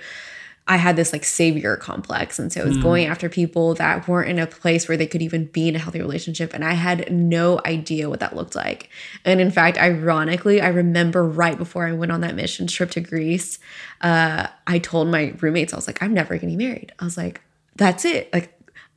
I 0.68 0.78
had 0.78 0.96
this 0.96 1.14
like 1.14 1.24
savior 1.24 1.78
complex. 1.78 2.40
And 2.40 2.52
so 2.52 2.62
I 2.62 2.66
was 2.66 2.78
mm. 2.78 2.82
going 2.82 3.06
after 3.06 3.30
people 3.30 3.76
that 3.76 4.08
weren't 4.08 4.30
in 4.30 4.40
a 4.40 4.48
place 4.48 4.88
where 4.88 4.98
they 4.98 5.06
could 5.06 5.22
even 5.22 5.46
be 5.46 5.68
in 5.68 5.76
a 5.76 5.80
healthy 5.80 6.00
relationship. 6.00 6.56
And 6.56 6.66
I 6.66 6.74
had 6.74 7.12
no 7.12 7.62
idea 7.66 8.10
what 8.10 8.20
that 8.20 8.36
looked 8.36 8.56
like. 8.56 8.90
And 9.24 9.40
in 9.40 9.52
fact, 9.52 9.78
ironically, 9.78 10.62
I 10.62 10.70
remember 10.70 11.24
right 11.24 11.56
before 11.56 11.86
I 11.86 11.92
went 11.92 12.12
on 12.12 12.22
that 12.22 12.36
mission 12.36 12.66
trip 12.66 12.90
to 12.92 13.00
Greece, 13.00 13.60
uh, 14.02 14.48
I 14.66 14.80
told 14.80 15.08
my 15.10 15.36
roommates, 15.40 15.72
I 15.72 15.76
was 15.76 15.86
like, 15.86 16.02
I'm 16.02 16.16
never 16.16 16.36
getting 16.36 16.58
married. 16.58 16.92
I 16.98 17.04
was 17.04 17.16
like, 17.16 17.42
that's 17.76 18.04
it. 18.04 18.34
Like, 18.34 18.52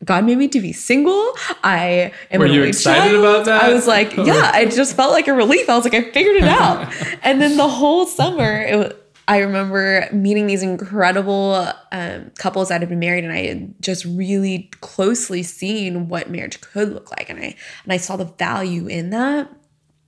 God 0.05 0.25
made 0.25 0.39
me 0.39 0.47
to 0.49 0.61
be 0.61 0.73
single. 0.73 1.35
I 1.65 2.13
am 2.31 2.41
Were 2.41 2.47
you 2.47 2.63
excited 2.63 3.11
child. 3.11 3.17
about 3.17 3.45
that? 3.47 3.65
I 3.65 3.75
was 3.75 3.87
like, 3.87 4.17
yeah, 4.17 4.53
I 4.55 4.67
just 4.67 4.95
felt 4.95 5.11
like 5.11 5.27
a 5.27 5.35
relief. 5.35 5.69
I 5.69 5.75
was 5.75 5.85
like, 5.85 5.95
I 5.95 6.11
figured 6.13 6.37
it 6.37 6.45
out. 6.45 6.95
and 7.23 7.41
then 7.43 7.57
the 7.57 7.69
whole 7.69 8.07
summer, 8.07 8.63
it 8.63 8.79
was 8.79 8.93
I 9.29 9.41
remember 9.41 10.09
meeting 10.11 10.47
these 10.47 10.63
incredible 10.63 11.71
um, 11.93 12.33
couples 12.39 12.71
that 12.71 12.81
had 12.81 12.89
been 12.89 12.99
married, 12.99 13.25
and 13.25 13.33
I 13.33 13.47
had 13.47 13.75
just 13.81 14.07
really 14.07 14.71
closely 14.81 15.43
seen 15.43 16.09
what 16.09 16.31
marriage 16.31 16.63
could 16.63 16.95
look 16.95 17.11
like, 17.11 17.29
and 17.29 17.39
I 17.39 17.55
and 17.85 17.93
I 17.93 17.99
saw 17.99 18.17
the 18.17 18.25
value 18.25 18.87
in 18.87 19.11
that, 19.11 19.51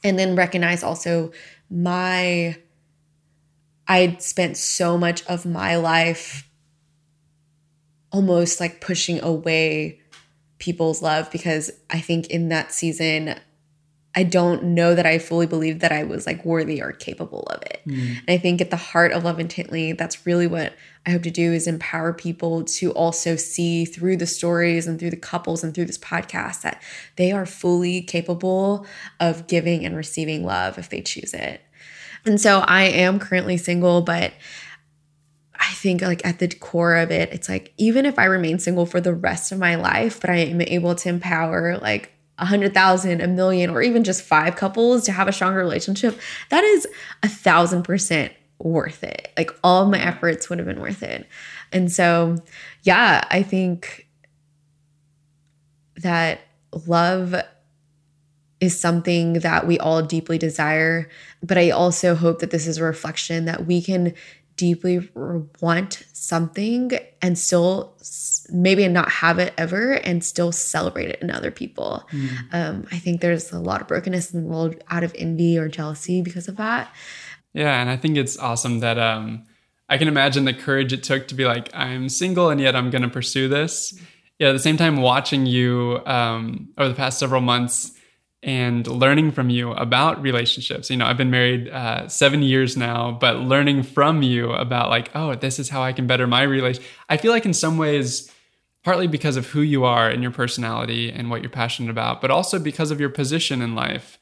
and 0.02 0.18
then 0.18 0.34
recognize 0.34 0.82
also 0.82 1.32
my. 1.68 2.56
I'd 3.86 4.22
spent 4.22 4.56
so 4.56 4.96
much 4.96 5.26
of 5.26 5.44
my 5.44 5.76
life 5.76 6.48
almost 8.12 8.58
like 8.58 8.80
pushing 8.80 9.22
away 9.22 10.00
people's 10.58 11.02
love 11.02 11.30
because 11.30 11.70
I 11.90 12.00
think 12.00 12.28
in 12.28 12.48
that 12.50 12.72
season 12.72 13.34
I 14.14 14.24
don't 14.24 14.64
know 14.64 14.96
that 14.96 15.06
I 15.06 15.18
fully 15.18 15.46
believed 15.46 15.80
that 15.80 15.92
I 15.92 16.02
was 16.02 16.26
like 16.26 16.44
worthy 16.44 16.82
or 16.82 16.90
capable 16.90 17.44
of 17.44 17.62
it. 17.62 17.80
Mm. 17.86 18.18
And 18.18 18.30
I 18.30 18.38
think 18.38 18.61
at 18.61 18.70
the 18.70 18.76
heart 18.76 19.12
of 19.12 19.22
Love 19.22 19.38
Intently, 19.38 19.92
that's 19.92 20.26
really 20.26 20.48
what 20.48 20.74
I 21.06 21.11
hope 21.11 21.22
to 21.22 21.30
do 21.30 21.52
is 21.52 21.68
empower 21.68 22.12
people 22.12 22.64
to 22.64 22.90
also 22.92 23.36
see 23.36 23.84
through 23.84 24.16
the 24.16 24.26
stories 24.26 24.88
and 24.88 24.98
through 24.98 25.11
the 25.11 25.16
couples 25.16 25.62
and 25.62 25.72
through 25.72 25.84
this 25.84 25.98
podcast 25.98 26.62
that 26.62 26.82
they 27.16 27.30
are 27.30 27.46
fully 27.46 28.02
capable 28.02 28.84
of 29.20 29.46
giving 29.46 29.84
and 29.84 29.96
receiving 29.96 30.44
love 30.44 30.76
if 30.76 30.88
they 30.88 31.00
choose 31.00 31.32
it. 31.32 31.61
And 32.26 32.40
so 32.40 32.61
I 32.61 32.82
am 32.82 33.20
currently 33.20 33.56
single, 33.56 34.02
but 34.02 34.32
I 35.54 35.72
think 35.74 36.02
like 36.02 36.26
at 36.26 36.40
the 36.40 36.48
core 36.48 36.96
of 36.96 37.12
it, 37.12 37.32
it's 37.32 37.48
like 37.48 37.72
even 37.76 38.06
if 38.06 38.18
I 38.18 38.24
remain 38.24 38.58
single 38.58 38.86
for 38.86 39.00
the 39.00 39.14
rest 39.14 39.52
of 39.52 39.58
my 39.58 39.76
life, 39.76 40.20
but 40.20 40.30
I 40.30 40.36
am 40.36 40.61
able 40.61 40.96
to 40.96 41.08
empower 41.08 41.78
like 41.78 42.12
a 42.41 42.47
hundred 42.47 42.74
thousand, 42.74 43.20
a 43.20 43.28
million, 43.28 43.70
or 43.70 43.82
even 43.82 44.03
just 44.03 44.22
five 44.22 44.57
couples 44.57 45.05
to 45.05 45.12
have 45.12 45.28
a 45.28 45.32
stronger 45.32 45.59
relationship, 45.59 46.18
that 46.49 46.64
is 46.64 46.88
a 47.22 47.28
thousand 47.28 47.82
percent 47.82 48.32
worth 48.59 49.05
it. 49.05 49.32
Like 49.36 49.51
all 49.62 49.86
my 49.86 50.01
efforts 50.01 50.49
would 50.49 50.59
have 50.59 50.66
been 50.66 50.80
worth 50.80 51.03
it. 51.03 51.26
And 51.72 51.93
so, 51.93 52.36
yeah, 52.82 53.24
I 53.30 53.43
think 53.43 54.09
that 55.97 56.41
love 56.86 57.34
is 58.61 58.78
something 58.78 59.34
that 59.34 59.66
we 59.66 59.78
all 59.78 60.03
deeply 60.03 60.38
desire. 60.38 61.09
But 61.43 61.59
I 61.59 61.70
also 61.70 62.14
hope 62.14 62.41
that 62.41 62.51
this 62.51 62.66
is 62.66 62.78
a 62.78 62.84
reflection 62.84 63.47
that 63.47 63.66
we 63.66 63.80
can 63.82 64.14
deeply 64.57 65.09
want 65.61 66.05
something 66.12 66.93
and 67.22 67.38
still 67.38 67.95
maybe 68.53 68.86
not 68.88 69.11
have 69.11 69.38
it 69.38 69.55
ever 69.59 69.92
and 69.92 70.24
still 70.24 70.53
celebrate 70.53 71.09
it 71.09 71.20
in 71.22 71.30
other 71.30 71.51
people. 71.51 72.05
Mm. 72.12 72.55
Um, 72.55 72.86
I 72.92 72.98
think 72.98 73.20
there's 73.20 73.53
a 73.53 73.59
lot 73.59 73.80
of 73.80 73.88
brokenness 73.88 74.32
in 74.32 74.42
the 74.42 74.48
world 74.48 74.82
out 74.90 75.05
of 75.05 75.14
envy 75.16 75.59
or 75.59 75.68
jealousy 75.68 76.22
because 76.22 76.48
of 76.48 76.57
that. 76.57 76.92
Yeah, 77.53 77.80
and 77.80 77.90
I 77.90 77.96
think 77.96 78.16
it's 78.16 78.38
awesome 78.38 78.80
that 78.80 78.98
um, 78.98 79.46
I 79.88 79.98
can 79.98 80.09
imagine 80.09 80.44
the 80.44 80.55
courage 80.55 80.92
it 80.92 81.03
took 81.03 81.28
to 81.28 81.34
be 81.34 81.44
like, 81.44 81.68
I'm 81.74 82.09
single 82.09 82.51
and 82.51 82.61
yet 82.61 82.76
I'm 82.76 82.90
going 82.90 83.03
to 83.03 83.09
pursue 83.09 83.48
this. 83.48 83.98
Yeah, 84.38 84.48
at 84.48 84.53
the 84.53 84.59
same 84.59 84.76
time, 84.76 84.96
watching 84.96 85.46
you 85.46 86.01
um, 86.07 86.70
over 86.78 86.88
the 86.88 86.94
past 86.94 87.18
several 87.18 87.40
months 87.40 87.92
and 88.42 88.86
learning 88.86 89.32
from 89.32 89.51
you 89.51 89.72
about 89.72 90.22
relationships. 90.22 90.88
You 90.88 90.96
know, 90.96 91.05
I've 91.07 91.18
been 91.18 91.30
married 91.30 91.68
uh, 91.68 92.09
seven 92.09 92.42
years 92.42 92.76
now, 92.76 93.12
but 93.20 93.40
learning 93.40 93.82
from 93.82 94.22
you 94.22 94.53
about 94.53 94.88
like, 94.88 95.11
oh, 95.14 95.34
this 95.34 95.59
is 95.59 95.68
how 95.68 95.82
I 95.82 95.92
can 95.92 96.07
better 96.07 96.26
my 96.26 96.42
relation. 96.42 96.82
I 97.09 97.18
feel 97.18 97.32
like 97.32 97.44
in 97.44 97.53
some 97.53 97.76
ways, 97.76 98.32
partly 98.83 99.07
because 99.07 99.37
of 99.37 99.49
who 99.49 99.61
you 99.61 99.85
are 99.85 100.09
and 100.09 100.22
your 100.22 100.33
personality 100.33 101.11
and 101.11 101.31
what 101.31 101.43
you're 101.43 101.51
passionate 101.51 101.91
about, 101.91 102.20
but 102.20 102.31
also 102.31 102.59
because 102.59 102.91
of 102.91 103.01
your 103.01 103.11
position 103.11 103.61
in 103.61 103.74
life. 103.74 104.18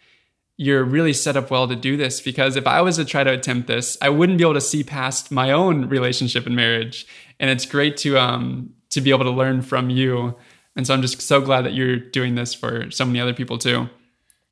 You're 0.57 0.83
really 0.83 1.13
set 1.13 1.37
up 1.37 1.53
well 1.53 1.69
to 1.69 1.77
do 1.77 1.97
this 1.97 2.21
because 2.21 2.57
if 2.57 2.67
I 2.67 2.83
was 2.83 2.97
to 2.97 3.05
try 3.05 3.23
to 3.23 3.33
attempt 3.33 3.69
this, 3.69 3.97
I 4.03 4.09
wouldn't 4.09 4.39
be 4.39 4.45
able 4.45 4.55
to 4.55 4.61
see 4.61 4.83
past 4.83 5.31
my 5.31 5.53
own 5.53 5.89
relationship 5.89 6.47
and 6.47 6.57
marriage. 6.57 7.07
And 7.39 7.49
it's 7.49 7.65
great 7.65 7.97
to 7.99 8.19
um 8.19 8.75
to 8.91 9.01
be 9.01 9.11
able 9.11 9.25
to 9.25 9.31
learn 9.31 9.63
from 9.63 9.91
you. 9.91 10.35
And 10.75 10.87
so 10.87 10.95
I'm 10.95 11.03
just 11.03 11.21
so 11.21 11.41
glad 11.41 11.65
that 11.65 11.75
you're 11.75 11.97
doing 11.97 12.35
this 12.35 12.55
for 12.55 12.91
so 12.91 13.05
many 13.05 13.21
other 13.21 13.35
people 13.35 13.59
too. 13.59 13.89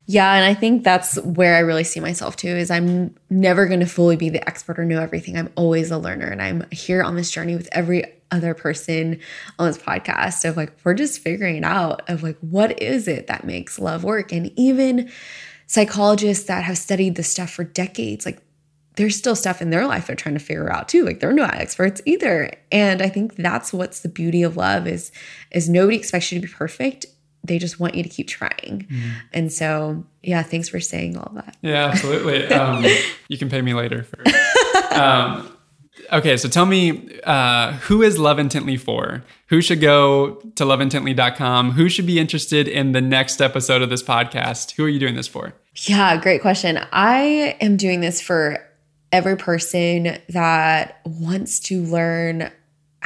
Yeah, 0.09 0.33
and 0.35 0.45
I 0.45 0.53
think 0.53 0.85
that's 0.85 1.17
where 1.21 1.55
I 1.57 1.59
really 1.59 1.83
see 1.83 1.99
myself 1.99 2.37
too 2.37 2.47
is 2.47 2.71
I'm 2.71 3.13
never 3.29 3.67
going 3.67 3.81
to 3.81 3.85
fully 3.85 4.15
be 4.15 4.29
the 4.29 4.45
expert 4.47 4.79
or 4.79 4.85
know 4.85 5.01
everything. 5.01 5.37
I'm 5.37 5.51
always 5.55 5.91
a 5.91 5.97
learner 5.97 6.27
and 6.27 6.41
I'm 6.41 6.65
here 6.71 7.03
on 7.03 7.17
this 7.17 7.29
journey 7.29 7.57
with 7.57 7.67
every 7.73 8.05
other 8.31 8.53
person 8.53 9.19
on 9.59 9.67
this 9.67 9.77
podcast 9.77 10.47
of 10.47 10.55
like 10.55 10.71
we're 10.83 10.93
just 10.93 11.19
figuring 11.19 11.63
out 11.63 12.01
of 12.09 12.23
like 12.23 12.37
what 12.39 12.81
is 12.81 13.07
it 13.07 13.27
that 13.27 13.43
makes 13.43 13.79
love 13.79 14.03
work 14.03 14.31
and 14.31 14.51
even 14.57 15.09
psychologists 15.65 16.45
that 16.45 16.63
have 16.63 16.77
studied 16.77 17.15
this 17.15 17.31
stuff 17.31 17.49
for 17.49 17.63
decades 17.63 18.25
like 18.25 18.41
there's 18.95 19.15
still 19.15 19.35
stuff 19.35 19.61
in 19.61 19.69
their 19.69 19.87
life 19.87 20.07
they're 20.07 20.15
trying 20.15 20.35
to 20.35 20.43
figure 20.43 20.69
out 20.69 20.89
too 20.89 21.05
like 21.05 21.21
they're 21.21 21.31
not 21.31 21.55
experts 21.55 22.01
either 22.05 22.51
and 22.69 23.01
i 23.01 23.07
think 23.07 23.35
that's 23.37 23.71
what's 23.71 24.01
the 24.01 24.09
beauty 24.09 24.43
of 24.43 24.57
love 24.57 24.87
is 24.87 25.09
is 25.51 25.69
nobody 25.69 25.95
expects 25.95 26.29
you 26.29 26.41
to 26.41 26.45
be 26.47 26.51
perfect 26.51 27.05
they 27.47 27.57
just 27.57 27.79
want 27.79 27.95
you 27.95 28.03
to 28.03 28.09
keep 28.09 28.27
trying. 28.27 28.87
Mm. 28.89 29.11
And 29.33 29.53
so, 29.53 30.05
yeah, 30.23 30.43
thanks 30.43 30.69
for 30.69 30.79
saying 30.79 31.17
all 31.17 31.31
that. 31.35 31.57
Yeah, 31.61 31.85
absolutely. 31.85 32.47
Um, 32.57 32.85
you 33.27 33.37
can 33.37 33.49
pay 33.49 33.61
me 33.61 33.73
later. 33.73 34.03
For, 34.03 34.17
um, 34.93 35.51
okay, 36.11 36.37
so 36.37 36.49
tell 36.49 36.65
me 36.65 37.19
uh, 37.23 37.73
who 37.73 38.01
is 38.01 38.17
Love 38.17 38.39
Intently 38.39 38.77
for? 38.77 39.23
Who 39.47 39.61
should 39.61 39.79
go 39.79 40.35
to 40.55 40.63
loveintently.com? 40.63 41.71
Who 41.71 41.89
should 41.89 42.05
be 42.05 42.19
interested 42.19 42.67
in 42.67 42.93
the 42.93 43.01
next 43.01 43.41
episode 43.41 43.81
of 43.81 43.89
this 43.89 44.01
podcast? 44.01 44.71
Who 44.71 44.85
are 44.85 44.89
you 44.89 44.99
doing 44.99 45.15
this 45.15 45.27
for? 45.27 45.53
Yeah, 45.75 46.17
great 46.17 46.41
question. 46.41 46.79
I 46.91 47.57
am 47.61 47.77
doing 47.77 48.01
this 48.01 48.21
for 48.21 48.65
every 49.11 49.37
person 49.37 50.17
that 50.29 50.99
wants 51.05 51.59
to 51.61 51.83
learn 51.83 52.51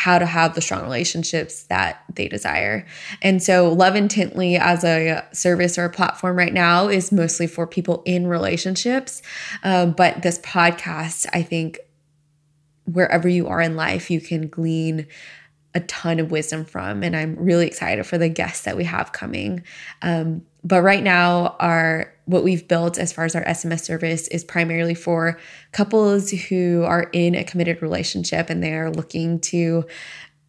how 0.02 0.18
to 0.18 0.26
have 0.26 0.56
the 0.56 0.62
strong 0.62 0.82
relationships 0.82 1.62
that 1.66 2.04
they 2.16 2.28
desire. 2.28 2.88
And 3.22 3.42
so, 3.44 3.72
Love 3.72 3.96
Intently 3.96 4.58
as 4.58 4.84
a 4.84 5.24
service 5.32 5.78
or 5.78 5.86
a 5.86 5.92
platform 5.92 6.36
right 6.36 6.54
now 6.54 6.88
is 6.88 7.12
mostly 7.12 7.46
for 7.46 7.68
people 7.68 8.02
in 8.04 8.26
relationships. 8.26 9.22
Um, 9.64 9.92
but 9.92 10.24
this 10.24 10.40
podcast, 10.40 11.28
I 11.34 11.44
think, 11.44 11.78
wherever 12.86 13.30
you 13.30 13.48
are 13.48 13.62
in 13.62 13.76
life, 13.76 14.10
you 14.10 14.20
can 14.20 14.48
glean 14.48 15.06
a 15.76 15.82
ton 15.82 16.20
of 16.20 16.32
wisdom 16.32 16.66
from. 16.66 17.04
And 17.04 17.16
I'm 17.16 17.36
really 17.36 17.68
excited 17.68 18.04
for 18.08 18.18
the 18.18 18.28
guests 18.28 18.64
that 18.64 18.76
we 18.76 18.86
have 18.86 19.12
coming. 19.12 19.64
Um, 20.02 20.42
but 20.64 20.82
right 20.82 21.04
now, 21.04 21.56
our 21.60 22.14
what 22.26 22.44
we've 22.44 22.68
built 22.68 22.98
as 22.98 23.12
far 23.12 23.26
as 23.26 23.36
our 23.36 23.44
SMS 23.44 23.82
service 23.82 24.28
is 24.30 24.44
primarily 24.44 24.94
for 24.94 25.38
couples 25.72 26.30
who 26.30 26.84
are 26.84 27.10
in 27.14 27.36
a 27.36 27.44
committed 27.44 27.82
relationship 27.82 28.50
and 28.50 28.64
they're 28.64 28.92
looking 28.92 29.40
to 29.40 29.86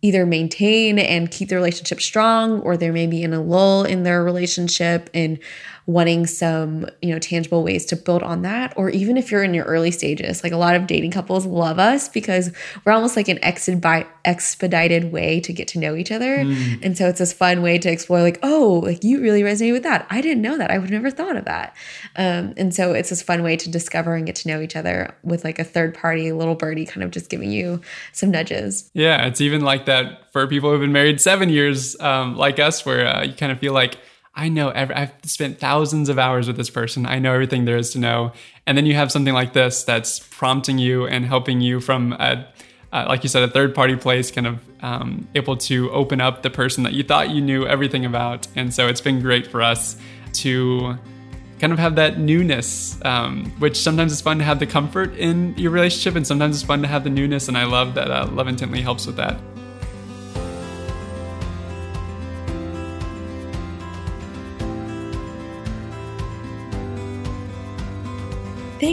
either 0.02 0.26
maintain 0.26 0.98
and 0.98 1.30
keep 1.30 1.48
the 1.48 1.54
relationship 1.54 2.00
strong 2.00 2.60
or 2.60 2.76
they're 2.76 2.92
maybe 2.92 3.22
in 3.22 3.32
a 3.32 3.40
lull 3.40 3.84
in 3.84 4.02
their 4.02 4.22
relationship 4.22 5.08
and 5.14 5.38
wanting 5.86 6.26
some, 6.26 6.86
you 7.00 7.12
know, 7.12 7.18
tangible 7.18 7.64
ways 7.64 7.84
to 7.86 7.96
build 7.96 8.22
on 8.22 8.42
that. 8.42 8.72
Or 8.76 8.88
even 8.90 9.16
if 9.16 9.32
you're 9.32 9.42
in 9.42 9.52
your 9.52 9.64
early 9.64 9.90
stages, 9.90 10.44
like 10.44 10.52
a 10.52 10.56
lot 10.56 10.76
of 10.76 10.86
dating 10.86 11.10
couples 11.10 11.44
love 11.44 11.80
us 11.80 12.08
because 12.08 12.52
we're 12.84 12.92
almost 12.92 13.16
like 13.16 13.26
an 13.26 13.40
expedited 13.42 15.10
way 15.10 15.40
to 15.40 15.52
get 15.52 15.66
to 15.68 15.80
know 15.80 15.96
each 15.96 16.12
other. 16.12 16.38
Mm. 16.38 16.84
And 16.84 16.96
so 16.96 17.08
it's 17.08 17.18
this 17.18 17.32
fun 17.32 17.62
way 17.62 17.78
to 17.78 17.90
explore, 17.90 18.22
like, 18.22 18.38
oh, 18.44 18.80
like 18.84 19.02
you 19.02 19.20
really 19.20 19.42
resonate 19.42 19.72
with 19.72 19.82
that. 19.82 20.06
I 20.08 20.20
didn't 20.20 20.42
know 20.42 20.56
that. 20.56 20.70
I 20.70 20.78
would 20.78 20.90
never 20.90 21.10
thought 21.10 21.36
of 21.36 21.46
that. 21.46 21.76
Um, 22.14 22.54
and 22.56 22.72
so 22.72 22.92
it's 22.92 23.10
this 23.10 23.22
fun 23.22 23.42
way 23.42 23.56
to 23.56 23.70
discover 23.70 24.14
and 24.14 24.24
get 24.24 24.36
to 24.36 24.48
know 24.48 24.60
each 24.60 24.76
other 24.76 25.14
with 25.24 25.42
like 25.42 25.58
a 25.58 25.64
third 25.64 25.94
party 25.94 26.30
little 26.30 26.54
birdie 26.54 26.86
kind 26.86 27.02
of 27.02 27.10
just 27.10 27.28
giving 27.28 27.50
you 27.50 27.80
some 28.12 28.30
nudges. 28.30 28.88
Yeah. 28.94 29.26
It's 29.26 29.40
even 29.40 29.62
like 29.62 29.86
that 29.86 30.32
for 30.32 30.46
people 30.46 30.70
who've 30.70 30.80
been 30.80 30.92
married 30.92 31.20
seven 31.20 31.48
years, 31.48 32.00
um, 32.00 32.36
like 32.36 32.60
us, 32.60 32.86
where 32.86 33.06
uh, 33.06 33.24
you 33.24 33.34
kind 33.34 33.50
of 33.50 33.58
feel 33.58 33.72
like, 33.72 33.98
I 34.34 34.48
know 34.48 34.70
every, 34.70 34.94
I've 34.94 35.12
spent 35.24 35.58
thousands 35.58 36.08
of 36.08 36.18
hours 36.18 36.46
with 36.46 36.56
this 36.56 36.70
person. 36.70 37.04
I 37.04 37.18
know 37.18 37.34
everything 37.34 37.66
there 37.66 37.76
is 37.76 37.90
to 37.90 37.98
know. 37.98 38.32
And 38.66 38.78
then 38.78 38.86
you 38.86 38.94
have 38.94 39.12
something 39.12 39.34
like 39.34 39.52
this 39.52 39.84
that's 39.84 40.20
prompting 40.20 40.78
you 40.78 41.06
and 41.06 41.26
helping 41.26 41.60
you 41.60 41.80
from 41.80 42.14
a, 42.14 42.46
uh, 42.92 43.04
like 43.08 43.22
you 43.24 43.28
said, 43.28 43.42
a 43.42 43.48
third 43.48 43.74
party 43.74 43.96
place, 43.96 44.30
kind 44.30 44.46
of 44.46 44.60
um, 44.80 45.28
able 45.34 45.56
to 45.56 45.90
open 45.90 46.20
up 46.20 46.42
the 46.42 46.50
person 46.50 46.84
that 46.84 46.94
you 46.94 47.02
thought 47.02 47.30
you 47.30 47.42
knew 47.42 47.66
everything 47.66 48.06
about. 48.06 48.48
And 48.56 48.72
so 48.72 48.88
it's 48.88 49.02
been 49.02 49.20
great 49.20 49.46
for 49.46 49.60
us 49.60 49.96
to 50.34 50.96
kind 51.58 51.72
of 51.72 51.78
have 51.78 51.96
that 51.96 52.18
newness, 52.18 52.98
um, 53.04 53.52
which 53.58 53.76
sometimes 53.76 54.12
it's 54.12 54.22
fun 54.22 54.38
to 54.38 54.44
have 54.44 54.58
the 54.58 54.66
comfort 54.66 55.14
in 55.16 55.56
your 55.56 55.70
relationship, 55.70 56.16
and 56.16 56.26
sometimes 56.26 56.56
it's 56.56 56.66
fun 56.66 56.82
to 56.82 56.88
have 56.88 57.04
the 57.04 57.10
newness. 57.10 57.48
And 57.48 57.56
I 57.56 57.64
love 57.64 57.94
that 57.94 58.10
uh, 58.10 58.26
Love 58.32 58.48
Intently 58.48 58.80
helps 58.80 59.06
with 59.06 59.16
that. 59.16 59.38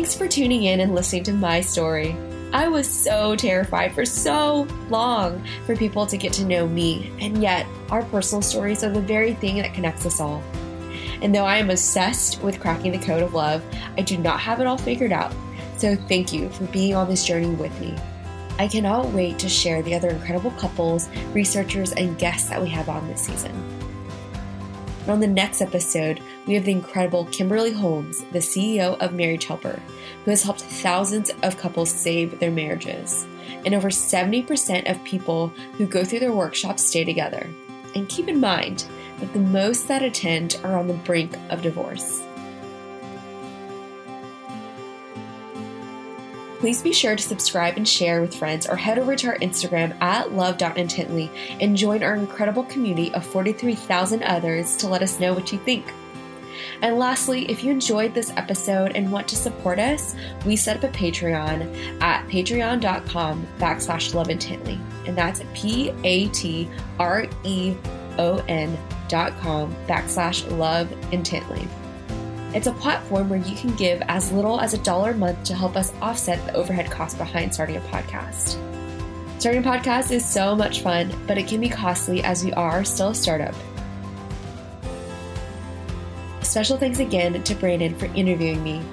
Thanks 0.09 0.17
for 0.17 0.27
tuning 0.27 0.63
in 0.63 0.79
and 0.79 0.95
listening 0.95 1.23
to 1.25 1.33
my 1.33 1.61
story. 1.61 2.17
I 2.51 2.67
was 2.67 2.89
so 2.89 3.35
terrified 3.35 3.93
for 3.93 4.05
so 4.05 4.67
long 4.89 5.45
for 5.67 5.75
people 5.75 6.07
to 6.07 6.17
get 6.17 6.33
to 6.33 6.45
know 6.45 6.67
me, 6.67 7.13
and 7.19 7.43
yet 7.43 7.67
our 7.91 8.01
personal 8.05 8.41
stories 8.41 8.83
are 8.83 8.89
the 8.89 9.01
very 9.01 9.35
thing 9.35 9.57
that 9.57 9.75
connects 9.75 10.07
us 10.07 10.19
all. 10.19 10.41
And 11.21 11.35
though 11.35 11.45
I 11.45 11.57
am 11.57 11.69
obsessed 11.69 12.41
with 12.41 12.59
cracking 12.59 12.91
the 12.91 12.97
code 12.97 13.21
of 13.21 13.35
love, 13.35 13.63
I 13.99 14.01
do 14.01 14.17
not 14.17 14.39
have 14.39 14.59
it 14.59 14.65
all 14.65 14.79
figured 14.79 15.11
out. 15.11 15.31
So 15.77 15.95
thank 15.95 16.33
you 16.33 16.49
for 16.49 16.65
being 16.65 16.95
on 16.95 17.07
this 17.07 17.23
journey 17.23 17.53
with 17.53 17.79
me. 17.79 17.95
I 18.57 18.67
cannot 18.67 19.09
wait 19.09 19.37
to 19.37 19.47
share 19.47 19.83
the 19.83 19.93
other 19.93 20.09
incredible 20.09 20.51
couples, 20.57 21.07
researchers, 21.33 21.91
and 21.91 22.17
guests 22.17 22.49
that 22.49 22.59
we 22.59 22.69
have 22.69 22.89
on 22.89 23.07
this 23.07 23.21
season. 23.21 23.51
And 25.01 25.11
on 25.11 25.19
the 25.19 25.27
next 25.27 25.61
episode, 25.61 26.19
we 26.47 26.55
have 26.55 26.65
the 26.65 26.71
incredible 26.71 27.25
Kimberly 27.25 27.71
Holmes, 27.71 28.23
the 28.31 28.39
CEO 28.39 28.97
of 28.99 29.13
Marriage 29.13 29.45
Helper, 29.45 29.79
who 30.23 30.31
has 30.31 30.43
helped 30.43 30.61
thousands 30.61 31.31
of 31.43 31.57
couples 31.57 31.91
save 31.91 32.39
their 32.39 32.51
marriages. 32.51 33.25
And 33.65 33.73
over 33.73 33.89
70% 33.89 34.89
of 34.89 35.03
people 35.03 35.49
who 35.77 35.85
go 35.85 36.03
through 36.03 36.19
their 36.19 36.33
workshops 36.33 36.85
stay 36.85 37.03
together. 37.03 37.49
And 37.95 38.07
keep 38.07 38.27
in 38.27 38.39
mind 38.39 38.85
that 39.19 39.33
the 39.33 39.39
most 39.39 39.87
that 39.87 40.03
attend 40.03 40.59
are 40.63 40.77
on 40.77 40.87
the 40.87 40.93
brink 40.93 41.35
of 41.49 41.61
divorce. 41.61 42.21
Please 46.59 46.81
be 46.81 46.91
sure 46.91 47.15
to 47.15 47.23
subscribe 47.23 47.77
and 47.77 47.87
share 47.87 48.19
with 48.19 48.35
friends 48.35 48.67
or 48.67 48.75
head 48.75 48.99
over 48.99 49.15
to 49.15 49.27
our 49.27 49.37
Instagram 49.37 49.95
at 50.01 50.33
love.intently 50.33 51.31
and 51.61 51.77
join 51.77 52.03
our 52.03 52.15
incredible 52.15 52.63
community 52.65 53.13
of 53.13 53.25
43,000 53.25 54.23
others 54.23 54.75
to 54.75 54.89
let 54.89 55.01
us 55.01 55.21
know 55.21 55.33
what 55.33 55.53
you 55.53 55.59
think. 55.59 55.85
And 56.81 56.97
lastly, 56.97 57.49
if 57.51 57.63
you 57.63 57.71
enjoyed 57.71 58.13
this 58.13 58.31
episode 58.37 58.93
and 58.95 59.11
want 59.11 59.27
to 59.29 59.35
support 59.35 59.79
us, 59.79 60.15
we 60.45 60.55
set 60.55 60.77
up 60.77 60.83
a 60.83 60.87
Patreon 60.95 62.01
at 62.01 62.25
patreon.com 62.27 63.47
backslash 63.57 64.13
love 64.13 64.29
intently. 64.29 64.79
And 65.05 65.17
that's 65.17 65.41
P 65.53 65.93
A 66.03 66.29
T 66.29 66.69
R 66.97 67.27
E 67.43 67.75
O 68.17 68.37
N 68.47 68.77
dot 69.09 69.37
com 69.39 69.75
backslash 69.87 70.49
love 70.57 70.91
intently. 71.11 71.67
It's 72.53 72.67
a 72.67 72.73
platform 72.73 73.29
where 73.29 73.39
you 73.39 73.55
can 73.55 73.75
give 73.75 74.01
as 74.07 74.31
little 74.31 74.59
as 74.59 74.73
a 74.73 74.79
dollar 74.79 75.11
a 75.11 75.17
month 75.17 75.43
to 75.45 75.53
help 75.53 75.75
us 75.75 75.93
offset 76.01 76.43
the 76.45 76.53
overhead 76.53 76.89
costs 76.89 77.17
behind 77.17 77.53
starting 77.53 77.75
a 77.75 77.81
podcast. 77.81 78.57
Starting 79.39 79.63
a 79.63 79.67
podcast 79.67 80.11
is 80.11 80.25
so 80.25 80.55
much 80.55 80.81
fun, 80.81 81.13
but 81.27 81.37
it 81.37 81.47
can 81.47 81.61
be 81.61 81.69
costly 81.69 82.23
as 82.23 82.43
we 82.43 82.51
are 82.53 82.83
still 82.83 83.09
a 83.09 83.15
startup. 83.15 83.55
Special 86.49 86.79
thanks 86.79 86.97
again 86.97 87.43
to 87.43 87.53
Brandon 87.53 87.93
for 87.93 88.07
interviewing 88.15 88.63
me. 88.63 88.83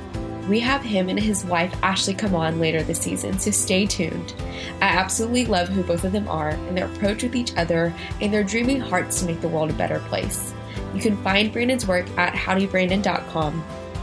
We 0.47 0.61
have 0.61 0.83
him 0.83 1.09
and 1.09 1.19
his 1.19 1.43
wife 1.47 1.75
Ashley 1.83 2.13
come 2.13 2.35
on 2.35 2.61
later 2.61 2.83
this 2.83 3.01
season, 3.01 3.39
so 3.39 3.51
stay 3.51 3.87
tuned. 3.87 4.35
I 4.83 4.89
absolutely 4.89 5.47
love 5.47 5.71
who 5.71 5.83
both 5.83 6.05
of 6.05 6.13
them 6.13 6.29
are 6.29 6.51
and 6.51 6.77
their 6.77 6.85
approach 6.85 7.23
with 7.23 7.35
each 7.35 7.57
other 7.57 7.95
and 8.21 8.31
their 8.31 8.45
dreaming 8.45 8.79
hearts 8.79 9.21
to 9.21 9.27
make 9.27 9.41
the 9.41 9.49
world 9.49 9.71
a 9.71 9.73
better 9.73 10.01
place. 10.01 10.53
You 10.95 11.01
can 11.01 11.17
find 11.23 11.51
Brandon's 11.51 11.87
work 11.87 12.07
at 12.19 12.35
howdybrandon.com, 12.35 13.55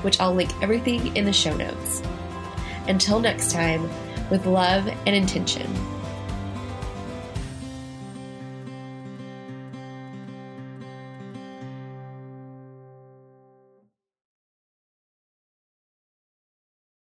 which 0.02 0.20
I'll 0.20 0.34
link 0.34 0.50
everything 0.64 1.16
in 1.16 1.24
the 1.24 1.32
show 1.32 1.56
notes. 1.56 2.02
Until 2.88 3.20
next 3.20 3.52
time, 3.52 3.88
with 4.32 4.48
love 4.48 4.88
and 4.88 5.16
intention. 5.16 5.72